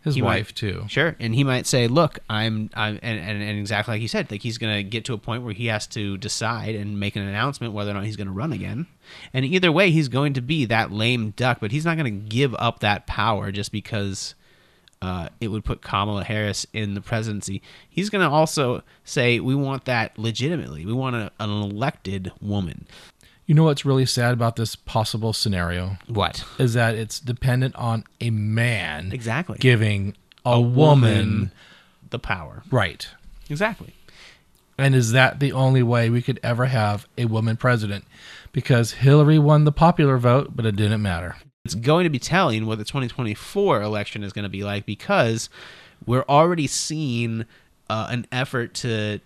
His 0.03 0.15
He 0.15 0.23
wife 0.23 0.49
might- 0.49 0.57
too. 0.57 0.85
Sure, 0.89 1.15
and 1.21 1.35
he 1.35 1.45
might 1.45 1.67
say, 1.67 1.87
"Look, 1.87 2.21
I'm, 2.31 2.71
I'm," 2.75 2.99
and, 3.03 3.21
and, 3.21 3.43
and 3.43 3.59
exactly 3.59 3.93
like 3.95 4.01
he 4.01 4.09
said, 4.09 4.31
like 4.31 4.41
he's 4.43 4.57
gonna 4.57 4.83
get 4.83 5.05
to 5.05 5.13
a 5.15 5.19
point 5.19 5.43
where 5.43 5.53
he 5.53 5.67
has 5.67 5.87
to 5.89 6.17
decide 6.17 6.75
and 6.75 6.99
make 6.99 7.17
an 7.17 7.23
announcement 7.23 7.75
whether 7.75 7.91
or 7.91 7.95
not 7.95 8.05
he's 8.07 8.17
gonna 8.17 8.33
run 8.33 8.51
again. 8.53 8.87
And 9.35 9.45
either 9.45 9.71
way, 9.71 9.91
he's 9.91 10.09
going 10.09 10.33
to 10.35 10.41
be 10.41 10.65
that 10.65 10.91
lame 10.91 11.31
duck, 11.37 11.59
but 11.61 11.71
he's 11.71 11.85
not 11.85 11.99
gonna 11.99 12.11
give 12.11 12.55
up 12.55 12.81
that 12.81 13.07
power 13.07 13.53
just 13.53 13.71
because 13.73 14.35
uh, 15.03 15.29
it 15.41 15.49
would 15.49 15.65
put 15.65 15.83
Kamala 15.83 16.25
Harris 16.25 16.67
in 16.73 16.95
the 16.95 17.01
presidency. 17.01 17.63
He's 17.89 18.11
gonna 18.11 18.31
also 18.31 18.83
say, 19.05 19.41
"We 19.41 19.55
want 19.55 19.85
that 19.87 20.19
legitimately. 20.19 20.85
We 20.87 20.93
want 20.93 21.17
a, 21.17 21.31
an 21.41 21.51
elected 21.51 22.33
woman." 22.41 22.87
You 23.47 23.55
know 23.55 23.65
what's 23.65 23.85
really 23.85 24.07
sad 24.07 24.33
about 24.33 24.55
this 24.57 24.77
possible 24.77 25.33
scenario? 25.33 25.97
What? 26.07 26.45
Is 26.59 26.75
that 26.75 26.95
it's 26.95 27.19
dependent 27.19 27.75
on 27.75 28.05
a 28.21 28.31
man 28.31 29.11
Exactly. 29.13 29.59
giving 29.59 30.15
a, 30.45 30.51
A 30.51 30.61
woman, 30.61 30.77
woman 30.77 31.53
the 32.11 32.21
power. 32.21 32.63
Right. 32.71 33.09
Exactly. 33.49 33.95
And 34.79 34.95
is 34.95 35.11
that 35.13 35.41
the 35.41 35.51
only 35.53 35.83
way 35.83 36.11
we 36.11 36.23
could 36.23 36.39
ever 36.45 36.67
have 36.67 37.09
a 37.19 37.25
woman 37.25 37.57
president? 37.57 38.05
Because 38.53 38.93
Hillary 38.93 39.39
won 39.39 39.65
the 39.65 39.73
popular 39.73 40.17
vote, 40.17 40.51
but 40.55 40.65
it 40.65 40.77
didn't 40.77 41.03
matter. 41.03 41.37
It's 41.65 41.75
going 41.75 42.05
to 42.05 42.11
be 42.11 42.19
telling 42.19 42.67
what 42.67 42.79
the 42.79 42.85
2024 42.85 43.83
election 43.83 44.25
is 44.25 44.33
going 44.33 44.45
to 44.45 44.49
be 44.49 44.65
like 44.65 44.87
because 44.87 45.51
we're 46.07 46.25
already 46.29 46.67
seeing 46.67 47.45
uh, 47.89 48.09
an 48.11 48.27
effort 48.33 48.75
to 48.75 49.21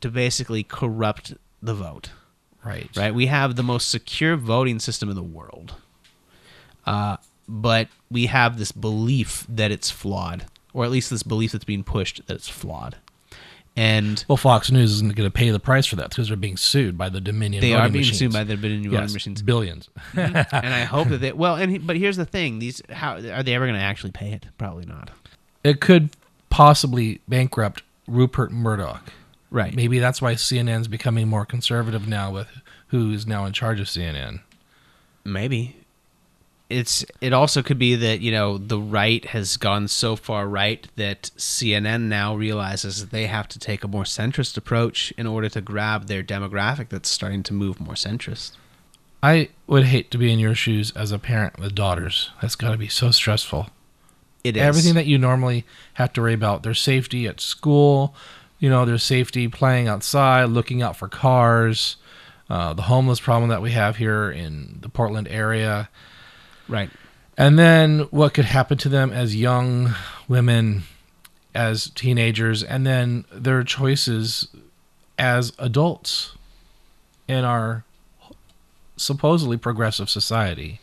to 0.00 0.10
basically 0.10 0.62
corrupt 0.62 1.34
the 1.62 1.74
vote. 1.74 2.10
Right. 2.64 2.90
Right. 2.96 3.14
We 3.14 3.26
have 3.26 3.56
the 3.56 3.62
most 3.62 3.88
secure 3.88 4.36
voting 4.36 4.80
system 4.80 5.08
in 5.08 5.14
the 5.14 5.22
world, 5.22 5.74
uh, 6.84 7.18
but 7.48 7.88
we 8.10 8.26
have 8.26 8.58
this 8.58 8.72
belief 8.72 9.46
that 9.48 9.70
it's 9.70 9.90
flawed, 9.90 10.46
or 10.74 10.84
at 10.84 10.90
least 10.90 11.10
this 11.10 11.22
belief 11.22 11.52
that's 11.52 11.64
being 11.64 11.84
pushed 11.84 12.26
that 12.26 12.34
it's 12.34 12.48
flawed. 12.48 12.96
And 13.76 14.24
Well, 14.26 14.38
Fox 14.38 14.70
News 14.70 14.90
isn't 14.92 15.14
going 15.14 15.28
to 15.28 15.32
pay 15.32 15.50
the 15.50 15.60
price 15.60 15.84
for 15.84 15.96
that 15.96 16.08
because 16.08 16.28
they're 16.28 16.36
being 16.36 16.56
sued 16.56 16.96
by 16.96 17.10
the 17.10 17.20
Dominion. 17.20 17.60
They 17.60 17.74
are 17.74 17.88
being 17.90 18.00
machines. 18.02 18.18
sued 18.18 18.32
by 18.32 18.42
the 18.44 18.56
Dominion 18.56 18.84
voting 18.84 19.00
Yes, 19.02 19.12
machines. 19.12 19.42
billions. 19.42 19.90
and 20.14 20.34
I 20.50 20.84
hope 20.84 21.08
that 21.08 21.18
they 21.18 21.32
well. 21.32 21.56
And 21.56 21.86
but 21.86 21.96
here's 21.96 22.16
the 22.16 22.24
thing: 22.24 22.58
these 22.58 22.80
how 22.90 23.16
are 23.16 23.42
they 23.42 23.54
ever 23.54 23.66
going 23.66 23.78
to 23.78 23.84
actually 23.84 24.12
pay 24.12 24.32
it? 24.32 24.46
Probably 24.56 24.86
not. 24.86 25.10
It 25.62 25.80
could 25.80 26.10
possibly 26.48 27.20
bankrupt 27.28 27.82
Rupert 28.06 28.50
Murdoch. 28.50 29.12
Right. 29.50 29.74
Maybe 29.74 29.98
that's 29.98 30.22
why 30.22 30.34
CNN's 30.34 30.88
becoming 30.88 31.28
more 31.28 31.44
conservative 31.44 32.08
now 32.08 32.30
with 32.32 32.48
who 32.88 33.12
is 33.12 33.26
now 33.26 33.44
in 33.44 33.52
charge 33.52 33.78
of 33.80 33.86
CNN. 33.86 34.40
Maybe. 35.24 35.76
It's 36.68 37.04
it 37.20 37.32
also 37.32 37.62
could 37.62 37.78
be 37.78 37.94
that, 37.94 38.20
you 38.20 38.32
know, 38.32 38.58
the 38.58 38.78
right 38.78 39.24
has 39.26 39.56
gone 39.56 39.86
so 39.86 40.16
far 40.16 40.48
right 40.48 40.86
that 40.96 41.30
CNN 41.36 42.02
now 42.02 42.34
realizes 42.34 43.00
that 43.00 43.10
they 43.10 43.26
have 43.26 43.46
to 43.48 43.58
take 43.58 43.84
a 43.84 43.88
more 43.88 44.02
centrist 44.02 44.56
approach 44.56 45.12
in 45.16 45.26
order 45.28 45.48
to 45.50 45.60
grab 45.60 46.06
their 46.06 46.24
demographic 46.24 46.88
that's 46.88 47.08
starting 47.08 47.44
to 47.44 47.54
move 47.54 47.80
more 47.80 47.94
centrist. 47.94 48.52
I 49.22 49.48
would 49.66 49.84
hate 49.84 50.10
to 50.10 50.18
be 50.18 50.32
in 50.32 50.38
your 50.38 50.54
shoes 50.54 50.92
as 50.92 51.12
a 51.12 51.18
parent 51.18 51.58
with 51.58 51.74
daughters. 51.74 52.30
That's 52.42 52.56
got 52.56 52.72
to 52.72 52.78
be 52.78 52.88
so 52.88 53.10
stressful. 53.10 53.68
It 54.44 54.56
is. 54.56 54.62
Everything 54.62 54.94
that 54.94 55.06
you 55.06 55.18
normally 55.18 55.64
have 55.94 56.12
to 56.14 56.20
worry 56.20 56.34
about 56.34 56.62
their 56.62 56.74
safety 56.74 57.26
at 57.26 57.40
school, 57.40 58.14
you 58.58 58.70
know, 58.70 58.84
their 58.84 58.98
safety 58.98 59.48
playing 59.48 59.88
outside, 59.88 60.44
looking 60.46 60.82
out 60.82 60.96
for 60.96 61.08
cars, 61.08 61.96
uh, 62.48 62.72
the 62.74 62.82
homeless 62.82 63.18
problem 63.18 63.50
that 63.50 63.62
we 63.62 63.72
have 63.72 63.96
here 63.96 64.30
in 64.30 64.78
the 64.80 64.88
Portland 64.88 65.26
area. 65.28 65.88
Right. 66.68 66.90
And 67.36 67.58
then 67.58 68.00
what 68.10 68.34
could 68.34 68.46
happen 68.46 68.78
to 68.78 68.88
them 68.88 69.12
as 69.12 69.36
young 69.36 69.94
women, 70.26 70.84
as 71.54 71.90
teenagers, 71.90 72.62
and 72.62 72.86
then 72.86 73.24
their 73.30 73.62
choices 73.62 74.48
as 75.18 75.52
adults 75.58 76.34
in 77.28 77.44
our 77.44 77.84
supposedly 78.96 79.56
progressive 79.56 80.08
society. 80.08 80.80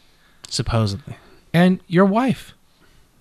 Supposedly. 0.48 1.16
And 1.54 1.80
your 1.88 2.06
wife. 2.06 2.54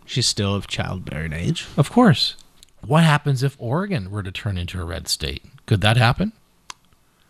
She's 0.05 0.27
still 0.27 0.55
of 0.55 0.67
childbearing 0.67 1.33
age. 1.33 1.67
Of 1.77 1.91
course. 1.91 2.37
What 2.85 3.05
happens 3.05 3.43
if 3.43 3.57
Oregon 3.59 4.11
were 4.11 4.23
to 4.23 4.33
turn 4.33 4.59
into 4.59 4.81
a 4.81 4.85
red 4.85 5.09
state? 5.09 5.45
Could 5.67 5.81
that 5.83 5.97
happen? 5.97 6.33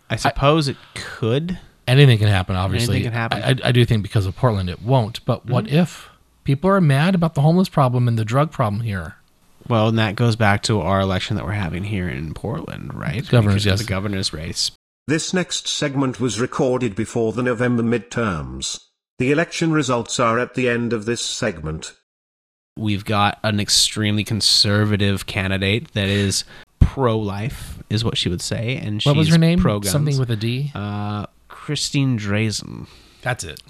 I 0.09 0.16
suppose 0.16 0.68
it 0.68 0.76
could. 0.95 1.59
Anything 1.89 2.18
can 2.18 2.28
happen, 2.28 2.57
obviously. 2.57 2.97
Anything 2.97 3.12
can 3.12 3.18
happen. 3.20 3.43
I, 3.43 3.51
I- 3.51 3.68
I 3.68 3.72
do 3.72 3.85
think 3.85 4.03
because 4.03 4.26
of 4.26 4.37
Portland 4.37 4.70
it 4.70 4.83
won't. 4.83 5.24
But 5.24 5.47
what 5.47 5.64
Mhm. 5.66 5.72
if 5.72 6.09
people 6.45 6.70
are 6.70 6.80
mad 6.80 7.14
about 7.14 7.35
the 7.35 7.41
homeless 7.41 7.68
problem 7.68 8.09
and 8.09 8.18
the 8.18 8.24
drug 8.24 8.51
problem 8.53 8.83
here? 8.83 9.16
Well, 9.68 9.89
and 9.89 9.99
that 9.99 10.16
goes 10.16 10.35
back 10.37 10.62
to 10.64 10.80
our 10.80 11.01
election 11.01 11.37
that 11.37 11.45
we're 11.45 11.53
having 11.53 11.85
here 11.85 12.09
in 12.09 12.35
Portland, 12.35 12.93
right? 12.95 13.26
Governor's, 13.28 13.64
Because 13.64 13.80
yes. 13.80 13.87
The 13.87 13.87
governor's 13.87 14.33
race. 14.33 14.72
This 15.07 15.33
next 15.35 15.66
segment 15.68 16.20
was 16.20 16.41
recorded 16.41 16.95
before 16.95 17.33
the 17.33 17.43
November 17.43 17.83
midterms. 17.83 18.78
The 19.18 19.30
election 19.30 19.72
results 19.72 20.18
are 20.18 20.39
at 20.39 20.55
the 20.55 20.68
end 20.68 20.93
of 20.93 21.05
this 21.05 21.20
segment. 21.24 21.93
We've 22.76 23.05
got 23.05 23.39
an 23.43 23.61
extremely 23.61 24.24
conservative 24.24 25.26
candidate 25.26 25.93
that 25.93 26.09
is 26.09 26.45
pro-life, 26.80 27.78
is 27.91 28.05
what 28.05 28.16
she 28.16 28.28
would 28.28 28.41
say, 28.43 28.76
and 28.76 29.03
What 29.03 29.16
was 29.16 29.26
she's 29.26 29.35
her 29.35 29.39
name? 29.39 29.59
Pro-guns. 29.61 29.91
Something 29.93 30.18
with 30.18 30.30
a 30.30 30.37
D? 30.37 30.72
Uh, 30.74 31.26
Christine 31.62 32.18
Drazen. 32.18 32.88
That's 33.20 33.44
it. 33.44 33.62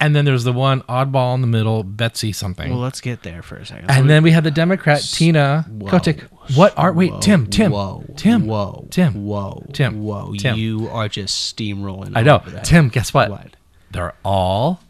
And 0.00 0.16
then 0.16 0.24
there's 0.24 0.44
the 0.44 0.54
one 0.54 0.80
oddball 0.82 1.34
in 1.34 1.42
the 1.42 1.46
middle, 1.46 1.84
Betsy 1.84 2.32
something. 2.32 2.70
Well, 2.70 2.78
let's 2.78 3.02
get 3.02 3.22
there 3.22 3.42
for 3.42 3.56
a 3.56 3.66
second. 3.66 3.90
And 3.90 4.08
then 4.08 4.22
we 4.22 4.30
had 4.30 4.44
the 4.44 4.50
Democrat 4.50 5.02
Tina 5.02 5.66
Whoa. 5.68 5.90
Kotek. 5.90 6.22
What 6.56 6.72
are 6.78 6.94
wait, 6.94 7.12
Whoa. 7.12 7.20
Tim, 7.20 7.46
Tim, 7.46 7.72
Whoa. 7.72 8.06
Tim, 8.16 8.46
Whoa. 8.46 8.88
Tim, 8.90 9.26
Whoa. 9.26 9.66
Tim, 9.74 10.02
Whoa. 10.02 10.32
Tim. 10.38 10.56
You 10.56 10.88
are 10.88 11.10
just 11.10 11.54
steamrolling. 11.54 12.12
I 12.14 12.22
know, 12.22 12.36
over 12.36 12.50
that. 12.52 12.64
Tim. 12.64 12.88
Guess 12.88 13.12
what? 13.12 13.28
What? 13.30 13.56
They're 13.90 14.14
all 14.24 14.80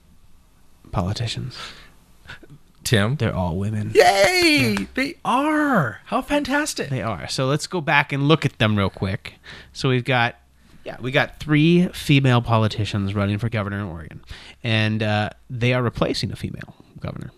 Politicians. 0.92 1.58
Tim. 2.84 3.16
They're 3.16 3.34
all 3.34 3.56
women. 3.56 3.90
Yay! 3.94 4.86
They 4.94 5.16
are. 5.24 6.00
How 6.06 6.22
fantastic! 6.22 6.90
They 6.90 7.02
are. 7.02 7.28
So 7.28 7.46
let's 7.46 7.66
go 7.66 7.80
back 7.80 8.12
and 8.12 8.28
look 8.28 8.44
at 8.44 8.58
them 8.58 8.76
real 8.78 8.90
quick. 8.90 9.34
So 9.72 9.88
we've 9.88 10.04
got, 10.04 10.36
yeah, 10.84 10.96
we 11.00 11.10
got 11.10 11.38
three 11.40 11.88
female 11.88 12.40
politicians 12.42 13.14
running 13.14 13.38
for 13.38 13.48
governor 13.48 13.78
in 13.78 13.84
Oregon, 13.86 14.20
and 14.64 15.02
uh, 15.02 15.30
they 15.48 15.72
are 15.74 15.82
replacing 15.82 16.32
a 16.32 16.36
female 16.36 16.74
governor, 17.00 17.30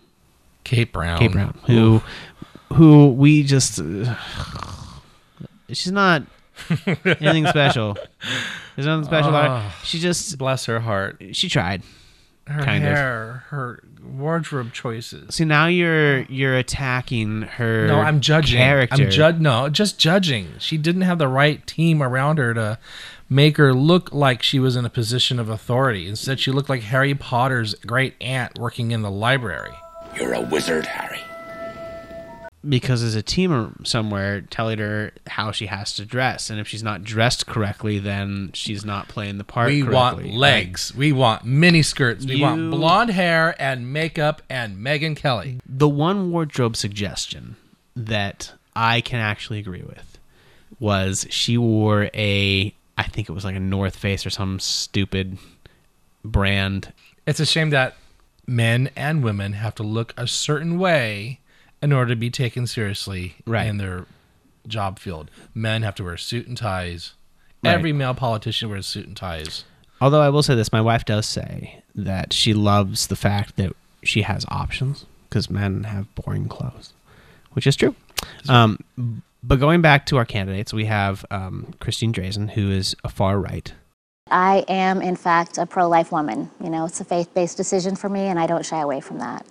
Kate 0.63 0.91
Brown. 0.91 1.19
Kate 1.19 1.31
Brown, 1.31 1.59
who, 1.65 2.01
who 2.73 3.09
we 3.09 3.43
just, 3.43 3.79
uh, 3.79 4.15
she's 5.69 5.91
not 5.91 6.23
anything 6.85 7.47
special. 7.47 7.97
There's 8.75 8.87
nothing 8.87 9.05
special 9.05 9.29
about 9.29 9.61
her. 9.61 9.67
Oh, 9.69 9.81
She 9.83 9.99
just 9.99 10.37
bless 10.37 10.65
her 10.65 10.79
heart. 10.79 11.21
She 11.33 11.49
tried. 11.49 11.83
Her 12.47 12.61
kind 12.61 12.83
of. 12.83 12.91
hair, 12.91 13.43
her 13.49 13.83
wardrobe 14.03 14.73
choices. 14.73 15.33
See 15.35 15.45
now 15.45 15.67
you're 15.67 16.23
you're 16.23 16.57
attacking 16.57 17.43
her. 17.43 17.87
No, 17.87 17.99
I'm 17.99 18.19
judging. 18.19 18.57
Character. 18.57 19.03
I'm 19.03 19.09
jud. 19.09 19.39
No, 19.39 19.69
just 19.69 19.97
judging. 19.97 20.49
She 20.59 20.77
didn't 20.77 21.03
have 21.03 21.19
the 21.19 21.29
right 21.29 21.65
team 21.65 22.03
around 22.03 22.39
her 22.39 22.53
to 22.53 22.79
make 23.33 23.57
her 23.57 23.73
look 23.73 24.13
like 24.13 24.43
she 24.43 24.59
was 24.59 24.75
in 24.75 24.85
a 24.85 24.89
position 24.89 25.39
of 25.39 25.49
authority. 25.49 26.07
Instead, 26.07 26.39
she 26.39 26.51
looked 26.51 26.69
like 26.69 26.81
Harry 26.83 27.15
Potter's 27.15 27.73
great 27.75 28.13
aunt 28.21 28.57
working 28.59 28.91
in 28.91 29.01
the 29.01 29.11
library. 29.11 29.73
You're 30.15 30.33
a 30.33 30.41
wizard, 30.41 30.85
Harry. 30.85 31.19
because 32.67 33.01
there's 33.01 33.15
a 33.15 33.21
team 33.21 33.75
somewhere 33.83 34.39
telling 34.41 34.77
her 34.79 35.11
how 35.27 35.51
she 35.51 35.65
has 35.65 35.93
to 35.95 36.05
dress, 36.05 36.49
and 36.49 36.59
if 36.59 36.67
she's 36.67 36.83
not 36.83 37.03
dressed 37.03 37.45
correctly, 37.45 37.99
then 37.99 38.51
she's 38.53 38.85
not 38.85 39.07
playing 39.09 39.37
the 39.37 39.43
part. 39.43 39.67
we 39.67 39.81
correctly. 39.81 39.95
want 39.95 40.25
Like, 40.27 40.37
legs. 40.65 40.93
We 40.95 41.11
want 41.11 41.43
mini 41.43 41.81
skirts. 41.81 42.25
We 42.25 42.39
want 42.41 42.71
blonde 42.71 43.09
hair 43.09 43.53
and 43.59 43.91
makeup 43.91 44.41
and 44.49 44.77
Megyn 44.77 45.17
Kelly. 45.17 45.59
the 45.67 45.89
one 45.89 46.31
wardrobe 46.31 46.77
suggestion 46.77 47.57
that 47.95 48.53
I 48.75 49.01
can 49.01 49.19
actually 49.19 49.59
agree 49.59 49.83
with 49.83 50.17
was 50.79 51.27
she 51.29 51.57
wore 51.57 52.09
a, 52.13 52.73
I 52.97 53.03
think 53.03 53.29
it 53.29 53.33
was 53.33 53.43
like 53.45 53.55
a 53.55 53.59
North 53.59 53.95
Face 53.95 54.25
or 54.25 54.29
some 54.29 54.59
stupid 54.59 55.37
brand. 56.23 56.93
It's 57.25 57.39
a 57.39 57.45
shame 57.45 57.69
that 57.71 57.95
men 58.45 58.89
and 58.95 59.23
women 59.23 59.53
have 59.53 59.75
to 59.75 59.83
look 59.83 60.13
a 60.17 60.27
certain 60.27 60.77
way 60.77 61.39
in 61.81 61.91
order 61.91 62.09
to 62.13 62.15
be 62.15 62.29
taken 62.29 62.67
seriously 62.67 63.35
Right. 63.45 63.67
in 63.67 63.77
their 63.77 64.05
job 64.67 64.99
field. 64.99 65.29
Men 65.53 65.81
have 65.83 65.95
to 65.95 66.03
wear 66.03 66.17
suit 66.17 66.47
and 66.47 66.57
ties. 66.57 67.13
Right. 67.63 67.71
Every 67.73 67.93
male 67.93 68.13
politician 68.13 68.69
wears 68.69 68.85
suit 68.87 69.07
and 69.07 69.15
ties. 69.17 69.63
Although 70.01 70.21
I 70.21 70.29
will 70.29 70.43
say 70.43 70.55
this, 70.55 70.71
my 70.71 70.81
wife 70.81 71.05
does 71.05 71.25
say 71.25 71.81
that 71.95 72.33
she 72.33 72.53
loves 72.53 73.07
the 73.07 73.15
fact 73.15 73.55
that 73.57 73.73
she 74.03 74.23
has 74.23 74.45
options 74.49 75.05
because 75.29 75.49
men 75.49 75.85
have 75.85 76.13
boring 76.15 76.47
clothes, 76.49 76.91
which 77.53 77.65
is 77.65 77.75
true. 77.75 77.95
Um, 78.49 78.79
but 79.43 79.59
going 79.59 79.81
back 79.81 80.05
to 80.07 80.17
our 80.17 80.25
candidates, 80.25 80.73
we 80.73 80.85
have 80.85 81.25
um, 81.31 81.73
Christine 81.79 82.13
Drazen, 82.13 82.49
who 82.51 82.71
is 82.71 82.95
a 83.03 83.09
far 83.09 83.39
right. 83.39 83.73
I 84.31 84.63
am, 84.67 85.01
in 85.01 85.15
fact, 85.15 85.57
a 85.57 85.65
pro 85.65 85.87
life 85.87 86.11
woman. 86.11 86.49
You 86.63 86.69
know, 86.69 86.85
it's 86.85 86.99
a 87.01 87.05
faith 87.05 87.33
based 87.33 87.57
decision 87.57 87.95
for 87.95 88.09
me, 88.09 88.21
and 88.21 88.39
I 88.39 88.47
don't 88.47 88.65
shy 88.65 88.79
away 88.79 89.01
from 89.01 89.19
that. 89.19 89.45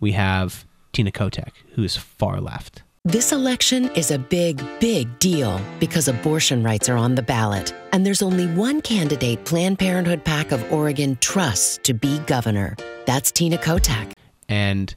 We 0.00 0.12
have 0.12 0.64
Tina 0.92 1.10
Kotek, 1.10 1.50
who 1.74 1.82
is 1.82 1.96
far 1.96 2.40
left. 2.40 2.82
This 3.06 3.32
election 3.32 3.90
is 3.90 4.10
a 4.10 4.18
big, 4.18 4.64
big 4.80 5.18
deal 5.18 5.60
because 5.78 6.08
abortion 6.08 6.62
rights 6.62 6.88
are 6.88 6.96
on 6.96 7.16
the 7.16 7.22
ballot. 7.22 7.74
And 7.92 8.06
there's 8.06 8.22
only 8.22 8.46
one 8.46 8.80
candidate 8.80 9.44
Planned 9.44 9.78
Parenthood 9.78 10.24
PAC 10.24 10.52
of 10.52 10.72
Oregon 10.72 11.18
trusts 11.20 11.78
to 11.82 11.92
be 11.92 12.18
governor. 12.20 12.76
That's 13.04 13.30
Tina 13.30 13.58
Kotek. 13.58 14.12
and 14.48 14.94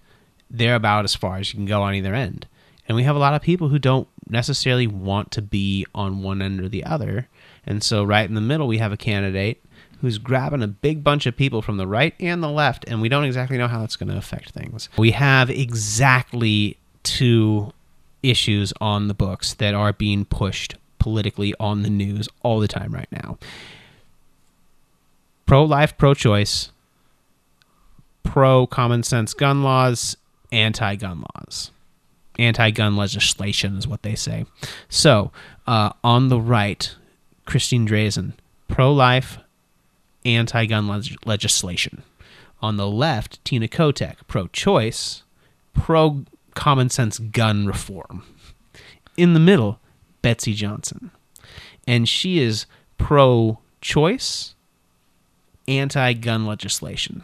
they're 0.49 0.75
about 0.75 1.03
as 1.03 1.13
far 1.13 1.37
as 1.37 1.51
you 1.51 1.57
can 1.57 1.65
go 1.65 1.81
on 1.81 1.93
either 1.95 2.15
end. 2.15 2.47
And 2.87 2.95
we 2.95 3.03
have 3.03 3.15
a 3.15 3.19
lot 3.19 3.33
of 3.33 3.41
people 3.41 3.69
who 3.69 3.79
don't 3.79 4.07
necessarily 4.29 4.87
want 4.87 5.31
to 5.31 5.41
be 5.41 5.85
on 5.93 6.21
one 6.21 6.41
end 6.41 6.61
or 6.61 6.69
the 6.69 6.83
other. 6.83 7.27
And 7.65 7.83
so, 7.83 8.03
right 8.03 8.27
in 8.27 8.35
the 8.35 8.41
middle, 8.41 8.67
we 8.67 8.77
have 8.77 8.91
a 8.91 8.97
candidate 8.97 9.63
who's 10.01 10.17
grabbing 10.17 10.63
a 10.63 10.67
big 10.67 11.03
bunch 11.03 11.25
of 11.25 11.35
people 11.35 11.61
from 11.61 11.77
the 11.77 11.87
right 11.87 12.13
and 12.19 12.41
the 12.41 12.49
left, 12.49 12.85
and 12.87 13.01
we 13.01 13.09
don't 13.09 13.25
exactly 13.25 13.57
know 13.57 13.67
how 13.67 13.79
that's 13.79 13.95
going 13.95 14.09
to 14.09 14.17
affect 14.17 14.51
things. 14.51 14.89
We 14.97 15.11
have 15.11 15.49
exactly 15.49 16.77
two 17.03 17.73
issues 18.23 18.73
on 18.79 19.07
the 19.07 19.13
books 19.13 19.53
that 19.55 19.73
are 19.73 19.93
being 19.93 20.23
pushed 20.23 20.75
politically 20.99 21.53
on 21.59 21.83
the 21.83 21.89
news 21.89 22.29
all 22.43 22.59
the 22.59 22.67
time 22.67 22.93
right 22.93 23.07
now 23.11 23.37
pro 25.47 25.63
life, 25.63 25.97
pro 25.97 26.13
choice, 26.13 26.71
pro 28.21 28.67
common 28.67 29.01
sense 29.01 29.33
gun 29.33 29.63
laws, 29.63 30.15
anti 30.51 30.95
gun 30.95 31.25
laws. 31.33 31.71
Anti 32.37 32.71
gun 32.71 32.95
legislation 32.95 33.77
is 33.77 33.87
what 33.87 34.03
they 34.03 34.15
say. 34.15 34.45
So, 34.89 35.31
uh, 35.65 35.91
on 36.03 36.29
the 36.29 36.39
right, 36.39 36.95
Christine 37.45 37.87
Drazen, 37.87 38.33
pro 38.67 38.93
life, 38.93 39.39
anti 40.25 40.65
gun 40.65 40.87
leg- 40.87 41.17
legislation. 41.25 42.03
On 42.61 42.77
the 42.77 42.87
left, 42.87 43.43
Tina 43.45 43.67
Kotek, 43.67 44.15
pro 44.27 44.47
choice, 44.47 45.23
pro 45.73 46.25
common 46.55 46.89
sense 46.89 47.19
gun 47.19 47.67
reform. 47.67 48.23
In 49.15 49.33
the 49.33 49.39
middle, 49.39 49.79
Betsy 50.21 50.53
Johnson. 50.53 51.11
And 51.87 52.09
she 52.09 52.39
is 52.39 52.65
pro 52.97 53.59
choice, 53.81 54.55
anti 55.67 56.13
gun 56.13 56.45
legislation. 56.45 57.23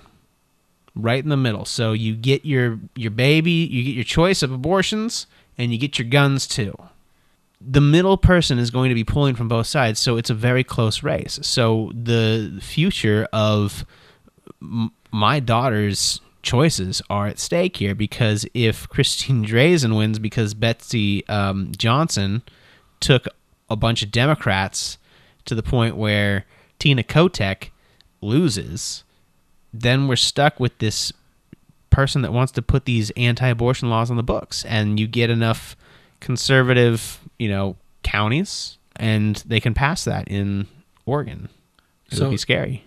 Right 0.95 1.23
in 1.23 1.29
the 1.29 1.37
middle. 1.37 1.65
So 1.65 1.93
you 1.93 2.15
get 2.15 2.45
your 2.45 2.79
your 2.95 3.11
baby, 3.11 3.51
you 3.51 3.83
get 3.83 3.95
your 3.95 4.03
choice 4.03 4.43
of 4.43 4.51
abortions, 4.51 5.25
and 5.57 5.71
you 5.71 5.77
get 5.77 5.97
your 5.97 6.07
guns 6.07 6.47
too. 6.47 6.75
The 7.59 7.81
middle 7.81 8.17
person 8.17 8.59
is 8.59 8.69
going 8.69 8.89
to 8.89 8.95
be 8.95 9.03
pulling 9.03 9.35
from 9.35 9.47
both 9.47 9.67
sides, 9.67 9.99
so 9.99 10.17
it's 10.17 10.29
a 10.29 10.35
very 10.35 10.63
close 10.63 11.01
race. 11.01 11.39
So 11.41 11.91
the 11.95 12.59
future 12.61 13.27
of 13.33 13.85
m- 14.61 14.91
my 15.11 15.39
daughter's 15.39 16.19
choices 16.43 17.01
are 17.09 17.27
at 17.27 17.39
stake 17.39 17.77
here 17.77 17.95
because 17.95 18.45
if 18.53 18.87
Christine 18.89 19.45
Drazen 19.45 19.97
wins 19.97 20.19
because 20.19 20.53
Betsy 20.53 21.27
um, 21.27 21.71
Johnson 21.75 22.43
took 22.99 23.27
a 23.69 23.75
bunch 23.75 24.03
of 24.03 24.11
Democrats 24.11 24.97
to 25.45 25.55
the 25.55 25.63
point 25.63 25.95
where 25.95 26.45
Tina 26.79 27.03
Kotek 27.03 27.69
loses, 28.21 29.03
then 29.73 30.07
we're 30.07 30.15
stuck 30.15 30.59
with 30.59 30.77
this 30.79 31.11
person 31.89 32.21
that 32.23 32.31
wants 32.33 32.51
to 32.53 32.61
put 32.61 32.85
these 32.85 33.11
anti-abortion 33.11 33.89
laws 33.89 34.09
on 34.11 34.17
the 34.17 34.23
books 34.23 34.65
and 34.65 34.99
you 34.99 35.07
get 35.07 35.29
enough 35.29 35.75
conservative, 36.19 37.19
you 37.39 37.49
know, 37.49 37.75
counties 38.03 38.77
and 38.95 39.37
they 39.47 39.59
can 39.59 39.73
pass 39.73 40.03
that 40.05 40.27
in 40.27 40.67
Oregon. 41.05 41.49
It 42.11 42.17
So- 42.17 42.25
would 42.25 42.31
be 42.31 42.37
scary. 42.37 42.83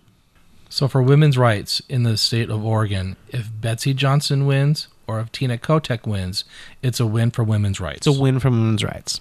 So 0.68 0.88
for 0.88 1.00
women's 1.02 1.38
rights 1.38 1.80
in 1.88 2.02
the 2.02 2.16
state 2.16 2.50
of 2.50 2.64
Oregon, 2.64 3.16
if 3.28 3.48
Betsy 3.60 3.94
Johnson 3.94 4.46
wins 4.46 4.88
or 5.06 5.20
if 5.20 5.30
Tina 5.32 5.56
Kotek 5.56 6.06
wins, 6.06 6.44
it's 6.82 6.98
a 6.98 7.06
win 7.06 7.30
for 7.30 7.44
women's 7.44 7.80
rights. 7.80 8.06
It's 8.06 8.16
a 8.18 8.20
win 8.20 8.40
for 8.40 8.50
women's 8.50 8.82
rights. 8.84 9.20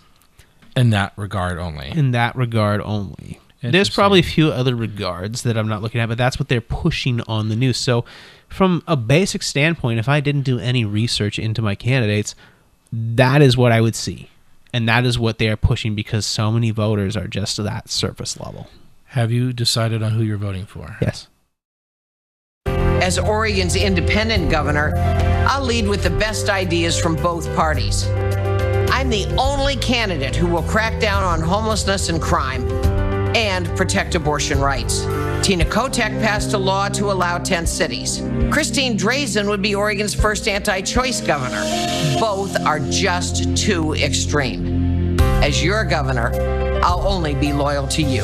In 0.75 0.89
that 0.89 1.13
regard 1.15 1.57
only. 1.57 1.89
in 1.91 2.11
that 2.11 2.35
regard 2.35 2.81
only. 2.81 3.39
There's 3.71 3.89
probably 3.89 4.19
a 4.19 4.23
few 4.23 4.49
other 4.49 4.75
regards 4.75 5.43
that 5.43 5.57
I'm 5.57 5.67
not 5.67 5.81
looking 5.81 6.01
at, 6.01 6.09
but 6.09 6.17
that's 6.17 6.39
what 6.39 6.49
they're 6.49 6.61
pushing 6.61 7.21
on 7.21 7.49
the 7.49 7.55
news. 7.55 7.77
So, 7.77 8.05
from 8.47 8.83
a 8.87 8.95
basic 8.95 9.43
standpoint, 9.43 9.99
if 9.99 10.07
I 10.07 10.19
didn't 10.19 10.43
do 10.43 10.59
any 10.59 10.85
research 10.85 11.39
into 11.39 11.61
my 11.61 11.75
candidates, 11.75 12.35
that 12.91 13.41
is 13.41 13.57
what 13.57 13.71
I 13.71 13.81
would 13.81 13.95
see. 13.95 14.29
And 14.73 14.87
that 14.89 15.05
is 15.05 15.17
what 15.17 15.37
they 15.37 15.47
are 15.49 15.57
pushing 15.57 15.95
because 15.95 16.25
so 16.25 16.51
many 16.51 16.71
voters 16.71 17.15
are 17.15 17.27
just 17.27 17.57
that 17.57 17.89
surface 17.89 18.39
level. 18.39 18.67
Have 19.05 19.31
you 19.31 19.53
decided 19.53 20.03
on 20.03 20.11
who 20.11 20.23
you're 20.23 20.37
voting 20.37 20.65
for? 20.65 20.97
Yes. 21.01 21.27
As 22.65 23.17
Oregon's 23.17 23.75
independent 23.75 24.49
governor, 24.49 24.93
I'll 25.47 25.63
lead 25.63 25.87
with 25.87 26.03
the 26.03 26.09
best 26.09 26.49
ideas 26.49 26.99
from 26.99 27.15
both 27.15 27.53
parties. 27.55 28.07
I'm 28.89 29.09
the 29.09 29.25
only 29.37 29.75
candidate 29.77 30.35
who 30.35 30.47
will 30.47 30.63
crack 30.63 30.99
down 30.99 31.23
on 31.23 31.39
homelessness 31.41 32.09
and 32.09 32.21
crime 32.21 32.65
and 33.35 33.67
protect 33.75 34.15
abortion 34.15 34.59
rights. 34.59 35.01
Tina 35.45 35.65
Kotek 35.65 36.19
passed 36.21 36.53
a 36.53 36.57
law 36.57 36.87
to 36.89 37.11
allow 37.11 37.37
10 37.37 37.67
cities. 37.67 38.21
Christine 38.51 38.97
Drazen 38.97 39.47
would 39.49 39.61
be 39.61 39.75
Oregon's 39.75 40.15
first 40.15 40.47
anti 40.47 40.81
choice 40.81 41.21
governor. 41.21 41.61
Both 42.19 42.59
are 42.61 42.79
just 42.79 43.55
too 43.57 43.93
extreme. 43.93 45.19
As 45.43 45.63
your 45.63 45.83
governor, 45.83 46.31
I'll 46.83 47.05
only 47.07 47.35
be 47.35 47.51
loyal 47.51 47.87
to 47.89 48.01
you. 48.01 48.23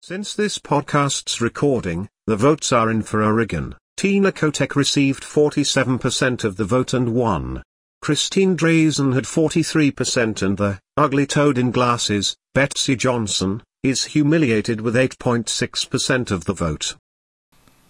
Since 0.00 0.34
this 0.34 0.58
podcast's 0.58 1.40
recording, 1.40 2.08
the 2.26 2.36
votes 2.36 2.72
are 2.72 2.90
in 2.90 3.02
for 3.02 3.22
Oregon. 3.22 3.76
Tina 3.96 4.32
Kotek 4.32 4.74
received 4.74 5.22
47% 5.22 6.42
of 6.42 6.56
the 6.56 6.64
vote 6.64 6.92
and 6.92 7.14
won. 7.14 7.62
Christine 8.00 8.56
Drazen 8.56 9.14
had 9.14 9.24
43% 9.24 10.42
and 10.42 10.56
the 10.56 10.80
ugly 10.96 11.26
toad 11.26 11.56
in 11.56 11.70
glasses, 11.70 12.34
Betsy 12.52 12.96
Johnson, 12.96 13.62
is 13.82 14.04
humiliated 14.04 14.80
with 14.80 14.94
8.6% 14.94 16.30
of 16.30 16.44
the 16.44 16.52
vote. 16.52 16.94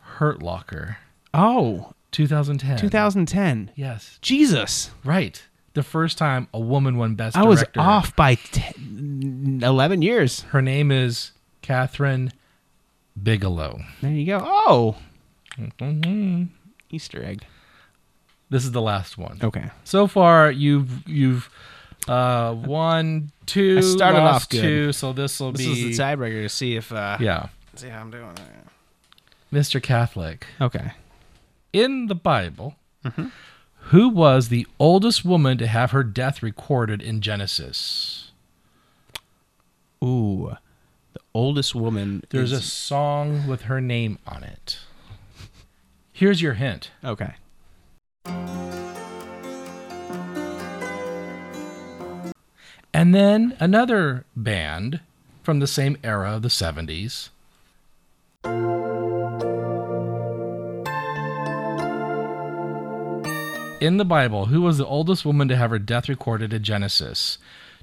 Hurt 0.00 0.42
Locker. 0.42 0.98
Oh, 1.32 1.92
2010. 2.12 2.78
2010. 2.78 3.70
Yes. 3.74 4.18
Jesus. 4.20 4.90
Right. 5.04 5.42
The 5.74 5.82
first 5.82 6.18
time 6.18 6.48
a 6.54 6.60
woman 6.60 6.96
won 6.96 7.14
Best 7.14 7.36
I 7.36 7.42
was 7.44 7.60
Director. 7.60 7.80
off 7.80 8.14
by 8.14 8.34
10, 8.36 9.60
11 9.62 10.02
years. 10.02 10.42
Her 10.42 10.62
name 10.62 10.92
is 10.92 11.32
Kathryn 11.62 12.30
Bigelow. 13.20 13.80
There 14.00 14.12
you 14.12 14.26
go. 14.26 14.40
Oh, 14.44 14.96
Mhm. 15.58 16.48
Easter 16.90 17.24
egg. 17.24 17.44
This 18.54 18.64
is 18.64 18.70
the 18.70 18.80
last 18.80 19.18
one. 19.18 19.40
Okay. 19.42 19.68
So 19.82 20.06
far, 20.06 20.48
you've 20.48 21.08
you've 21.08 21.50
uh, 22.06 22.54
one, 22.54 23.32
two, 23.46 23.78
I 23.78 23.80
started 23.80 24.20
off 24.20 24.48
good. 24.48 24.60
two, 24.60 24.92
so 24.92 25.12
this 25.12 25.40
will 25.40 25.50
be 25.50 25.66
This 25.66 25.74
be 25.74 25.90
is 25.90 25.98
the 25.98 26.04
tiebreaker 26.04 26.42
to 26.44 26.48
see 26.48 26.76
if 26.76 26.92
uh, 26.92 27.16
yeah, 27.18 27.48
see 27.74 27.88
how 27.88 27.98
I'm 27.98 28.12
doing. 28.12 28.28
Mr. 29.52 29.82
Catholic. 29.82 30.46
Okay. 30.60 30.92
In 31.72 32.06
the 32.06 32.14
Bible, 32.14 32.76
Mhm. 33.04 33.32
who 33.90 34.08
was 34.08 34.50
the 34.50 34.68
oldest 34.78 35.24
woman 35.24 35.58
to 35.58 35.66
have 35.66 35.90
her 35.90 36.04
death 36.04 36.40
recorded 36.40 37.02
in 37.02 37.20
Genesis? 37.20 38.30
Ooh, 40.00 40.56
the 41.12 41.20
oldest 41.34 41.74
woman. 41.74 42.22
There's 42.30 42.52
a 42.52 42.58
is, 42.58 42.72
song 42.72 43.48
with 43.48 43.62
her 43.62 43.80
name 43.80 44.20
on 44.28 44.44
it. 44.44 44.78
Here's 46.12 46.40
your 46.40 46.54
hint. 46.54 46.92
okay. 47.04 47.34
And 52.92 53.14
then 53.14 53.56
another 53.58 54.24
band 54.36 55.00
from 55.42 55.58
the 55.58 55.66
same 55.66 55.96
era 56.04 56.36
of 56.36 56.42
the 56.42 56.48
70s. 56.48 57.30
In 63.80 63.98
the 63.98 64.04
Bible, 64.04 64.46
who 64.46 64.62
was 64.62 64.78
the 64.78 64.86
oldest 64.86 65.26
woman 65.26 65.48
to 65.48 65.56
have 65.56 65.70
her 65.70 65.78
death 65.78 66.08
recorded 66.08 66.52
in 66.54 66.62
Genesis? 66.62 67.36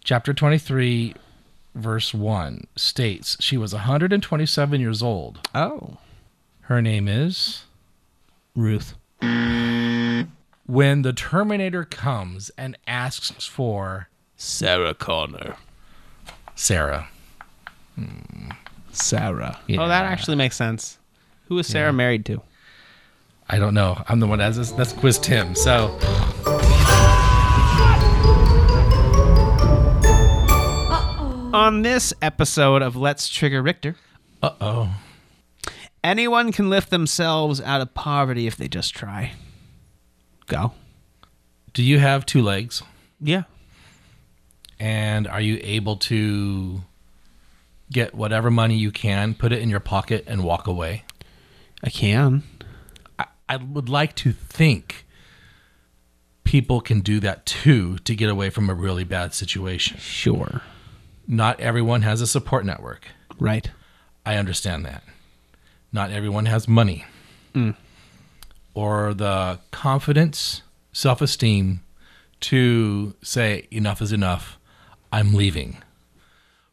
Chapter 0.03 0.33
23, 0.33 1.13
verse 1.75 2.13
1 2.13 2.65
states 2.75 3.37
she 3.39 3.57
was 3.57 3.73
127 3.73 4.81
years 4.81 5.03
old. 5.03 5.47
Oh, 5.53 5.97
Her 6.61 6.81
name 6.81 7.07
is 7.07 7.65
Ruth. 8.55 8.95
When 10.71 11.01
the 11.01 11.11
Terminator 11.11 11.83
comes 11.83 12.49
and 12.57 12.77
asks 12.87 13.45
for 13.45 14.07
Sarah 14.37 14.93
Connor. 14.93 15.57
Sarah. 16.55 17.09
Sarah. 18.93 19.59
Oh, 19.69 19.87
that 19.89 20.05
actually 20.05 20.37
makes 20.37 20.55
sense. 20.55 20.97
Who 21.49 21.59
is 21.59 21.67
Sarah 21.67 21.87
Yeah. 21.89 21.97
married 21.97 22.25
to? 22.27 22.41
I 23.49 23.59
don't 23.59 23.73
know. 23.73 24.01
I'm 24.07 24.21
the 24.21 24.27
one 24.27 24.39
that 24.39 24.45
has 24.45 24.55
this. 24.55 24.71
That's 24.71 24.93
quiz 24.93 25.19
Tim. 25.19 25.55
So 25.55 25.89
On 31.53 31.81
this 31.81 32.13
episode 32.21 32.81
of 32.81 32.95
Let's 32.95 33.27
Trigger 33.27 33.61
Rictor, 33.61 33.97
uh 34.41 34.51
oh. 34.61 34.95
anyone 36.01 36.53
can 36.53 36.69
lift 36.69 36.91
themselves 36.91 37.59
out 37.59 37.81
of 37.81 37.93
poverty 37.93 38.47
if 38.47 38.55
they 38.55 38.69
just 38.69 38.95
try. 38.95 39.33
Go. 40.51 40.73
Do 41.73 41.81
you 41.81 41.99
have 41.99 42.25
two 42.25 42.41
legs? 42.41 42.83
Yeah. 43.21 43.43
And 44.79 45.25
are 45.27 45.39
you 45.39 45.59
able 45.63 45.95
to 45.97 46.81
get 47.89 48.13
whatever 48.13 48.51
money 48.51 48.75
you 48.75 48.91
can, 48.91 49.33
put 49.33 49.53
it 49.53 49.59
in 49.61 49.69
your 49.69 49.79
pocket, 49.79 50.25
and 50.27 50.43
walk 50.43 50.67
away? 50.67 51.05
I 51.81 51.89
can. 51.89 52.43
I, 53.17 53.27
I 53.47 53.55
would 53.55 53.87
like 53.87 54.13
to 54.17 54.33
think 54.33 55.05
people 56.43 56.81
can 56.81 56.99
do 56.99 57.21
that 57.21 57.45
too 57.45 57.97
to 57.99 58.13
get 58.13 58.29
away 58.29 58.49
from 58.49 58.69
a 58.69 58.73
really 58.73 59.05
bad 59.05 59.33
situation. 59.33 59.99
Sure. 59.99 60.61
Not 61.27 61.61
everyone 61.61 62.01
has 62.01 62.19
a 62.19 62.27
support 62.27 62.65
network. 62.65 63.07
Right. 63.39 63.71
I 64.25 64.35
understand 64.35 64.85
that. 64.85 65.03
Not 65.93 66.11
everyone 66.11 66.45
has 66.47 66.67
money 66.67 67.05
Mm. 67.53 67.75
Or 68.73 69.13
the 69.13 69.59
confidence, 69.71 70.61
self 70.93 71.21
esteem 71.21 71.81
to 72.41 73.15
say 73.21 73.67
enough 73.71 74.01
is 74.01 74.11
enough. 74.11 74.57
I'm 75.11 75.33
leaving. 75.33 75.77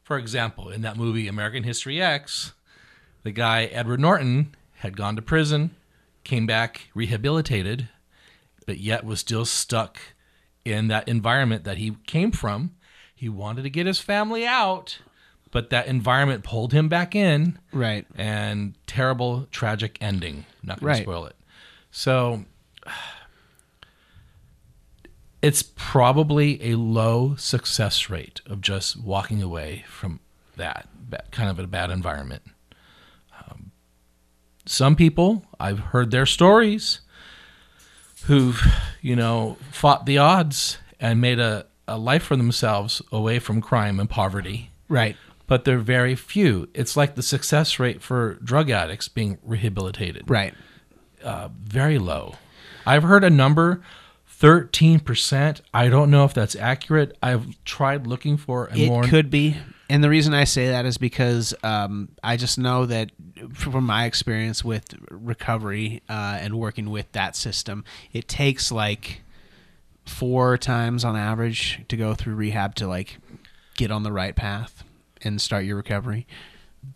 For 0.02 0.16
example, 0.16 0.70
in 0.70 0.82
that 0.82 0.96
movie 0.96 1.28
American 1.28 1.64
History 1.64 2.00
X, 2.00 2.52
the 3.24 3.32
guy 3.32 3.64
Edward 3.66 4.00
Norton 4.00 4.54
had 4.76 4.96
gone 4.96 5.16
to 5.16 5.22
prison, 5.22 5.74
came 6.24 6.46
back 6.46 6.88
rehabilitated, 6.94 7.88
but 8.66 8.78
yet 8.78 9.04
was 9.04 9.20
still 9.20 9.44
stuck 9.44 9.98
in 10.64 10.88
that 10.88 11.08
environment 11.08 11.64
that 11.64 11.78
he 11.78 11.96
came 12.06 12.30
from. 12.30 12.74
He 13.14 13.28
wanted 13.28 13.62
to 13.62 13.70
get 13.70 13.86
his 13.86 13.98
family 13.98 14.46
out, 14.46 14.98
but 15.50 15.70
that 15.70 15.88
environment 15.88 16.44
pulled 16.44 16.72
him 16.72 16.88
back 16.88 17.14
in. 17.16 17.58
Right. 17.72 18.06
And 18.14 18.74
terrible, 18.86 19.48
tragic 19.50 19.98
ending. 20.00 20.46
Not 20.62 20.80
going 20.80 20.88
Right. 20.88 20.96
to 20.98 21.02
spoil 21.02 21.26
it. 21.26 21.36
So 21.98 22.44
it's 25.42 25.64
probably 25.74 26.70
a 26.70 26.76
low 26.76 27.34
success 27.34 28.08
rate 28.08 28.40
of 28.46 28.60
just 28.60 29.02
walking 29.02 29.42
away 29.42 29.84
from 29.88 30.20
that 30.54 30.86
kind 31.32 31.50
of 31.50 31.58
a 31.58 31.66
bad 31.66 31.90
environment. 31.90 32.42
Um, 33.36 33.72
some 34.64 34.94
people, 34.94 35.44
I've 35.58 35.80
heard 35.80 36.12
their 36.12 36.24
stories, 36.24 37.00
who've, 38.26 38.62
you 39.02 39.16
know, 39.16 39.56
fought 39.72 40.06
the 40.06 40.18
odds 40.18 40.78
and 41.00 41.20
made 41.20 41.40
a, 41.40 41.66
a 41.88 41.98
life 41.98 42.22
for 42.22 42.36
themselves 42.36 43.02
away 43.10 43.40
from 43.40 43.60
crime 43.60 43.98
and 43.98 44.08
poverty. 44.08 44.70
Right. 44.88 45.16
But 45.48 45.64
they're 45.64 45.78
very 45.78 46.14
few. 46.14 46.68
It's 46.74 46.96
like 46.96 47.16
the 47.16 47.24
success 47.24 47.80
rate 47.80 48.02
for 48.02 48.34
drug 48.34 48.70
addicts 48.70 49.08
being 49.08 49.38
rehabilitated. 49.42 50.30
Right. 50.30 50.54
Uh, 51.22 51.48
very 51.62 51.98
low. 51.98 52.34
I've 52.86 53.02
heard 53.02 53.24
a 53.24 53.30
number, 53.30 53.82
13%. 54.40 55.60
I 55.74 55.88
don't 55.88 56.10
know 56.10 56.24
if 56.24 56.32
that's 56.34 56.56
accurate. 56.56 57.16
I've 57.22 57.62
tried 57.64 58.06
looking 58.06 58.36
for 58.36 58.66
a 58.66 58.76
It 58.78 58.88
more. 58.88 59.02
could 59.04 59.30
be. 59.30 59.56
And 59.90 60.04
the 60.04 60.08
reason 60.10 60.34
I 60.34 60.44
say 60.44 60.68
that 60.68 60.84
is 60.84 60.98
because 60.98 61.54
um, 61.62 62.10
I 62.22 62.36
just 62.36 62.58
know 62.58 62.84
that 62.86 63.10
from 63.54 63.84
my 63.84 64.04
experience 64.04 64.62
with 64.62 64.94
recovery 65.10 66.02
uh, 66.08 66.38
and 66.40 66.58
working 66.58 66.90
with 66.90 67.10
that 67.12 67.34
system, 67.36 67.84
it 68.12 68.28
takes 68.28 68.70
like 68.70 69.22
four 70.04 70.56
times 70.58 71.04
on 71.04 71.16
average 71.16 71.80
to 71.88 71.96
go 71.96 72.14
through 72.14 72.34
rehab 72.34 72.74
to 72.76 72.86
like 72.86 73.18
get 73.76 73.90
on 73.90 74.02
the 74.02 74.12
right 74.12 74.36
path 74.36 74.84
and 75.22 75.40
start 75.40 75.64
your 75.64 75.76
recovery. 75.76 76.26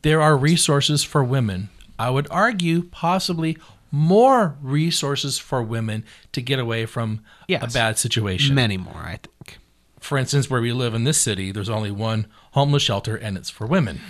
there 0.02 0.20
are 0.22 0.36
resources 0.36 1.02
for 1.04 1.22
women. 1.24 1.68
I 1.98 2.08
would 2.10 2.26
argue 2.30 2.82
possibly 2.84 3.58
more 3.92 4.56
resources 4.60 5.38
for 5.38 5.62
women 5.62 6.04
to 6.32 6.42
get 6.42 6.58
away 6.58 6.86
from 6.86 7.20
a 7.48 7.68
bad 7.68 7.98
situation. 7.98 8.54
Many 8.54 8.76
more, 8.78 8.96
I 8.96 9.18
think. 9.22 9.58
For 10.00 10.18
instance, 10.18 10.50
where 10.50 10.60
we 10.60 10.72
live 10.72 10.94
in 10.94 11.04
this 11.04 11.18
city, 11.18 11.52
there's 11.52 11.68
only 11.68 11.92
one 11.92 12.26
homeless 12.52 12.82
shelter 12.82 13.14
and 13.14 13.36
it's 13.36 13.50
for 13.50 13.66
women. 13.66 14.00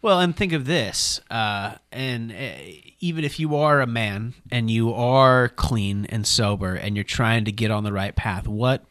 Well, 0.00 0.20
and 0.20 0.36
think 0.36 0.52
of 0.52 0.66
this, 0.66 1.20
uh, 1.30 1.76
and 1.90 2.30
uh, 2.30 2.52
even 3.00 3.24
if 3.24 3.40
you 3.40 3.56
are 3.56 3.80
a 3.80 3.86
man 3.86 4.34
and 4.50 4.70
you 4.70 4.92
are 4.92 5.48
clean 5.48 6.04
and 6.10 6.26
sober 6.26 6.74
and 6.74 6.94
you're 6.94 7.04
trying 7.04 7.46
to 7.46 7.52
get 7.52 7.70
on 7.70 7.84
the 7.84 7.92
right 7.92 8.14
path, 8.14 8.46
what 8.46 8.84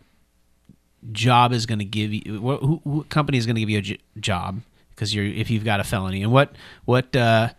job 1.11 1.53
is 1.53 1.67
going 1.67 1.79
to 1.79 1.85
give 1.85 2.13
you? 2.13 2.41
What 2.41 2.61
who, 2.61 2.81
who 2.83 3.03
company 3.05 3.37
is 3.37 3.45
going 3.45 3.55
to 3.55 3.61
give 3.61 3.69
you 3.69 3.77
a 3.77 3.81
j- 3.81 3.99
job? 4.19 4.61
Because 4.89 5.13
you're 5.13 5.25
if 5.25 5.51
you've 5.51 5.63
got 5.63 5.79
a 5.79 5.83
felony, 5.83 6.23
and 6.23 6.31
what 6.31 6.55
what 6.85 7.15
uh, 7.15 7.49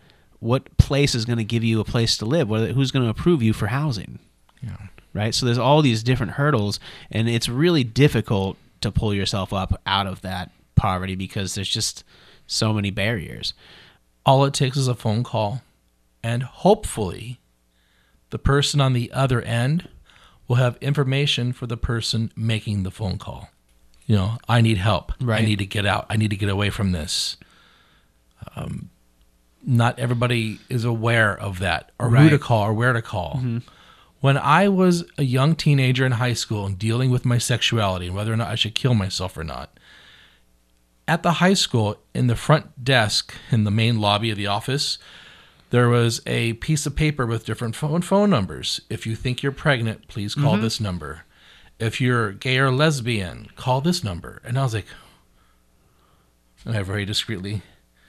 what 0.45 0.77
place 0.77 1.15
is 1.15 1.25
going 1.25 1.39
to 1.39 1.43
give 1.43 1.63
you 1.63 1.79
a 1.79 1.83
place 1.83 2.17
to 2.17 2.25
live? 2.25 2.47
What, 2.47 2.69
who's 2.71 2.91
going 2.91 3.03
to 3.03 3.09
approve 3.09 3.41
you 3.41 3.51
for 3.51 3.67
housing? 3.67 4.19
Yeah. 4.61 4.77
Right. 5.11 5.33
So 5.33 5.45
there's 5.45 5.57
all 5.57 5.81
these 5.81 6.03
different 6.03 6.33
hurdles, 6.33 6.79
and 7.09 7.27
it's 7.27 7.49
really 7.49 7.83
difficult 7.83 8.57
to 8.81 8.91
pull 8.91 9.13
yourself 9.13 9.51
up 9.51 9.81
out 9.87 10.05
of 10.05 10.21
that 10.21 10.51
poverty 10.75 11.15
because 11.15 11.55
there's 11.55 11.69
just 11.69 12.03
so 12.45 12.73
many 12.73 12.91
barriers. 12.91 13.53
All 14.25 14.45
it 14.45 14.53
takes 14.53 14.77
is 14.77 14.87
a 14.87 14.93
phone 14.93 15.23
call, 15.23 15.61
and 16.21 16.43
hopefully, 16.43 17.39
the 18.29 18.39
person 18.39 18.79
on 18.79 18.93
the 18.93 19.11
other 19.13 19.41
end 19.41 19.89
will 20.47 20.57
have 20.57 20.77
information 20.79 21.53
for 21.53 21.65
the 21.65 21.77
person 21.77 22.31
making 22.35 22.83
the 22.83 22.91
phone 22.91 23.17
call. 23.17 23.49
You 24.05 24.15
know, 24.17 24.37
I 24.47 24.61
need 24.61 24.77
help. 24.77 25.11
Right. 25.19 25.41
I 25.41 25.45
need 25.45 25.59
to 25.59 25.65
get 25.65 25.87
out. 25.87 26.05
I 26.09 26.17
need 26.17 26.29
to 26.29 26.35
get 26.35 26.49
away 26.49 26.69
from 26.69 26.91
this. 26.91 27.37
Um, 28.55 28.89
not 29.65 29.97
everybody 29.99 30.59
is 30.69 30.85
aware 30.85 31.37
of 31.37 31.59
that, 31.59 31.91
or 31.99 32.09
who 32.09 32.29
to 32.29 32.37
call, 32.39 32.63
or 32.63 32.73
where 32.73 32.93
to 32.93 33.01
call. 33.01 33.39
Mhm. 33.43 33.63
When 34.21 34.37
I 34.37 34.67
was 34.69 35.03
a 35.17 35.23
young 35.23 35.55
teenager 35.55 36.05
in 36.05 36.13
high 36.13 36.33
school 36.33 36.65
and 36.65 36.79
dealing 36.79 37.11
with 37.11 37.25
my 37.25 37.37
sexuality 37.37 38.07
and 38.07 38.15
whether 38.15 38.33
or 38.33 38.37
not 38.37 38.49
I 38.49 38.55
should 38.55 38.75
kill 38.75 38.93
myself 38.93 39.37
or 39.37 39.43
not, 39.43 39.77
at 41.07 41.21
the 41.23 41.33
high 41.33 41.53
school, 41.53 41.99
in 42.13 42.27
the 42.27 42.35
front 42.35 42.83
desk 42.83 43.33
in 43.51 43.63
the 43.63 43.71
main 43.71 43.99
lobby 43.99 44.31
of 44.31 44.37
the 44.37 44.47
office, 44.47 44.97
there 45.69 45.89
was 45.89 46.21
a 46.25 46.53
piece 46.53 46.85
of 46.85 46.95
paper 46.95 47.25
with 47.25 47.45
different 47.45 47.75
phone 47.75 48.01
phone 48.01 48.29
numbers. 48.29 48.81
If 48.89 49.05
you 49.05 49.15
think 49.15 49.43
you're 49.43 49.51
pregnant, 49.51 50.07
please 50.07 50.33
call 50.33 50.57
Mhm. 50.57 50.61
this 50.61 50.79
number. 50.79 51.23
If 51.79 51.99
you're 51.99 52.31
gay 52.31 52.57
or 52.57 52.71
lesbian, 52.71 53.49
call 53.55 53.81
this 53.81 54.03
number. 54.03 54.41
And 54.43 54.57
I 54.57 54.63
was 54.63 54.73
like, 54.73 54.87
and 56.65 56.75
I 56.77 56.81
very 56.81 57.05
discreetly 57.05 57.61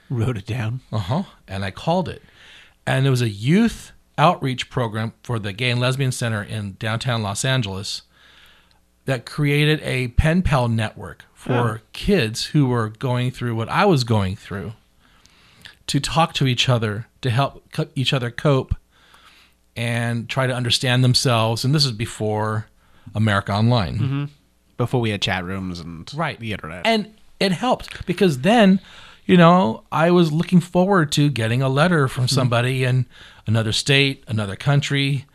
Wrote 0.09 0.37
it 0.37 0.45
down. 0.45 0.81
Uh 0.91 0.99
huh. 0.99 1.23
And 1.47 1.63
I 1.65 1.71
called 1.71 2.07
it. 2.09 2.21
And 2.85 3.05
it 3.05 3.09
was 3.09 3.21
a 3.21 3.29
youth 3.29 3.91
outreach 4.17 4.69
program 4.69 5.13
for 5.23 5.37
the 5.39 5.53
Gay 5.53 5.69
and 5.69 5.79
Lesbian 5.79 6.11
Center 6.11 6.41
in 6.41 6.75
downtown 6.79 7.21
Los 7.21 7.43
Angeles 7.45 8.03
that 9.05 9.25
created 9.25 9.81
a 9.83 10.09
pen 10.09 10.41
pal 10.41 10.67
network 10.67 11.23
for 11.33 11.53
Oh. 11.53 11.87
kids 11.93 12.45
who 12.47 12.67
were 12.67 12.89
going 12.89 13.31
through 13.31 13.55
what 13.55 13.69
I 13.69 13.85
was 13.85 14.03
going 14.03 14.35
through 14.35 14.73
to 15.87 15.99
talk 15.99 16.33
to 16.33 16.47
each 16.47 16.67
other, 16.67 17.07
to 17.21 17.29
help 17.29 17.63
each 17.95 18.11
other 18.13 18.29
cope 18.31 18.75
and 19.75 20.27
try 20.27 20.47
to 20.47 20.53
understand 20.53 21.03
themselves. 21.03 21.63
And 21.63 21.73
this 21.73 21.85
is 21.85 21.91
before 21.91 22.67
America 23.15 23.53
Online. 23.53 23.95
Mm-hmm. 23.97 24.25
Before 24.77 25.01
we 25.01 25.09
had 25.11 25.21
chat 25.21 25.43
rooms 25.43 25.79
and 25.79 26.11
right. 26.13 26.39
the 26.39 26.51
internet. 26.51 26.85
And 26.85 27.15
it 27.39 27.51
helped 27.51 28.05
because 28.05 28.39
then, 28.41 28.79
you 29.27 29.37
know, 29.37 29.83
I 29.91 30.09
was 30.09 30.31
looking 30.31 30.59
forward 30.61 31.11
to 31.11 31.29
getting 31.29 31.61
a 31.61 31.69
letter 31.69 32.07
from 32.07 32.27
somebody 32.27 32.83
in 32.83 33.05
another 33.45 33.71
state, 33.73 34.23
another 34.27 34.55
country, 34.55 35.25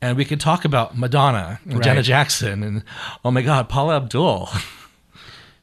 and 0.00 0.16
we 0.16 0.24
could 0.24 0.40
talk 0.40 0.64
about 0.64 0.96
Madonna 0.96 1.60
and 1.64 1.74
Right. 1.74 1.82
Janet 1.84 2.06
Jackson 2.06 2.62
and 2.62 2.84
oh 3.24 3.30
my 3.30 3.42
God, 3.42 3.68
Paula 3.68 3.96
Abdul. 3.96 4.48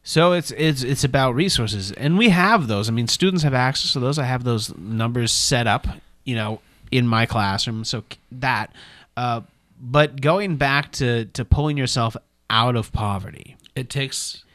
So 0.04 0.32
it's 0.32 0.52
it's 0.52 0.84
it's 0.84 1.04
about 1.04 1.36
resources, 1.36 1.92
and 1.92 2.18
we 2.18 2.30
have 2.30 2.68
those. 2.70 2.88
I 2.88 2.94
mean, 2.94 3.10
students 3.10 3.44
have 3.44 3.54
access 3.54 3.92
to 3.92 4.00
those. 4.00 4.18
I 4.18 4.24
have 4.24 4.46
those 4.46 4.74
numbers 4.78 5.34
set 5.34 5.68
up, 5.68 5.86
you 6.24 6.34
know, 6.34 6.62
in 6.92 7.06
my 7.06 7.26
classroom. 7.26 7.84
So 7.84 8.06
that, 8.32 8.72
uh, 9.18 9.42
but 9.82 10.22
going 10.22 10.56
back 10.56 10.94
to 10.94 11.26
to 11.26 11.44
pulling 11.44 11.76
yourself 11.76 12.16
out 12.50 12.78
of 12.78 12.94
poverty, 12.94 13.58
it 13.76 13.90
takes 13.90 14.46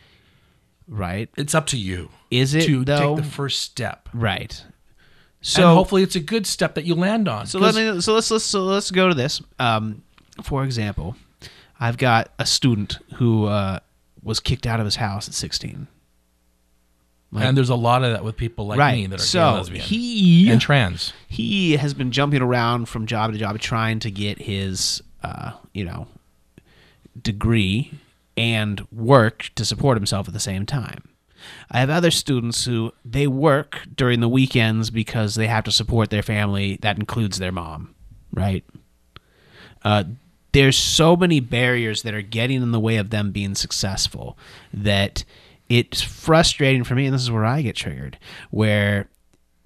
right. 0.93 1.29
It's 1.37 1.55
up 1.55 1.67
to 1.69 1.77
you. 1.77 2.11
Is 2.31 2.55
it 2.55 2.67
to 2.67 2.85
though? 2.85 3.17
take 3.17 3.25
the 3.25 3.31
first 3.31 3.63
step? 3.63 4.09
Right. 4.13 4.63
So 5.41 5.63
So- 5.63 5.75
hopefully 5.75 6.03
it's 6.03 6.17
a 6.17 6.21
good 6.21 6.47
step 6.47 6.75
that 6.75 6.85
you 6.85 6.95
land 6.95 7.29
on. 7.29 7.47
So 7.47 7.59
let 7.59 7.75
me 7.75 8.01
so 8.01 8.15
let's 8.15 8.31
let's 8.31 8.45
so 8.45 8.63
let's 8.65 8.91
go 8.91 9.09
to 9.09 9.15
this. 9.15 9.43
Um, 9.59 10.03
for 10.43 10.65
example, 10.65 11.17
I've 11.81 11.99
got 11.99 12.31
a 12.39 12.47
student 12.47 12.99
who 13.17 13.47
uh, 13.47 13.81
was 14.23 14.41
kicked 14.41 14.67
out 14.67 14.79
of 14.81 14.87
his 14.87 14.97
house 14.97 15.29
at 15.29 15.35
16. 15.35 15.89
Like- 17.33 17.45
and 17.45 17.57
there's 17.57 17.71
a 17.71 17.75
lot 17.75 18.05
of 18.05 18.13
that 18.13 18.25
with 18.25 18.37
people 18.37 18.67
like 18.67 18.79
right. 18.79 18.95
me 18.95 19.07
that 19.07 19.19
are 19.19 19.23
so 19.23 19.39
gay 19.51 19.57
lesbian 19.57 19.85
he 19.85 20.51
and 20.51 20.61
trans. 20.61 21.13
He 21.27 21.77
has 21.77 21.95
been 21.95 22.13
jumping 22.13 22.43
around 22.43 22.89
from 22.89 23.07
job 23.07 23.33
to 23.33 23.39
job 23.39 23.59
trying 23.59 24.01
to 24.01 24.11
get 24.11 24.39
his, 24.39 25.03
uh, 25.23 25.53
you 25.73 25.85
know, 25.85 26.07
degree 27.21 27.99
and 28.37 28.87
work 28.91 29.51
to 29.55 29.65
support 29.65 29.97
himself 29.97 30.29
at 30.29 30.35
the 30.35 30.41
same 30.41 30.67
time. 30.67 31.03
I 31.71 31.81
have 31.81 31.91
other 31.91 32.11
students 32.11 32.65
who 32.65 32.93
they 33.05 33.27
work 33.27 33.81
during 33.95 34.21
the 34.21 34.29
weekends 34.29 34.91
because 34.91 35.35
they 35.35 35.49
have 35.49 35.65
to 35.65 35.73
support 35.73 36.11
their 36.11 36.23
family. 36.23 36.79
That 36.83 36.99
includes 36.99 37.39
their 37.39 37.53
mom, 37.53 37.95
right? 38.33 38.65
Uh, 39.85 40.05
there's 40.53 40.77
so 40.77 41.17
many 41.17 41.41
barriers 41.41 42.03
that 42.03 42.15
are 42.15 42.23
getting 42.23 42.63
in 42.63 42.73
the 42.73 42.81
way 42.81 42.97
of 42.97 43.11
them 43.11 43.33
being 43.33 43.55
successful 43.55 44.39
that 44.73 45.25
it's 45.69 46.03
frustrating 46.03 46.85
for 46.85 46.95
me. 46.95 47.07
And 47.07 47.15
this 47.15 47.23
is 47.23 47.31
where 47.31 47.45
I 47.45 47.63
get 47.63 47.77
triggered, 47.77 48.19
where 48.51 49.09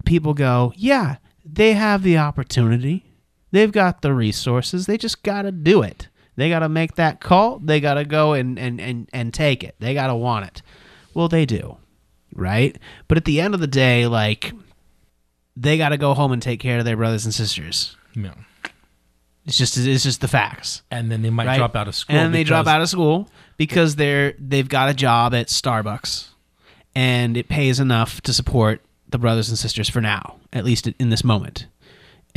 people 0.05 0.33
go, 0.33 0.73
yeah, 0.75 1.17
they 1.45 1.73
have 1.73 2.03
the 2.03 2.17
opportunity. 2.17 3.05
They've 3.51 3.71
got 3.71 4.01
the 4.01 4.13
resources. 4.13 4.85
They 4.85 4.97
just 4.97 5.23
got 5.23 5.43
to 5.43 5.51
do 5.51 5.81
it. 5.81 6.07
They 6.37 6.49
got 6.49 6.59
to 6.59 6.69
make 6.69 6.95
that 6.95 7.19
call. 7.19 7.59
They 7.59 7.79
got 7.81 7.95
to 7.95 8.05
go 8.05 8.33
and, 8.33 8.57
and, 8.57 8.79
and, 8.79 9.09
and 9.11 9.33
take 9.33 9.63
it. 9.63 9.75
They 9.79 9.93
got 9.93 10.07
to 10.07 10.15
want 10.15 10.45
it. 10.45 10.61
Well, 11.13 11.27
they 11.27 11.45
do, 11.45 11.77
right? 12.33 12.77
But 13.07 13.17
at 13.17 13.25
the 13.25 13.41
end 13.41 13.53
of 13.53 13.59
the 13.59 13.67
day, 13.67 14.07
like, 14.07 14.53
they 15.55 15.77
got 15.77 15.89
to 15.89 15.97
go 15.97 16.13
home 16.13 16.31
and 16.31 16.41
take 16.41 16.59
care 16.59 16.77
of 16.77 16.85
their 16.85 16.95
brothers 16.95 17.25
and 17.25 17.33
sisters. 17.33 17.97
Yeah. 18.15 18.35
It's 19.45 19.57
just 19.57 19.77
it's 19.77 20.03
just 20.03 20.21
the 20.21 20.27
facts. 20.27 20.83
And 20.91 21.09
then 21.09 21.21
they 21.21 21.29
might 21.29 21.55
drop 21.55 21.75
out 21.75 21.87
of 21.87 21.95
school 21.95 22.17
And 22.17 22.35
they 22.35 22.43
drop 22.43 22.67
out 22.67 22.81
of 22.81 22.89
school 22.89 23.29
because 23.55 23.95
they're 23.95 24.33
they've 24.37 24.67
got 24.67 24.89
a 24.89 24.93
job 24.93 25.33
at 25.33 25.47
Starbucks, 25.47 26.27
and 26.93 27.37
it 27.37 27.47
pays 27.47 27.79
enough 27.79 28.19
to 28.21 28.33
support 28.33 28.81
the 29.07 29.17
brothers 29.17 29.47
and 29.47 29.57
sisters 29.57 29.87
for 29.87 30.01
now, 30.01 30.35
at 30.51 30.65
least 30.65 30.87
in 30.87 31.09
this 31.09 31.23
moment. 31.23 31.65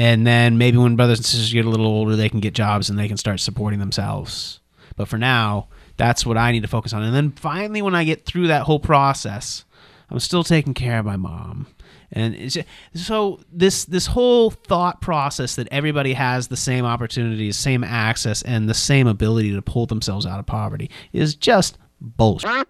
And 0.00 0.26
then 0.26 0.56
maybe 0.56 0.78
when 0.78 0.96
brothers 0.96 1.18
and 1.18 1.26
sisters 1.26 1.52
get 1.52 1.66
a 1.66 1.68
little 1.68 1.84
older, 1.84 2.16
they 2.16 2.30
can 2.30 2.40
get 2.40 2.54
jobs 2.54 2.88
and 2.88 2.98
they 2.98 3.06
can 3.06 3.18
start 3.18 3.38
supporting 3.38 3.80
themselves. 3.80 4.60
But 4.96 5.08
for 5.08 5.18
now, 5.18 5.68
that's 5.98 6.24
what 6.24 6.38
I 6.38 6.52
need 6.52 6.62
to 6.62 6.68
focus 6.68 6.94
on. 6.94 7.02
And 7.02 7.14
then 7.14 7.32
finally, 7.32 7.82
when 7.82 7.94
I 7.94 8.04
get 8.04 8.24
through 8.24 8.46
that 8.46 8.62
whole 8.62 8.80
process, 8.80 9.66
I'm 10.08 10.18
still 10.18 10.42
taking 10.42 10.72
care 10.72 10.98
of 10.98 11.04
my 11.04 11.18
mom. 11.18 11.66
And 12.12 12.34
it's 12.34 12.56
so 12.94 13.40
this 13.52 13.84
this 13.84 14.06
whole 14.06 14.50
thought 14.50 15.02
process 15.02 15.56
that 15.56 15.68
everybody 15.70 16.14
has 16.14 16.48
the 16.48 16.56
same 16.56 16.86
opportunities, 16.86 17.58
same 17.58 17.84
access, 17.84 18.40
and 18.40 18.70
the 18.70 18.74
same 18.74 19.06
ability 19.06 19.52
to 19.52 19.60
pull 19.60 19.84
themselves 19.84 20.24
out 20.24 20.40
of 20.40 20.46
poverty 20.46 20.90
is 21.12 21.34
just 21.34 21.76
bullshit. 22.00 22.66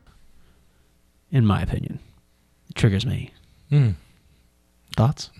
In 1.31 1.47
my 1.47 1.63
opinion, 1.63 2.01
it 2.69 2.75
triggers 2.75 3.07
me. 3.07 3.31
Hmm. 3.69 3.91
Thoughts? 4.97 5.31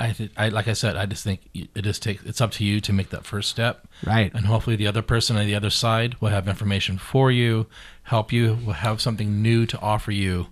I, 0.00 0.12
th- 0.12 0.30
I 0.36 0.48
like 0.50 0.68
I 0.68 0.74
said, 0.74 0.96
I 0.96 1.06
just 1.06 1.24
think 1.24 1.40
it 1.54 1.82
just 1.82 2.02
takes. 2.02 2.22
It's 2.24 2.40
up 2.40 2.52
to 2.52 2.64
you 2.64 2.80
to 2.82 2.92
make 2.92 3.10
that 3.10 3.24
first 3.24 3.50
step, 3.50 3.86
Right. 4.06 4.32
And 4.32 4.46
hopefully, 4.46 4.76
the 4.76 4.86
other 4.86 5.02
person 5.02 5.36
on 5.36 5.44
the 5.46 5.54
other 5.56 5.70
side 5.70 6.14
will 6.20 6.28
have 6.30 6.46
information 6.46 6.98
for 6.98 7.32
you, 7.32 7.66
help 8.04 8.32
you, 8.32 8.58
will 8.64 8.74
have 8.74 9.00
something 9.00 9.42
new 9.42 9.66
to 9.66 9.78
offer 9.80 10.12
you, 10.12 10.46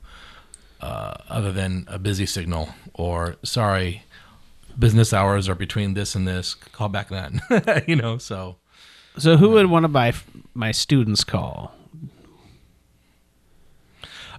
uh, 0.81 1.15
other 1.29 1.53
than 1.53 1.85
a 1.89 1.99
busy 1.99 2.27
signal 2.27 2.71
or 2.93 3.37
sorry, 3.45 4.03
business 4.79 5.13
hours 5.13 5.49
are 5.49 5.55
between 5.55 5.95
this 5.95 6.15
and 6.17 6.27
this. 6.27 6.55
Call 6.55 6.89
back 6.89 7.09
then, 7.09 7.41
you 7.87 7.95
know. 7.95 8.19
So 8.19 8.57
So 9.17 9.37
who 9.37 9.51
would 9.51 9.67
want 9.67 9.85
to 9.85 9.89
buy 9.89 10.09
f- 10.09 10.27
my 10.55 10.73
students 10.73 11.23
call? 11.23 11.73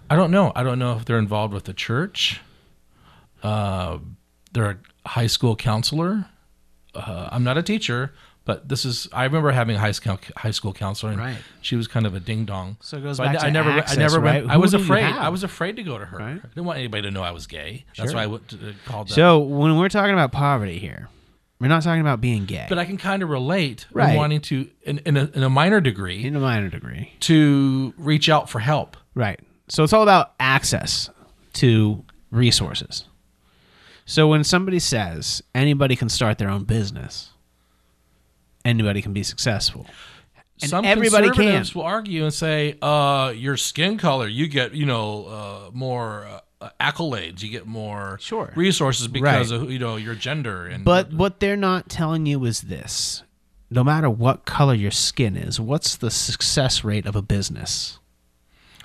I 0.09 0.15
don't 0.15 0.31
know. 0.31 0.51
I 0.55 0.63
don't 0.63 0.79
know 0.79 0.95
if 0.97 1.05
they're 1.05 1.17
involved 1.19 1.53
with 1.53 1.65
the 1.65 1.73
church. 1.73 2.39
Uh, 3.43 3.99
they're 4.53 4.79
a 5.05 5.09
high 5.09 5.27
school 5.27 5.55
counselor. 5.55 6.25
Uh, 6.95 7.29
I'm 7.31 7.43
not 7.43 7.57
a 7.57 7.63
teacher, 7.63 8.13
but 8.45 8.67
this 8.69 8.85
is. 8.85 9.07
I 9.13 9.23
remember 9.25 9.51
having 9.51 9.75
a 9.75 9.79
high 9.79 9.91
school 9.91 10.19
high 10.35 10.51
school 10.51 10.73
counselor, 10.73 11.11
and 11.11 11.19
Right. 11.21 11.37
she 11.61 11.75
was 11.75 11.87
kind 11.87 12.05
of 12.05 12.15
a 12.15 12.19
ding 12.19 12.45
dong. 12.45 12.77
So 12.81 12.97
it 12.97 13.01
goes 13.03 13.19
I 13.19 13.25
back 13.25 13.33
ne- 13.33 13.39
to 13.39 13.45
I 13.45 13.49
never. 13.51 13.69
access, 13.71 13.97
I 13.97 14.01
never 14.01 14.19
right? 14.19 14.41
went. 14.43 14.51
I 14.51 14.57
was 14.57 14.73
afraid. 14.73 15.03
I 15.03 15.29
was 15.29 15.43
afraid 15.43 15.75
to 15.75 15.83
go 15.83 15.97
to 15.97 16.05
her. 16.05 16.17
Right. 16.17 16.37
I 16.43 16.47
didn't 16.47 16.65
want 16.65 16.79
anybody 16.79 17.03
to 17.03 17.11
know 17.11 17.23
I 17.23 17.31
was 17.31 17.45
gay. 17.45 17.85
That's 17.97 18.09
Sure. 18.11 18.17
why 18.17 18.23
I 18.23 18.27
went 18.27 18.47
to, 18.49 18.55
uh, 18.69 18.73
called. 18.85 19.09
That. 19.09 19.13
So 19.13 19.39
when 19.39 19.77
we're 19.77 19.89
talking 19.89 20.13
about 20.13 20.31
poverty 20.31 20.79
here, 20.79 21.09
we're 21.59 21.67
not 21.67 21.83
talking 21.83 22.01
about 22.01 22.21
being 22.21 22.45
gay. 22.45 22.65
but 22.69 22.77
I 22.79 22.85
can 22.85 22.97
kind 22.97 23.21
of 23.21 23.29
relate 23.29 23.85
Right. 23.91 24.15
wanting 24.15 24.41
to, 24.41 24.69
in, 24.83 24.99
in, 24.99 25.17
a, 25.17 25.25
in 25.33 25.43
a 25.43 25.49
minor 25.49 25.81
degree, 25.81 26.23
in 26.23 26.35
a 26.35 26.39
minor 26.39 26.69
degree, 26.69 27.13
to 27.21 27.93
reach 27.97 28.29
out 28.29 28.49
for 28.49 28.59
help. 28.59 28.95
Right. 29.13 29.39
So 29.67 29.83
it's 29.83 29.91
all 29.93 30.03
about 30.03 30.33
access 30.39 31.09
to 31.53 32.03
resources. 32.31 33.05
So 34.09 34.27
when 34.29 34.43
somebody 34.45 34.79
says 34.79 35.43
anybody 35.53 35.95
can 35.97 36.07
start 36.07 36.37
their 36.37 36.49
own 36.49 36.63
business, 36.63 37.31
anybody 38.65 39.01
can 39.01 39.11
be 39.11 39.21
successful. 39.21 39.85
And 40.61 40.69
Some 40.71 40.85
everybody 40.85 41.27
can. 41.27 41.35
conservatives 41.35 41.75
will 41.75 41.83
argue 41.83 42.23
and 42.23 42.33
say, 42.33 42.77
uh, 42.81 43.31
"Your 43.35 43.57
skin 43.57 43.97
color, 43.97 44.27
you 44.27 44.47
get, 44.47 44.73
you 44.73 44.85
know, 44.85 45.25
uh, 45.25 45.71
more 45.73 46.25
uh, 46.61 46.69
accolades, 46.81 47.43
you 47.43 47.49
get 47.49 47.67
more 47.67 48.17
Sure. 48.19 48.53
resources 48.55 49.07
because 49.07 49.51
Right. 49.51 49.61
of 49.61 49.69
you 49.71 49.77
know 49.77 49.97
your 49.97 50.15
gender." 50.15 50.65
And 50.65 50.83
But 50.85 51.11
what 51.13 51.41
they're 51.41 51.57
not 51.57 51.89
telling 51.89 52.25
you 52.25 52.43
is 52.45 52.61
this. 52.61 53.23
No 53.69 53.83
matter 53.83 54.09
what 54.09 54.45
color 54.45 54.73
your 54.73 54.89
skin 54.91 55.35
is, 55.35 55.59
what's 55.59 55.97
the 55.97 56.09
success 56.09 56.83
rate 56.85 57.05
of 57.05 57.15
a 57.17 57.21
business? 57.21 57.99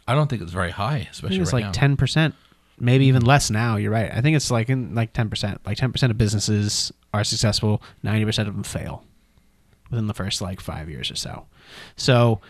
I 0.08 0.14
don't 0.14 0.28
think 0.28 0.42
it's 0.42 0.50
very 0.52 0.72
high, 0.72 1.06
especially 1.12 1.38
it's 1.38 1.52
right 1.52 1.62
like 1.66 1.72
ten 1.72 1.96
percent, 1.96 2.34
maybe 2.82 3.06
even 3.06 3.24
less 3.24 3.50
now. 3.50 3.76
You're 3.76 3.92
right. 3.92 4.10
I 4.12 4.20
think 4.20 4.36
it's 4.36 4.50
like 4.50 4.68
in 4.68 4.94
like 4.94 5.12
ten 5.12 5.30
percent. 5.30 5.60
Like 5.64 5.78
ten 5.78 5.92
percent 5.92 6.10
of 6.10 6.18
businesses 6.18 6.92
are 7.14 7.24
successful. 7.24 7.82
Ninety 8.02 8.24
percent 8.24 8.48
of 8.48 8.54
them 8.54 8.64
fail 8.64 9.04
within 9.90 10.06
the 10.06 10.14
first 10.14 10.42
like 10.42 10.60
five 10.60 10.90
years 10.90 11.10
or 11.10 11.16
so. 11.16 11.46
So 11.96 12.40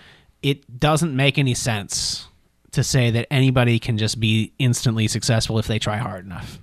it 0.42 0.80
doesn't 0.80 1.14
make 1.14 1.38
any 1.38 1.54
sense 1.54 2.26
to 2.72 2.82
say 2.82 3.10
that 3.10 3.26
anybody 3.30 3.78
can 3.78 3.98
just 3.98 4.18
be 4.18 4.52
instantly 4.58 5.06
successful 5.06 5.58
if 5.58 5.66
they 5.66 5.78
try 5.78 5.98
hard 5.98 6.24
enough. 6.24 6.58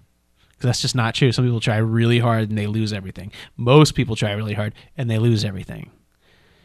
Because 0.50 0.68
that's 0.68 0.82
just 0.82 0.96
not 0.96 1.16
true. 1.16 1.32
Some 1.32 1.46
people 1.46 1.60
try 1.60 1.78
really 1.78 2.20
hard 2.20 2.50
and 2.50 2.58
they 2.58 2.68
lose 2.68 2.92
everything. 2.92 3.32
Most 3.56 3.94
people 3.94 4.16
try 4.16 4.32
really 4.32 4.56
hard 4.56 4.74
and 4.98 5.10
they 5.10 5.20
lose 5.20 5.46
everything 5.46 5.92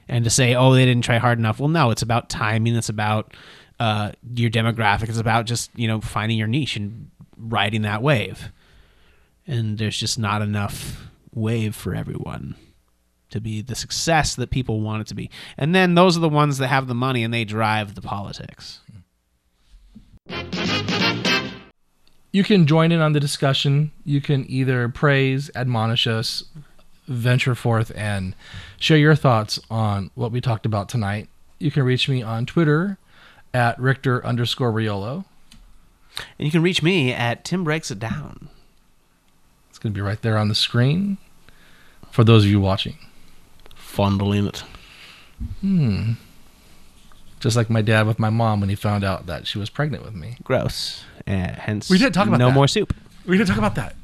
and 0.08 0.24
to 0.24 0.30
say, 0.30 0.54
oh, 0.54 0.72
they 0.72 0.84
didn't 0.84 1.04
try 1.04 1.18
hard 1.18 1.38
enough. 1.38 1.60
Well, 1.60 1.68
no, 1.68 1.90
it's 1.90 2.02
about 2.02 2.28
timing. 2.28 2.76
It's 2.76 2.88
about 2.88 3.34
uh, 3.80 4.12
your 4.34 4.50
demographic. 4.50 5.08
is 5.08 5.18
about 5.18 5.46
just 5.46 5.70
you 5.74 5.88
know 5.88 6.00
finding 6.00 6.38
your 6.38 6.48
niche 6.48 6.76
and 6.76 7.10
riding 7.36 7.82
that 7.82 8.02
wave. 8.02 8.50
And 9.46 9.78
there's 9.78 9.98
just 9.98 10.18
not 10.18 10.40
enough 10.40 11.08
wave 11.34 11.74
for 11.74 11.94
everyone 11.94 12.54
to 13.30 13.40
be 13.40 13.60
the 13.60 13.74
success 13.74 14.36
that 14.36 14.50
people 14.50 14.80
want 14.80 15.02
it 15.02 15.06
to 15.08 15.14
be. 15.14 15.28
And 15.58 15.74
then 15.74 15.94
those 15.94 16.16
are 16.16 16.20
the 16.20 16.28
ones 16.28 16.58
that 16.58 16.68
have 16.68 16.86
the 16.86 16.94
money 16.94 17.22
and 17.22 17.34
they 17.34 17.44
drive 17.44 17.94
the 17.94 18.00
politics. 18.00 18.80
you 22.32 22.44
can 22.44 22.66
join 22.66 22.92
in 22.92 23.00
on 23.00 23.12
the 23.12 23.20
discussion. 23.20 23.90
You 24.04 24.20
can 24.20 24.48
either 24.48 24.88
praise, 24.88 25.50
admonish 25.54 26.06
us, 26.06 26.44
venture 27.06 27.54
forth, 27.54 27.92
and 27.94 28.34
share 28.78 28.98
your 28.98 29.14
thoughts 29.14 29.58
on 29.70 30.10
what 30.14 30.32
we 30.32 30.40
talked 30.40 30.64
about 30.64 30.88
tonight. 30.88 31.28
You 31.58 31.70
can 31.70 31.82
reach 31.82 32.08
me 32.08 32.22
on 32.22 32.46
Twitter 32.46 32.98
at 33.54 33.78
Rictor 33.80 34.24
underscore 34.26 34.72
Riolo. 34.72 35.24
And 36.38 36.46
you 36.46 36.50
can 36.50 36.62
reach 36.62 36.82
me 36.82 37.12
at 37.12 37.44
Tim 37.44 37.64
Breaks 37.64 37.90
It 37.90 37.98
Down. 37.98 38.48
It's 39.70 39.78
going 39.78 39.92
to 39.92 39.96
be 39.96 40.02
right 40.02 40.20
there 40.20 40.36
on 40.36 40.48
the 40.48 40.54
screen 40.54 41.18
for 42.10 42.24
those 42.24 42.44
of 42.44 42.50
you 42.50 42.60
watching. 42.60 42.96
Fondling 43.74 44.46
it. 44.48 44.64
Hmm. 45.60 46.12
Just 47.40 47.56
like 47.56 47.68
my 47.68 47.82
dad 47.82 48.06
with 48.06 48.18
my 48.18 48.30
mom 48.30 48.60
when 48.60 48.68
he 48.68 48.74
found 48.74 49.04
out 49.04 49.26
that 49.26 49.46
she 49.46 49.58
was 49.58 49.68
pregnant 49.70 50.04
with 50.04 50.14
me. 50.14 50.36
Gross. 50.44 51.04
And 51.26 51.56
hence, 51.56 51.90
We 51.90 51.98
didn't 51.98 52.14
talk 52.14 52.26
about 52.28 52.38
no 52.38 52.48
that. 52.48 52.54
more 52.54 52.68
soup. 52.68 52.94
We 53.26 53.36
didn't 53.36 53.48
talk 53.48 53.58
about 53.58 53.74
that. 53.74 53.96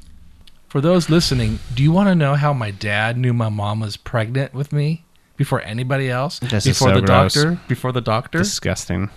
For 0.67 0.79
those 0.81 1.09
listening, 1.09 1.59
do 1.73 1.83
you 1.83 1.91
want 1.91 2.07
to 2.09 2.15
know 2.15 2.35
how 2.35 2.53
my 2.53 2.71
dad 2.71 3.17
knew 3.17 3.33
my 3.33 3.49
mom 3.49 3.79
was 3.81 3.97
pregnant 3.97 4.53
with 4.53 4.71
me 4.71 5.03
before 5.37 5.61
anybody 5.61 6.09
else? 6.09 6.39
This 6.39 6.65
is 6.65 6.77
before 6.77 6.89
so 6.93 7.01
the 7.01 7.05
gross. 7.07 7.33
doctor? 7.33 7.59
Before 7.67 7.91
the 7.91 8.01
doctor? 8.01 8.37
Disgusting. 8.39 9.09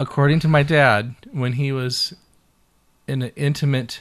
According 0.00 0.38
to 0.40 0.48
my 0.48 0.62
dad, 0.62 1.14
when 1.32 1.54
he 1.54 1.72
was 1.72 2.14
in 3.06 3.22
an 3.22 3.32
intimate 3.36 4.00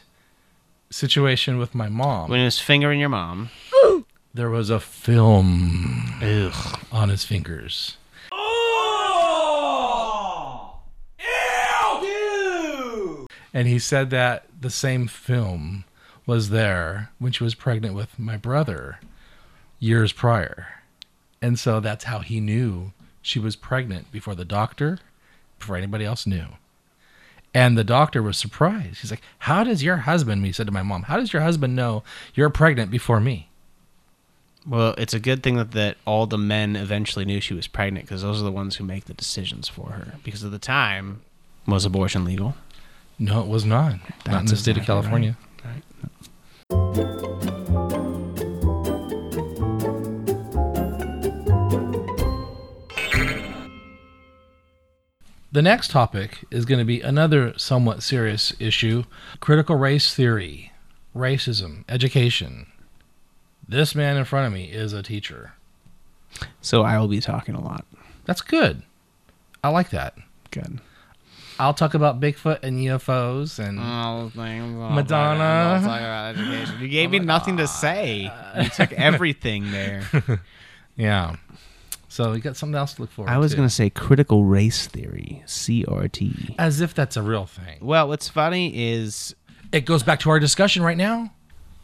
situation 0.89 1.57
with 1.57 1.73
my 1.73 1.89
mom, 1.89 2.29
When 2.29 2.39
he 2.39 2.45
was 2.45 2.59
fingering 2.59 2.99
your 2.99 3.09
mom. 3.09 3.49
there 4.33 4.49
was 4.51 4.69
a 4.69 4.79
film 4.79 6.13
on 6.91 7.09
his 7.09 7.23
fingers. 7.25 7.97
Oh! 9.49 9.57
Ew! 12.01 13.27
And 13.53 13.67
he 13.67 13.79
said 13.79 14.11
that 14.11 14.45
the 14.61 14.69
same 14.69 15.07
film 15.07 15.83
was 16.27 16.49
there 16.49 17.09
when 17.17 17.31
she 17.31 17.43
was 17.43 17.55
pregnant 17.55 17.95
with 17.95 18.19
my 18.19 18.37
brother 18.37 18.99
years 19.79 20.11
prior. 20.11 20.67
And 21.41 21.57
so 21.57 21.79
that's 21.79 22.03
how 22.05 22.19
he 22.19 22.39
knew 22.39 22.91
she 23.21 23.39
was 23.39 23.55
pregnant 23.55 24.11
before 24.11 24.35
the 24.35 24.45
doctor, 24.45 24.99
before 25.59 25.77
anybody 25.77 26.05
else 26.05 26.25
knew. 26.27 26.45
And 27.53 27.77
the 27.77 27.83
doctor 27.83 28.21
was 28.21 28.37
surprised. 28.37 28.99
He's 29.01 29.11
like, 29.11 29.21
How 29.39 29.63
does 29.63 29.83
your 29.83 29.97
husband, 29.97 30.45
he 30.45 30.51
said 30.51 30.67
to 30.67 30.71
my 30.71 30.83
mom, 30.83 31.03
How 31.03 31.17
does 31.17 31.33
your 31.33 31.41
husband 31.41 31.75
know 31.75 32.03
you're 32.35 32.49
pregnant 32.49 32.91
before 32.91 33.19
me? 33.19 33.49
Well, 34.67 34.93
it's 34.97 35.13
a 35.13 35.19
good 35.19 35.43
thing 35.43 35.55
that, 35.55 35.71
that 35.71 35.97
all 36.05 36.25
the 36.27 36.37
men 36.37 36.75
eventually 36.75 37.23
knew 37.23 37.39
she 37.39 37.53
was 37.53 37.67
pregnant 37.67 38.05
because 38.05 38.21
those 38.21 38.41
are 38.41 38.43
the 38.43 38.51
ones 38.51 38.75
who 38.75 38.83
make 38.83 39.05
the 39.05 39.13
decisions 39.13 39.69
for 39.69 39.91
her. 39.91 40.15
Because 40.23 40.43
at 40.43 40.51
the 40.51 40.59
time, 40.59 41.21
was 41.65 41.85
abortion 41.85 42.25
legal? 42.25 42.55
No, 43.17 43.41
it 43.41 43.47
was 43.47 43.63
not. 43.65 43.93
not 43.93 44.25
in 44.25 44.31
That's 44.33 44.51
the 44.51 44.57
state 44.57 44.77
of 44.77 44.85
California. 44.85 45.37
right. 46.69 47.56
The 55.51 55.61
next 55.61 55.91
topic 55.91 56.43
is 56.51 56.65
going 56.65 56.79
to 56.79 56.85
be 56.85 57.01
another 57.01 57.57
somewhat 57.57 58.03
serious 58.03 58.53
issue 58.59 59.03
critical 59.39 59.75
race 59.77 60.13
theory, 60.13 60.73
racism, 61.15 61.85
education. 61.87 62.67
This 63.67 63.95
man 63.95 64.17
in 64.17 64.25
front 64.25 64.47
of 64.47 64.53
me 64.53 64.65
is 64.65 64.93
a 64.93 65.03
teacher. 65.03 65.53
So 66.61 66.83
I 66.83 66.99
will 66.99 67.07
be 67.07 67.21
talking 67.21 67.55
a 67.55 67.61
lot. 67.63 67.85
That's 68.25 68.41
good. 68.41 68.83
I 69.63 69.69
like 69.69 69.89
that. 69.91 70.15
Good. 70.51 70.79
I'll 71.59 71.73
talk 71.73 71.93
about 71.93 72.19
Bigfoot 72.19 72.59
and 72.61 72.79
UFOs 72.79 73.57
and 73.57 73.79
all 73.79 74.29
things. 74.29 74.77
All 74.79 74.91
Madonna. 74.91 76.35
You 76.79 76.87
gave 76.87 77.09
me 77.09 77.19
oh 77.19 77.23
nothing 77.23 77.57
to 77.57 77.67
say. 77.67 78.31
You 78.61 78.69
took 78.69 78.91
everything 78.93 79.71
there. 79.71 80.03
Yeah. 80.97 81.35
So 82.09 82.33
you 82.33 82.39
got 82.39 82.55
something 82.55 82.77
else 82.77 82.93
to 82.95 83.01
look 83.01 83.11
forward 83.11 83.29
to. 83.29 83.35
I 83.35 83.37
was 83.37 83.53
going 83.53 83.67
to 83.67 83.73
say 83.73 83.89
critical 83.89 84.43
race 84.45 84.87
theory, 84.87 85.43
CRT. 85.45 86.55
As 86.57 86.81
if 86.81 86.93
that's 86.93 87.17
a 87.17 87.21
real 87.21 87.45
thing. 87.45 87.79
Well, 87.81 88.07
what's 88.07 88.29
funny 88.29 88.93
is 88.93 89.35
it 89.71 89.85
goes 89.85 90.03
back 90.03 90.19
to 90.21 90.29
our 90.29 90.39
discussion 90.39 90.83
right 90.83 90.97
now. 90.97 91.31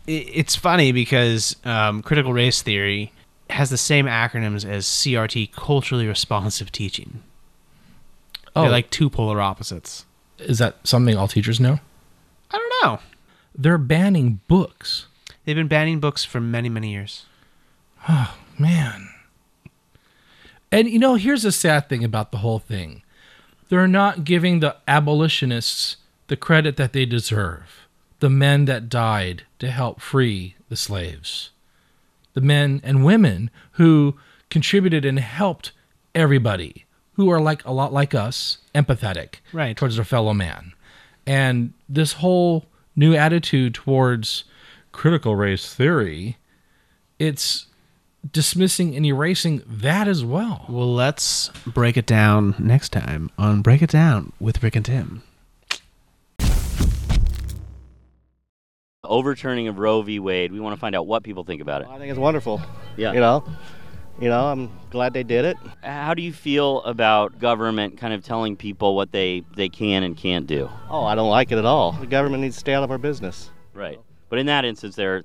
It's 0.06 0.56
funny 0.56 0.92
because 0.92 1.56
um, 1.64 2.02
critical 2.02 2.34
race 2.34 2.62
theory 2.62 3.14
has 3.50 3.70
the 3.70 3.78
same 3.78 4.06
acronyms 4.06 4.66
as 4.68 4.86
CRT, 4.86 5.52
culturally 5.54 6.08
responsive 6.08 6.72
teaching. 6.72 7.24
Oh. 8.56 8.64
They're 8.64 8.72
like 8.72 8.90
two 8.90 9.10
polar 9.10 9.42
opposites. 9.42 10.06
Is 10.40 10.60
that 10.60 10.76
something 10.86 11.16
all 11.16 11.28
teachers 11.28 11.60
know? 11.60 11.80
I 12.52 12.58
don't 12.58 12.74
know. 12.84 13.00
They're 13.56 13.78
banning 13.78 14.42
books. 14.48 15.08
They've 15.46 15.56
been 15.56 15.68
banning 15.68 16.00
books 16.00 16.26
for 16.26 16.40
many, 16.40 16.70
many 16.70 16.92
years. 16.92 17.26
Oh, 18.10 18.36
man. 18.60 19.10
And 20.74 20.90
you 20.90 20.98
know, 20.98 21.14
here's 21.16 21.46
a 21.46 21.52
sad 21.52 21.88
thing 21.88 22.04
about 22.04 22.32
the 22.32 22.40
whole 22.40 22.60
thing 22.60 23.04
they're 23.70 23.88
not 23.88 24.24
giving 24.24 24.60
the 24.60 24.76
abolitionists 24.88 25.98
the 26.28 26.36
credit 26.36 26.78
that 26.78 26.94
they 26.94 27.06
deserve. 27.06 27.88
The 28.20 28.30
men 28.30 28.66
that 28.66 28.90
died 28.90 29.44
to 29.60 29.70
help 29.70 30.02
free 30.02 30.56
the 30.70 30.76
slaves. 30.76 31.52
The 32.34 32.42
men 32.42 32.82
and 32.84 33.06
women 33.06 33.52
who 33.74 34.16
contributed 34.50 35.06
and 35.06 35.20
helped 35.20 35.72
everybody, 36.16 36.86
who 37.14 37.30
are 37.30 37.42
like 37.42 37.64
a 37.66 37.72
lot 37.72 37.94
like 37.94 38.16
us, 38.16 38.60
empathetic 38.74 39.36
Right. 39.52 39.76
towards 39.78 39.96
their 39.96 40.06
fellow 40.06 40.34
man. 40.34 40.74
And 41.28 41.74
this 41.88 42.14
whole 42.14 42.66
new 42.96 43.14
attitude 43.16 43.74
towards 43.76 44.44
critical 44.92 45.36
race 45.36 45.74
theory, 45.74 46.38
it's 47.20 47.68
dismissing 48.32 48.96
and 48.96 49.06
erasing 49.06 49.62
that 49.68 50.08
as 50.08 50.24
well. 50.24 50.66
Well, 50.70 50.94
let's 50.94 51.50
break 51.66 51.98
it 51.98 52.06
down 52.06 52.56
next 52.58 52.90
time 52.90 53.30
on 53.38 53.62
Break 53.62 53.82
It 53.82 53.90
Down 53.90 54.32
with 54.40 54.64
Rick 54.64 54.76
and 54.76 54.86
Tim. 54.86 55.24
overturning 59.06 59.68
of 59.68 59.78
Roe 59.80 60.02
v. 60.02 60.20
Wade. 60.20 60.52
We 60.52 60.60
want 60.60 60.76
to 60.76 60.80
find 60.80 60.96
out 60.96 61.06
what 61.06 61.24
people 61.24 61.44
think 61.44 61.62
about 61.62 61.82
it. 61.82 61.88
I 61.88 61.98
think 61.98 62.10
it's 62.10 62.20
wonderful. 62.20 62.62
Yeah. 62.98 63.14
You 63.14 63.20
know, 63.20 63.44
you 64.20 64.30
know, 64.30 64.46
I'm 64.46 64.72
glad 64.90 65.14
they 65.14 65.24
did 65.24 65.46
it. 65.46 65.58
How 65.82 66.14
do 66.14 66.22
you 66.22 66.34
feel 66.34 66.82
about 66.84 67.40
government 67.40 67.98
kind 67.98 68.14
of 68.14 68.24
telling 68.24 68.56
people 68.56 68.96
what 68.96 69.12
they, 69.12 69.44
they 69.56 69.70
can 69.70 70.04
and 70.04 70.16
can't 70.16 70.48
do? 70.48 70.70
Oh, 70.90 71.04
I 71.04 71.16
don't 71.16 71.30
like 71.30 71.52
it 71.52 71.58
at 71.58 71.66
all. 71.66 71.94
The 71.94 72.08
government 72.08 72.42
needs 72.44 72.56
to 72.56 72.60
stay 72.60 72.74
out 72.74 72.84
of 72.84 72.92
our 72.92 72.98
business. 72.98 73.50
Right. 73.74 74.00
But 74.30 74.40
in 74.40 74.46
that 74.48 74.66
instance, 74.66 74.96
they're 74.96 75.24